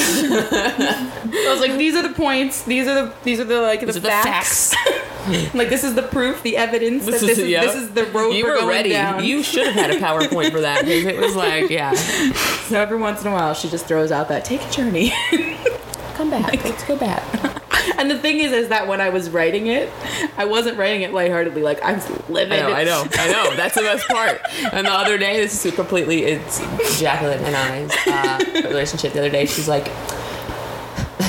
was 1.51 1.62
like, 1.62 1.78
these 1.78 1.93
are 1.93 2.01
the 2.01 2.16
points. 2.16 2.64
These 2.64 2.88
are 2.88 2.95
the 2.95 3.14
these 3.24 3.39
are 3.39 3.43
the 3.43 3.62
like 3.62 3.82
the, 3.82 3.86
These 3.86 3.97
are 3.97 3.99
the 3.99 4.08
facts. 4.08 4.74
like 5.53 5.69
this 5.69 5.84
is 5.84 5.95
the 5.95 6.03
proof, 6.03 6.43
the 6.43 6.57
evidence 6.57 7.05
that 7.05 7.19
this 7.19 7.38
is 7.38 7.49
yeah. 7.49 7.61
this 7.61 7.76
is 7.76 7.91
the 7.91 8.05
road 8.07 8.32
You 8.34 8.43
we're 8.45 8.53
were 8.53 8.59
going 8.59 8.69
ready. 8.69 8.89
down. 8.89 9.23
You 9.23 9.41
should 9.43 9.65
have 9.67 9.76
had 9.76 9.91
a 9.91 9.99
PowerPoint 9.99 10.51
for 10.51 10.61
that 10.61 10.86
because 10.86 11.05
it 11.05 11.17
was 11.17 11.36
like, 11.45 11.69
yeah, 11.69 11.93
so 11.93 12.80
every 12.80 12.97
once 12.97 13.21
in 13.21 13.28
a 13.28 13.32
while, 13.32 13.53
she 13.53 13.69
just 13.69 13.86
throws 13.86 14.11
out 14.11 14.28
that 14.30 14.45
take 14.45 14.61
a 14.61 14.69
journey. 14.71 15.11
come 16.15 16.30
back. 16.30 16.63
Let's 16.63 16.84
go 16.84 16.95
back. 16.95 17.23
and 17.97 18.09
the 18.09 18.17
thing 18.17 18.39
is, 18.39 18.51
is 18.51 18.69
that 18.69 18.88
when 18.88 19.01
I 19.01 19.09
was 19.09 19.30
writing 19.30 19.67
it, 19.67 19.91
I 20.38 20.45
wasn't 20.45 20.78
writing 20.78 21.01
it 21.01 21.13
lightheartedly. 21.13 21.61
Like 21.61 21.82
I 21.82 21.93
was 21.93 22.09
living. 22.30 22.53
I 22.53 22.61
know, 22.61 22.73
I 22.73 22.84
know, 22.84 23.05
I 23.13 23.32
know. 23.32 23.55
That's 23.55 23.76
the 23.76 23.82
best 23.82 24.07
part. 24.07 24.41
And 24.73 24.86
the 24.88 24.91
other 24.91 25.17
day, 25.17 25.38
this 25.38 25.65
is 25.65 25.76
completely, 25.76 26.23
it's 26.23 26.59
Jacqueline 26.99 27.43
and 27.43 27.55
I's 27.55 27.91
uh, 28.07 28.67
relationship. 28.67 29.13
The 29.13 29.19
other 29.19 29.30
day, 29.30 29.45
she's 29.45 29.67
like, 29.67 29.88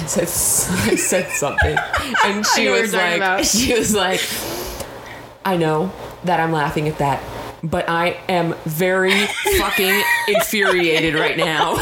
I 0.06 0.08
said, 0.08 0.92
I 0.92 0.94
said 0.96 1.30
something, 1.30 1.76
and 2.24 2.46
she 2.46 2.68
was 2.68 2.94
like, 2.94 3.16
about. 3.16 3.44
she 3.44 3.74
was 3.74 3.92
like, 3.92 4.20
I 5.44 5.56
know 5.56 5.92
that 6.22 6.38
I'm 6.38 6.52
laughing 6.52 6.86
at 6.86 6.98
that, 6.98 7.20
but 7.64 7.88
I 7.88 8.10
am 8.28 8.54
very 8.64 9.26
fucking 9.58 10.02
infuriated 10.28 11.14
right 11.14 11.36
now. 11.36 11.76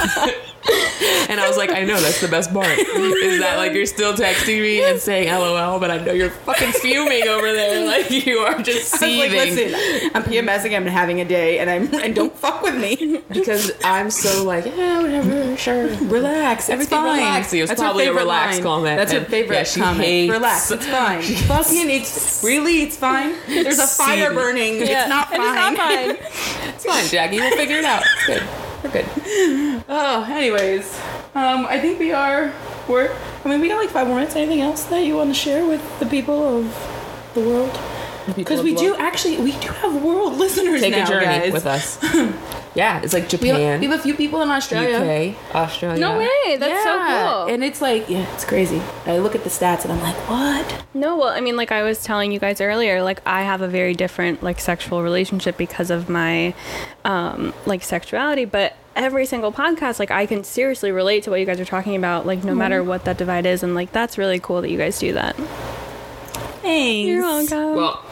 And 1.26 1.40
I 1.40 1.48
was 1.48 1.56
like, 1.56 1.70
I 1.70 1.84
know 1.84 1.98
that's 2.00 2.20
the 2.20 2.28
best 2.28 2.52
part. 2.52 2.66
Is 2.78 3.40
that 3.40 3.56
like 3.56 3.72
you're 3.72 3.86
still 3.86 4.12
texting 4.12 4.60
me 4.60 4.84
and 4.84 5.00
saying 5.00 5.28
LOL, 5.28 5.80
but 5.80 5.90
I 5.90 5.98
know 5.98 6.12
you're 6.12 6.30
fucking 6.30 6.72
fuming 6.72 7.26
over 7.28 7.50
there. 7.52 7.84
Like 7.94 8.10
you 8.10 8.38
are 8.38 8.60
just 8.62 9.02
I 9.02 9.06
was 9.08 9.18
like, 9.18 9.30
listen, 9.30 10.10
I'm 10.14 10.22
PMSing. 10.22 10.76
I'm 10.76 10.86
having 10.86 11.20
a 11.20 11.24
day, 11.24 11.58
and 11.58 11.68
I'm 11.70 11.92
and 11.94 12.14
don't 12.14 12.34
fuck 12.36 12.62
with 12.62 12.76
me. 12.76 13.22
because 13.30 13.72
I'm 13.84 14.10
so 14.10 14.44
like, 14.44 14.64
yeah, 14.66 15.00
whatever, 15.02 15.56
sure. 15.56 15.86
Relax, 16.06 16.68
Everything 16.70 16.98
fine. 16.98 17.18
relax. 17.18 17.52
It 17.52 17.60
was 17.62 17.70
That's 17.70 17.80
probably 17.80 18.06
a 18.06 18.12
relaxed 18.12 18.58
line. 18.60 18.62
comment, 18.62 18.96
That's 18.98 19.12
her 19.12 19.24
favorite 19.24 19.56
yeah, 19.56 19.64
she 19.64 19.80
comment. 19.80 20.04
hates- 20.04 20.32
Relax, 20.32 20.70
it's 20.70 20.86
fine. 20.86 21.22
Fucking, 21.48 21.90
it's 21.90 22.42
really, 22.44 22.82
it's 22.82 22.96
fine. 22.96 23.34
There's 23.46 23.78
a 23.78 23.86
fire 23.86 24.16
Seething. 24.30 24.34
burning. 24.34 24.74
It's 24.82 25.08
not 25.08 25.28
fine. 25.30 25.40
It's 25.40 25.56
not 25.56 25.76
fine. 25.76 26.16
It's 26.74 26.84
fine, 26.84 27.06
Jackie. 27.08 27.38
We'll 27.38 27.56
figure 27.56 27.78
it 27.78 27.84
out. 27.84 28.02
Good. 28.26 28.42
We're 28.84 28.90
good. 28.90 29.06
Oh, 29.88 30.26
anyways, 30.28 31.00
um, 31.34 31.64
I 31.66 31.80
think 31.80 31.98
we 31.98 32.12
are. 32.12 32.52
We're. 32.86 33.16
I 33.44 33.48
mean, 33.48 33.60
we 33.60 33.68
got 33.68 33.78
like 33.78 33.88
five 33.88 34.06
more 34.06 34.16
minutes. 34.16 34.36
Anything 34.36 34.60
else 34.60 34.84
that 34.84 35.04
you 35.04 35.16
want 35.16 35.30
to 35.30 35.34
share 35.34 35.66
with 35.66 35.82
the 36.00 36.06
people 36.06 36.58
of 36.58 37.30
the 37.32 37.40
world? 37.40 37.78
Because 38.36 38.62
we 38.62 38.74
do 38.74 38.94
actually, 38.96 39.38
we 39.38 39.52
do 39.52 39.68
have 39.68 40.02
world 40.02 40.34
listeners 40.38 40.80
take 40.82 40.92
now, 40.92 41.04
a 41.04 41.06
journey 41.06 41.24
guys. 41.24 41.52
with 41.52 41.66
us. 41.66 41.98
Yeah, 42.74 43.00
it's 43.02 43.12
like 43.12 43.30
We 43.30 43.48
have, 43.48 43.56
Japan, 43.56 43.80
we 43.80 43.86
have 43.86 43.98
a 44.00 44.02
few 44.02 44.14
people 44.14 44.42
in 44.42 44.50
Australia. 44.50 44.98
UK, 44.98 45.54
Australia. 45.54 46.00
No 46.00 46.18
way. 46.18 46.56
That's 46.56 46.82
so 46.82 46.92
cool. 46.96 47.54
And 47.54 47.62
it's 47.62 47.80
like, 47.80 48.08
yeah, 48.08 48.32
it's 48.34 48.44
crazy. 48.44 48.82
I 49.06 49.18
look 49.18 49.36
at 49.36 49.44
the 49.44 49.50
stats 49.50 49.84
and 49.84 49.92
I'm 49.92 50.00
like, 50.00 50.16
what? 50.28 50.84
No, 50.92 51.16
well, 51.16 51.28
I 51.28 51.40
mean, 51.40 51.56
like 51.56 51.70
I 51.70 51.84
was 51.84 52.02
telling 52.02 52.32
you 52.32 52.40
guys 52.40 52.60
earlier, 52.60 53.02
like 53.02 53.20
I 53.24 53.42
have 53.42 53.62
a 53.62 53.68
very 53.68 53.94
different 53.94 54.42
like 54.42 54.58
sexual 54.60 55.02
relationship 55.02 55.56
because 55.56 55.90
of 55.90 56.08
my 56.08 56.52
um 57.04 57.54
like 57.64 57.84
sexuality, 57.84 58.44
but 58.44 58.74
every 58.96 59.26
single 59.26 59.52
podcast 59.52 59.98
like 60.00 60.10
I 60.10 60.26
can 60.26 60.42
seriously 60.42 60.90
relate 60.90 61.24
to 61.24 61.30
what 61.30 61.38
you 61.38 61.46
guys 61.46 61.60
are 61.60 61.64
talking 61.64 61.94
about, 61.94 62.26
like 62.26 62.42
no 62.42 62.54
matter 62.56 62.82
what 62.82 63.04
that 63.04 63.18
divide 63.18 63.46
is 63.46 63.62
and 63.62 63.74
like 63.74 63.92
that's 63.92 64.18
really 64.18 64.40
cool 64.40 64.62
that 64.62 64.70
you 64.70 64.78
guys 64.78 64.98
do 64.98 65.12
that. 65.12 65.36
Thanks. 66.62 67.08
You're 67.08 67.22
welcome. 67.22 67.74
Well, 67.76 68.04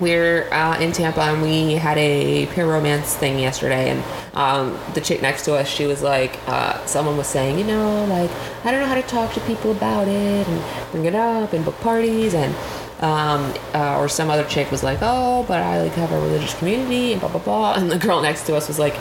we're 0.00 0.48
uh, 0.52 0.78
in 0.80 0.92
Tampa 0.92 1.20
and 1.20 1.42
we 1.42 1.72
had 1.72 1.98
a 1.98 2.46
Pure 2.46 2.66
Romance 2.66 3.14
thing 3.16 3.38
yesterday, 3.38 3.90
and 3.90 4.02
um, 4.34 4.78
the 4.94 5.00
chick 5.00 5.22
next 5.22 5.44
to 5.44 5.54
us, 5.54 5.68
she 5.68 5.86
was 5.86 6.02
like, 6.02 6.38
uh, 6.46 6.84
someone 6.86 7.16
was 7.16 7.26
saying, 7.26 7.58
you 7.58 7.64
know, 7.64 8.04
like 8.06 8.30
I 8.64 8.70
don't 8.70 8.80
know 8.80 8.86
how 8.86 8.94
to 8.94 9.02
talk 9.02 9.34
to 9.34 9.40
people 9.40 9.72
about 9.72 10.08
it 10.08 10.46
and 10.46 10.90
bring 10.92 11.04
it 11.04 11.14
up 11.14 11.52
and 11.52 11.64
book 11.64 11.78
parties 11.80 12.34
and. 12.34 12.54
Um, 13.00 13.54
uh, 13.74 13.96
or 13.96 14.08
some 14.08 14.28
other 14.28 14.42
chick 14.46 14.72
was 14.72 14.82
like, 14.82 14.98
"Oh, 15.02 15.44
but 15.46 15.62
I 15.62 15.80
like 15.80 15.92
have 15.92 16.10
a 16.10 16.20
religious 16.20 16.52
community 16.58 17.12
and 17.12 17.20
blah 17.20 17.30
blah 17.30 17.40
blah," 17.40 17.74
and 17.76 17.88
the 17.88 17.96
girl 17.96 18.20
next 18.20 18.42
to 18.46 18.56
us 18.56 18.66
was 18.66 18.80
like, 18.80 18.96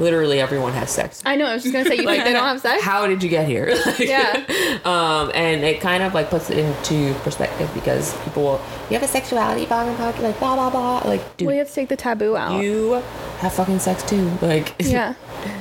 "Literally, 0.00 0.40
everyone 0.40 0.72
has 0.72 0.90
sex." 0.90 1.22
I 1.24 1.36
know, 1.36 1.46
I 1.46 1.54
was 1.54 1.62
just 1.62 1.72
gonna 1.72 1.84
say 1.84 1.96
you 1.96 2.02
think 2.08 2.24
they 2.24 2.32
don't 2.32 2.42
have 2.44 2.60
sex? 2.60 2.82
How 2.82 3.06
did 3.06 3.22
you 3.22 3.28
get 3.28 3.46
here? 3.46 3.66
Like, 3.86 3.98
Yeah. 4.00 4.44
Um, 4.84 5.30
and 5.34 5.62
it 5.62 5.80
kind 5.80 6.02
of 6.02 6.14
like 6.14 6.30
puts 6.30 6.48
it 6.50 6.56
into 6.58 7.12
perspective 7.20 7.70
because 7.74 8.16
people 8.24 8.42
will, 8.44 8.60
you 8.88 8.94
have 8.98 9.02
a 9.02 9.08
sexuality, 9.08 9.66
blah, 9.66 9.84
blah, 9.84 9.94
blah, 10.12 10.20
like 10.26 10.38
blah, 10.38 10.54
blah, 10.56 10.70
blah. 10.70 10.98
Like, 11.08 11.36
dude, 11.36 11.48
We 11.48 11.58
have 11.58 11.68
to 11.68 11.74
take 11.74 11.88
the 11.90 11.96
taboo 11.96 12.34
out. 12.36 12.62
you 12.64 13.02
have 13.40 13.52
fucking 13.52 13.78
sex 13.78 14.02
too. 14.02 14.30
Like, 14.40 14.74
yeah. 14.78 15.14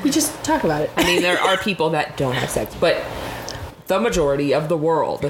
We 0.04 0.10
just 0.10 0.42
talk 0.44 0.64
about 0.64 0.82
it. 0.84 0.92
I 0.96 1.04
mean, 1.04 1.22
there 1.22 1.40
are 1.40 1.58
people 1.58 1.90
that 1.92 2.16
don't 2.18 2.34
have 2.36 2.50
sex, 2.50 2.74
but 2.80 3.04
the 3.88 4.00
majority 4.00 4.54
of 4.54 4.70
the 4.70 4.78
world, 4.78 5.30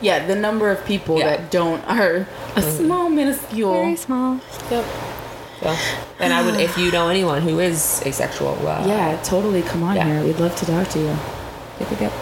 Yeah, 0.00 0.26
the 0.26 0.34
number 0.36 0.70
of 0.70 0.84
people 0.84 1.18
Yeah. 1.18 1.36
that 1.36 1.50
don't 1.50 1.82
are 1.88 2.26
a 2.56 2.62
small, 2.62 3.08
minuscule. 3.10 3.72
Very 3.74 3.96
small. 3.96 4.40
yep. 4.70 4.84
So, 5.60 5.76
and 6.20 6.32
I 6.32 6.44
would, 6.44 6.60
if 6.60 6.78
you 6.78 6.90
know 6.92 7.08
anyone 7.08 7.42
who 7.42 7.58
is 7.58 8.00
asexual, 8.06 8.56
uh, 8.66 8.84
Yeah, 8.86 9.20
totally. 9.22 9.62
Come 9.62 9.82
on 9.82 9.96
Yeah. 9.96 10.04
here. 10.06 10.22
We'd 10.24 10.38
love 10.38 10.54
to 10.56 10.66
talk 10.66 10.88
to 10.90 10.98
you. 10.98 11.06
yep, 11.80 11.90
yep, 11.90 12.00
yep, 12.00 12.12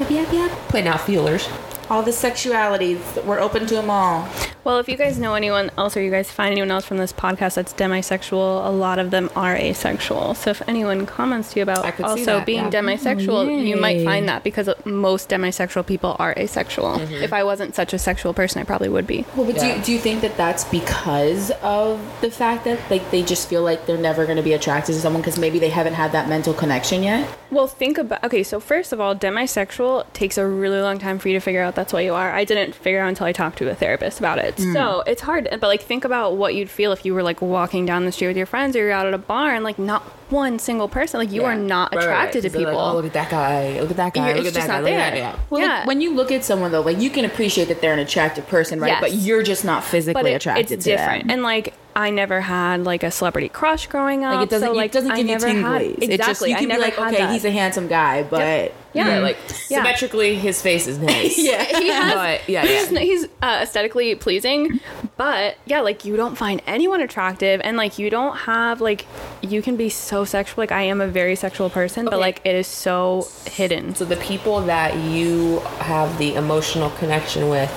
yep, 0.00 0.10
yep, 0.10 0.32
yep. 0.32 0.50
Putting 0.68 0.88
out 0.88 1.00
feelers. 1.02 1.48
All 1.90 2.02
the 2.02 2.12
sexualities, 2.12 3.00
we're 3.24 3.40
open 3.40 3.66
to 3.66 3.74
them 3.74 3.90
all. 3.90 4.28
Well, 4.62 4.78
if 4.78 4.88
you 4.88 4.96
guys 4.96 5.18
know 5.18 5.34
anyone 5.34 5.70
else 5.78 5.96
or 5.96 6.02
you 6.02 6.10
guys 6.10 6.30
find 6.30 6.52
anyone 6.52 6.70
else 6.70 6.84
from 6.84 6.98
this 6.98 7.12
podcast 7.12 7.54
that's 7.54 7.72
demisexual, 7.72 8.66
a 8.66 8.68
lot 8.70 8.98
of 8.98 9.10
them 9.10 9.30
are 9.34 9.56
asexual. 9.56 10.34
So 10.34 10.50
if 10.50 10.60
anyone 10.68 11.06
comments 11.06 11.52
to 11.52 11.60
you 11.60 11.62
about 11.62 11.84
I 11.84 11.92
could 11.92 12.04
see 12.04 12.10
also 12.10 12.38
that, 12.38 12.46
being 12.46 12.64
yeah. 12.64 12.70
demisexual, 12.70 13.66
you 13.66 13.76
might 13.76 14.04
find 14.04 14.28
that 14.28 14.44
because 14.44 14.68
most 14.84 15.30
demisexual 15.30 15.86
people 15.86 16.14
are 16.18 16.34
asexual. 16.36 16.98
Mm-hmm. 16.98 17.14
If 17.14 17.32
I 17.32 17.42
wasn't 17.42 17.74
such 17.74 17.94
a 17.94 17.98
sexual 17.98 18.34
person, 18.34 18.60
I 18.60 18.64
probably 18.64 18.90
would 18.90 19.06
be. 19.06 19.24
Well, 19.34 19.46
but 19.46 19.58
do, 19.58 19.66
you, 19.66 19.82
do 19.82 19.92
you 19.92 19.98
think 19.98 20.20
that 20.20 20.36
that's 20.36 20.64
because 20.64 21.50
of 21.62 22.00
the 22.20 22.30
fact 22.30 22.64
that 22.64 22.78
like 22.90 23.10
they 23.10 23.22
just 23.22 23.48
feel 23.48 23.62
like 23.62 23.86
they're 23.86 23.96
never 23.96 24.24
going 24.24 24.36
to 24.36 24.42
be 24.42 24.52
attracted 24.52 24.92
to 24.94 25.00
someone 25.00 25.22
because 25.22 25.38
maybe 25.38 25.58
they 25.58 25.70
haven't 25.70 25.94
had 25.94 26.12
that 26.12 26.28
mental 26.28 26.52
connection 26.52 27.02
yet? 27.02 27.26
Well, 27.50 27.66
think 27.66 27.96
about 27.96 28.22
okay. 28.24 28.42
So 28.42 28.60
first 28.60 28.92
of 28.92 29.00
all, 29.00 29.16
demisexual 29.16 30.04
takes 30.12 30.36
a 30.36 30.46
really 30.46 30.80
long 30.80 30.98
time 30.98 31.18
for 31.18 31.28
you 31.28 31.34
to 31.34 31.40
figure 31.40 31.62
out 31.62 31.74
that's 31.74 31.92
what 31.92 32.04
you 32.04 32.14
are. 32.14 32.30
I 32.30 32.44
didn't 32.44 32.74
figure 32.74 33.00
out 33.00 33.08
until 33.08 33.26
I 33.26 33.32
talked 33.32 33.58
to 33.58 33.70
a 33.70 33.74
therapist 33.74 34.18
about 34.18 34.38
it. 34.38 34.49
Mm. 34.56 34.72
So 34.72 35.02
it's 35.06 35.22
hard. 35.22 35.48
But 35.50 35.62
like, 35.62 35.82
think 35.82 36.04
about 36.04 36.36
what 36.36 36.54
you'd 36.54 36.70
feel 36.70 36.92
if 36.92 37.04
you 37.04 37.14
were 37.14 37.22
like 37.22 37.40
walking 37.42 37.86
down 37.86 38.04
the 38.04 38.12
street 38.12 38.28
with 38.28 38.36
your 38.36 38.46
friends 38.46 38.76
or 38.76 38.80
you're 38.80 38.92
out 38.92 39.06
at 39.06 39.14
a 39.14 39.18
bar 39.18 39.54
and 39.54 39.64
like 39.64 39.78
not 39.78 40.02
one 40.30 40.58
single 40.58 40.88
person, 40.88 41.18
like 41.18 41.32
you 41.32 41.44
are 41.44 41.56
not 41.56 41.94
Right, 41.94 42.04
attracted 42.04 42.44
right. 42.44 42.52
to 42.52 42.58
people. 42.58 42.74
Like, 42.74 42.92
oh, 42.92 42.96
look 42.96 43.06
at 43.06 43.12
that 43.14 43.30
guy. 43.30 43.80
Look 43.80 43.90
at 43.90 43.96
that 43.96 44.14
guy. 44.14 44.28
You're- 44.28 44.38
Look 44.40 44.46
it's 44.48 44.56
at 44.56 44.66
that 44.68 44.68
guy. 44.68 44.80
Look 44.80 44.92
at 44.92 45.10
that. 45.12 45.16
Yeah. 45.16 45.36
Well, 45.50 45.60
Yeah. 45.60 45.78
like, 45.78 45.86
when 45.86 46.00
you 46.00 46.14
look 46.14 46.30
at 46.30 46.44
someone 46.44 46.70
though, 46.72 46.80
like 46.82 46.98
you 47.00 47.10
can 47.10 47.24
appreciate 47.24 47.68
that 47.68 47.80
they're 47.80 47.92
an 47.92 47.98
attractive 47.98 48.46
person, 48.48 48.80
right? 48.80 48.88
Yes. 48.88 49.00
But 49.00 49.12
you're 49.14 49.42
just 49.42 49.64
not 49.64 49.82
physically 49.84 50.32
it- 50.32 50.36
attracted 50.36 50.70
it's 50.72 50.84
to 50.84 50.90
different. 50.90 51.24
them. 51.24 51.30
And 51.30 51.42
like 51.42 51.74
I 51.96 52.10
never 52.10 52.40
had 52.40 52.84
like 52.84 53.02
a 53.02 53.10
celebrity 53.10 53.48
crush 53.48 53.88
growing 53.88 54.24
up. 54.24 54.36
Like 54.36 54.46
it 54.46 54.50
doesn't, 54.50 54.68
so, 54.68 54.72
it 54.72 54.76
like 54.76 54.92
doesn't 54.92 55.10
I 55.10 55.16
give 55.16 55.26
you 55.26 55.32
never 55.32 55.48
had 55.48 55.82
exactly. 55.82 56.06
It's 56.14 56.26
just 56.26 56.40
you 56.46 56.54
I 56.54 56.58
can 56.58 56.68
be 56.68 56.68
never 56.68 56.82
like, 56.82 56.98
okay, 56.98 57.16
that. 57.18 57.32
he's 57.32 57.44
a 57.44 57.50
handsome 57.50 57.88
guy, 57.88 58.22
but 58.22 58.72
Yeah. 58.92 59.18
like 59.20 59.36
Yeah. 59.68 59.78
symmetrically, 59.78 60.34
his 60.34 60.60
face 60.60 60.86
is 60.86 60.98
nice. 60.98 61.38
Yeah. 61.50 61.64
he 61.64 61.88
has 61.88 62.14
But 62.14 62.48
yeah, 62.48 62.64
he's, 62.66 62.90
yeah. 62.92 63.00
he's 63.00 63.24
uh, 63.42 63.60
aesthetically 63.62 64.14
pleasing 64.14 64.80
but 65.16 65.56
yeah 65.66 65.80
like 65.80 66.04
you 66.04 66.16
don't 66.16 66.36
find 66.36 66.62
anyone 66.66 67.00
attractive 67.00 67.60
and 67.62 67.76
like 67.76 67.98
you 67.98 68.08
don't 68.10 68.36
have 68.36 68.80
like 68.80 69.06
you 69.42 69.60
can 69.62 69.76
be 69.76 69.88
so 69.88 70.24
sexual 70.24 70.62
like 70.62 70.72
i 70.72 70.82
am 70.82 71.00
a 71.00 71.06
very 71.06 71.36
sexual 71.36 71.68
person 71.70 72.04
but 72.06 72.18
like 72.18 72.40
it 72.44 72.54
is 72.54 72.66
so 72.66 73.26
hidden 73.46 73.94
So 73.94 74.04
the 74.04 74.16
people 74.16 74.60
that 74.62 74.96
you 74.96 75.60
have 75.80 76.16
the 76.18 76.34
emotional 76.34 76.90
connection 76.90 77.48
with, 77.48 77.70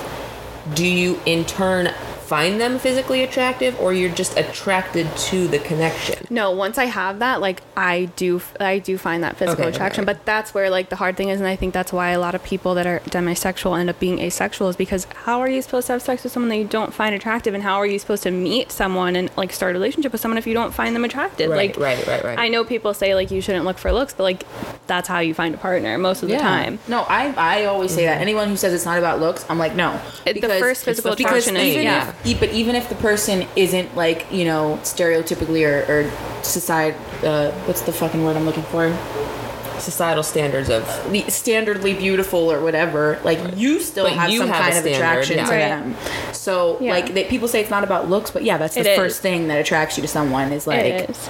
do 0.73 0.85
you 0.87 1.19
in 1.25 1.43
turn 1.45 1.93
find 2.33 2.59
them 2.59 2.79
physically 2.79 3.21
attractive, 3.23 3.79
or 3.79 3.93
you're 3.93 4.09
just 4.23 4.33
attracted 4.37 5.05
to 5.29 5.47
the 5.47 5.59
connection? 5.59 6.17
no 6.29 6.49
once 6.65 6.77
i 6.79 6.85
have 6.85 7.19
that 7.19 7.41
like 7.41 7.61
i 7.77 8.05
do 8.15 8.41
i 8.59 8.79
do 8.79 8.97
find 8.97 9.23
that 9.23 9.35
physical 9.37 9.53
Okay, 9.61 9.67
okay, 9.69 9.75
attraction 9.75 10.03
okay. 10.03 10.13
but 10.13 10.25
that's 10.25 10.53
where 10.55 10.69
like 10.77 10.89
the 10.89 10.95
hard 10.95 11.15
thing 11.17 11.29
is 11.29 11.39
and 11.39 11.47
i 11.47 11.55
think 11.55 11.73
that's 11.73 11.93
why 11.93 12.09
a 12.09 12.19
lot 12.19 12.33
of 12.33 12.41
people 12.43 12.73
that 12.75 12.87
are 12.87 12.99
demisexual 13.01 13.77
end 13.79 13.89
up 13.89 13.99
being 13.99 14.17
asexual 14.19 14.67
is 14.69 14.75
because 14.75 15.05
how 15.25 15.39
are 15.41 15.49
you 15.49 15.61
supposed 15.61 15.87
to 15.87 15.93
have 15.93 16.01
sex 16.01 16.23
with 16.23 16.31
someone 16.33 16.49
that 16.49 16.57
you 16.57 16.65
don't 16.65 16.93
find 16.93 17.13
attractive 17.13 17.53
and 17.53 17.61
how 17.61 17.75
are 17.75 17.85
you 17.85 17.99
supposed 17.99 18.23
to 18.23 18.31
meet 18.31 18.71
someone 18.71 19.15
and 19.15 19.29
like 19.37 19.51
start 19.53 19.71
a 19.75 19.79
relationship 19.79 20.11
with 20.11 20.21
someone 20.21 20.37
if 20.39 20.47
you 20.47 20.53
don't 20.55 20.73
find 20.73 20.95
them 20.95 21.03
attractive 21.05 21.49
Right, 21.51 21.75
like 21.77 21.77
right, 21.77 22.07
right, 22.07 22.23
right. 22.23 22.39
i 22.39 22.47
know 22.47 22.63
people 22.63 22.93
say 22.95 23.13
like 23.13 23.29
you 23.29 23.41
shouldn't 23.41 23.65
look 23.65 23.77
for 23.77 23.91
looks 23.91 24.13
but 24.13 24.23
like 24.23 24.43
that's 24.87 25.07
how 25.07 25.19
you 25.19 25.33
find 25.33 25.53
a 25.53 25.57
partner 25.59 25.97
most 25.97 26.23
of 26.23 26.29
the 26.29 26.37
time 26.37 26.79
No, 26.87 27.01
I 27.03 27.33
I 27.37 27.65
always 27.65 27.91
say 27.93 28.05
that. 28.05 28.13
Mm-hmm. 28.15 28.21
Anyone 28.21 28.47
who 28.49 28.57
says 28.57 28.73
it's 28.73 28.85
not 28.85 28.97
about 28.97 29.19
looks, 29.19 29.45
I'm 29.49 29.57
like, 29.59 29.75
no. 29.75 29.99
It- 30.25 30.41
the 30.41 30.49
first 30.59 30.83
physical 30.83 31.11
attraction 31.13 31.55
is- 31.57 31.63
even 31.73 31.83
yeah. 31.83 32.13
If, 32.25 32.39
but 32.39 32.49
even 32.51 32.75
if 32.75 32.89
the 32.89 32.95
person 32.95 33.47
isn't 33.55 33.95
like 33.95 34.25
you 34.31 34.45
know 34.45 34.79
stereotypically 34.83 35.67
or, 35.67 35.91
or 35.91 36.43
society, 36.43 36.97
uh, 37.25 37.51
what's 37.65 37.81
the 37.81 37.91
fucking 37.93 38.23
word 38.23 38.35
I'm 38.37 38.45
looking 38.45 38.63
for? 38.63 38.95
Societal 39.79 40.23
standards 40.23 40.69
of 40.69 40.83
The 41.11 41.23
standardly 41.23 41.97
beautiful 41.97 42.49
or 42.51 42.61
whatever. 42.61 43.19
Like 43.25 43.39
you 43.57 43.81
still 43.81 44.05
But 44.05 44.13
have 44.13 44.29
you 44.29 44.39
some 44.39 44.47
have 44.47 44.57
kind 44.61 44.73
of 44.77 44.81
standard, 44.83 44.95
attraction 44.95 45.37
yeah. 45.37 45.45
to 45.45 45.51
Right. 45.51 45.59
them. 45.59 45.95
So 46.33 46.77
Yeah. 46.79 46.91
like 46.93 47.13
they, 47.13 47.25
people 47.25 47.47
say 47.49 47.59
it's 47.59 47.69
not 47.71 47.83
about 47.83 48.09
looks, 48.09 48.31
but 48.31 48.43
yeah, 48.43 48.57
that's 48.57 48.75
the 48.75 48.81
It 48.81 48.87
is. 48.87 48.97
first 48.97 49.21
thing 49.21 49.47
that 49.49 49.59
attracts 49.59 49.97
you 49.97 50.01
to 50.03 50.07
someone 50.07 50.53
is 50.53 50.67
like. 50.67 50.79
it 50.85 51.09
is 51.09 51.29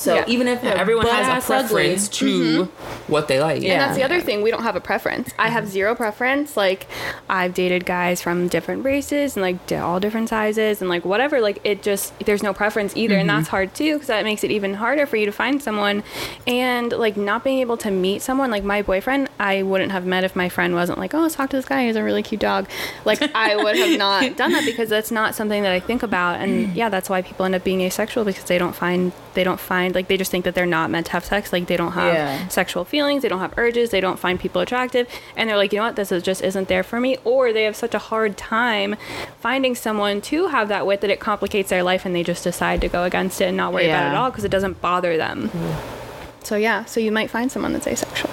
So 0.00 0.14
Yeah. 0.14 0.24
even 0.26 0.48
if 0.48 0.64
Yeah, 0.64 0.70
everyone 0.70 1.06
has 1.06 1.26
a 1.26 1.30
butt-ass 1.30 1.50
ugly- 1.50 1.82
preference 1.82 2.08
to 2.08 2.64
mm-hmm. 2.64 3.12
what 3.12 3.28
they 3.28 3.38
like. 3.38 3.60
Yeah. 3.62 3.72
And 3.72 3.80
that's 3.82 3.96
the 3.96 4.02
other 4.02 4.22
thing. 4.22 4.40
We 4.40 4.50
don't 4.50 4.62
have 4.62 4.74
a 4.74 4.80
preference. 4.80 5.30
I 5.38 5.50
have 5.50 5.64
mm-hmm. 5.64 5.72
zero 5.72 5.94
preference. 5.94 6.56
Like, 6.56 6.86
I've 7.28 7.52
dated 7.52 7.84
guys 7.84 8.22
from 8.22 8.48
different 8.48 8.82
races 8.82 9.36
and 9.36 9.42
like 9.42 9.70
all 9.72 10.00
different 10.00 10.30
sizes 10.30 10.80
and 10.80 10.88
like 10.88 11.04
whatever. 11.04 11.42
Like, 11.42 11.60
it 11.64 11.82
just, 11.82 12.18
there's 12.20 12.42
no 12.42 12.54
preference 12.54 12.96
either. 12.96 13.14
And 13.14 13.28
that's 13.28 13.48
mm-hmm. 13.48 13.50
hard 13.50 13.74
too 13.74 13.92
because 13.94 14.06
that 14.06 14.24
makes 14.24 14.42
it 14.42 14.50
even 14.50 14.72
harder 14.72 15.04
for 15.04 15.18
you 15.18 15.26
to 15.26 15.32
find 15.32 15.62
someone. 15.62 16.02
And 16.46 16.92
like, 16.92 17.18
not 17.18 17.44
being 17.44 17.58
able 17.58 17.76
to 17.76 17.90
meet 17.90 18.22
someone, 18.22 18.50
like 18.50 18.64
my 18.64 18.80
boyfriend, 18.80 19.28
I 19.38 19.62
wouldn't 19.62 19.92
have 19.92 20.06
met 20.06 20.24
if 20.24 20.34
my 20.34 20.48
friend 20.48 20.74
wasn't 20.74 20.98
like, 20.98 21.12
oh, 21.12 21.20
let's 21.20 21.34
talk 21.34 21.50
to 21.50 21.58
this 21.58 21.66
guy. 21.66 21.84
He's 21.84 21.96
a 21.96 22.02
really 22.02 22.22
cute 22.22 22.40
dog. 22.40 22.68
Like, 23.04 23.20
I 23.34 23.54
would 23.54 23.76
have 23.76 23.98
not 23.98 24.34
done 24.38 24.52
that 24.52 24.64
because 24.64 24.88
that's 24.88 25.10
not 25.10 25.34
something 25.34 25.62
that 25.62 25.72
I 25.72 25.80
think 25.80 26.02
about. 26.02 26.40
And 26.40 26.68
mm. 26.68 26.74
yeah, 26.74 26.88
that's 26.88 27.10
why 27.10 27.20
people 27.20 27.44
end 27.44 27.54
up 27.54 27.64
being 27.64 27.82
asexual 27.82 28.24
because 28.24 28.44
they 28.44 28.56
don't 28.56 28.74
find, 28.74 29.12
they 29.34 29.44
don't 29.44 29.60
find, 29.60 29.89
like, 29.94 30.08
they 30.08 30.16
just 30.16 30.30
think 30.30 30.44
that 30.44 30.54
they're 30.54 30.66
not 30.66 30.90
meant 30.90 31.06
to 31.06 31.12
have 31.12 31.24
sex. 31.24 31.52
Like, 31.52 31.66
they 31.66 31.76
don't 31.76 31.92
have 31.92 32.14
Yeah. 32.14 32.48
sexual 32.48 32.84
feelings, 32.84 33.22
they 33.22 33.28
don't 33.28 33.40
have 33.40 33.54
urges, 33.56 33.90
they 33.90 34.00
don't 34.00 34.18
find 34.18 34.38
people 34.38 34.60
attractive, 34.60 35.06
and 35.36 35.48
they're 35.48 35.56
like, 35.56 35.72
you 35.72 35.78
know 35.78 35.86
what, 35.86 35.96
this 35.96 36.12
is 36.12 36.22
just 36.22 36.42
isn't 36.42 36.68
there 36.68 36.82
for 36.82 37.00
me, 37.00 37.18
or 37.24 37.52
they 37.52 37.64
have 37.64 37.76
such 37.76 37.94
a 37.94 37.98
hard 37.98 38.36
time 38.36 38.96
finding 39.40 39.74
someone 39.74 40.20
to 40.22 40.48
have 40.48 40.68
that 40.68 40.86
with 40.86 41.00
that 41.00 41.10
it 41.10 41.20
complicates 41.20 41.70
their 41.70 41.82
life 41.82 42.04
and 42.04 42.14
they 42.14 42.22
just 42.22 42.44
decide 42.44 42.80
to 42.80 42.88
go 42.88 43.04
against 43.04 43.40
it 43.40 43.46
and 43.46 43.56
not 43.56 43.72
worry 43.72 43.88
about 43.88 44.04
it 44.04 44.08
at 44.08 44.14
all 44.16 44.30
because 44.30 44.44
it 44.44 44.50
doesn't 44.50 44.80
bother 44.80 45.16
them. 45.16 45.48
Mm-hmm. 45.48 46.44
So 46.44 46.56
yeah, 46.56 46.84
so 46.84 47.00
you 47.00 47.12
might 47.12 47.30
find 47.30 47.50
someone 47.52 47.72
that's 47.72 47.86
asexual. 47.86 48.30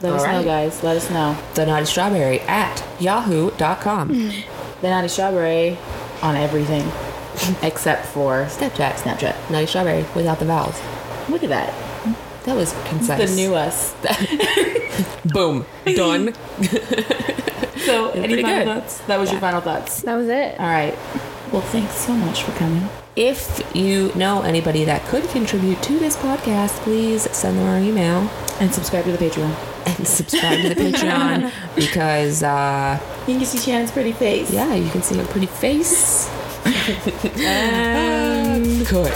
Let 0.00 0.12
us 0.14 0.22
All 0.22 0.32
know, 0.32 0.44
guys. 0.44 0.82
Let 0.82 0.96
us 0.96 1.10
know. 1.10 1.36
The 1.54 1.66
Naughty 1.66 1.86
Strawberry 1.86 2.40
at 2.40 2.84
yahoo.com. 3.00 4.08
Mm-hmm. 4.10 4.80
The 4.80 4.88
Naughty 4.90 5.08
Strawberry 5.08 5.78
on 6.22 6.36
everything 6.36 6.82
except 7.62 8.06
for 8.06 8.44
Snapchat. 8.46 8.94
Snapchat. 8.94 9.50
Naughty 9.50 9.66
Strawberry 9.66 10.04
without 10.14 10.38
the 10.38 10.44
vowels. 10.44 10.80
Look 11.28 11.42
at 11.42 11.48
that. 11.50 11.72
That 12.44 12.56
was 12.56 12.74
concise. 12.86 13.30
The 13.30 13.36
new 13.36 13.54
us. 13.54 13.94
Boom. 15.24 15.64
Done. 15.84 16.34
So, 17.84 18.10
any 18.12 18.40
final 18.40 18.64
good. 18.64 18.64
thoughts? 18.82 18.98
That 19.00 19.20
was 19.20 19.30
your 19.30 19.40
final 19.42 19.60
thoughts. 19.60 20.00
That 20.02 20.14
was 20.14 20.28
it. 20.28 20.58
All 20.58 20.66
right. 20.66 20.94
Well, 21.52 21.60
thanks 21.60 21.92
so 21.96 22.14
much 22.14 22.42
for 22.42 22.52
coming. 22.52 22.88
If 23.14 23.60
you 23.76 24.10
know 24.14 24.40
anybody 24.40 24.84
that 24.84 25.04
could 25.08 25.24
contribute 25.28 25.82
to 25.82 25.98
this 25.98 26.16
podcast, 26.16 26.70
please 26.80 27.30
send 27.36 27.58
them 27.58 27.66
our 27.66 27.78
email 27.78 28.30
And 28.58 28.72
subscribe 28.72 29.04
to 29.04 29.12
the 29.12 29.18
Patreon. 29.18 29.54
and 29.98 30.06
subscribe 30.08 30.62
to 30.62 30.68
the 30.70 30.74
Patreon 30.76 31.52
because, 31.76 32.42
uh, 32.42 32.98
You 33.26 33.36
can 33.36 33.44
see 33.44 33.58
Shannon's 33.58 33.90
pretty 33.90 34.12
face. 34.12 34.50
yeah, 34.50 34.74
you 34.74 34.88
can 34.88 35.02
see 35.02 35.18
her 35.18 35.24
pretty 35.26 35.46
face. 35.46 36.26
And 36.66 38.86
cut. 38.86 39.12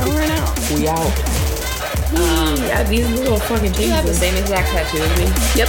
Over 0.00 0.20
and 0.20 0.32
out. 0.32 0.58
We 0.70 0.88
out. 0.88 1.12
Um, 2.16 2.56
yeah, 2.62 2.82
these 2.84 3.08
little 3.10 3.38
fucking 3.38 3.74
You 3.74 3.88
have 3.90 4.06
the 4.06 4.14
same 4.14 4.36
exact 4.36 4.68
tattoo 4.68 4.98
as 4.98 5.18
me. 5.18 5.24
Yep. 5.58 5.68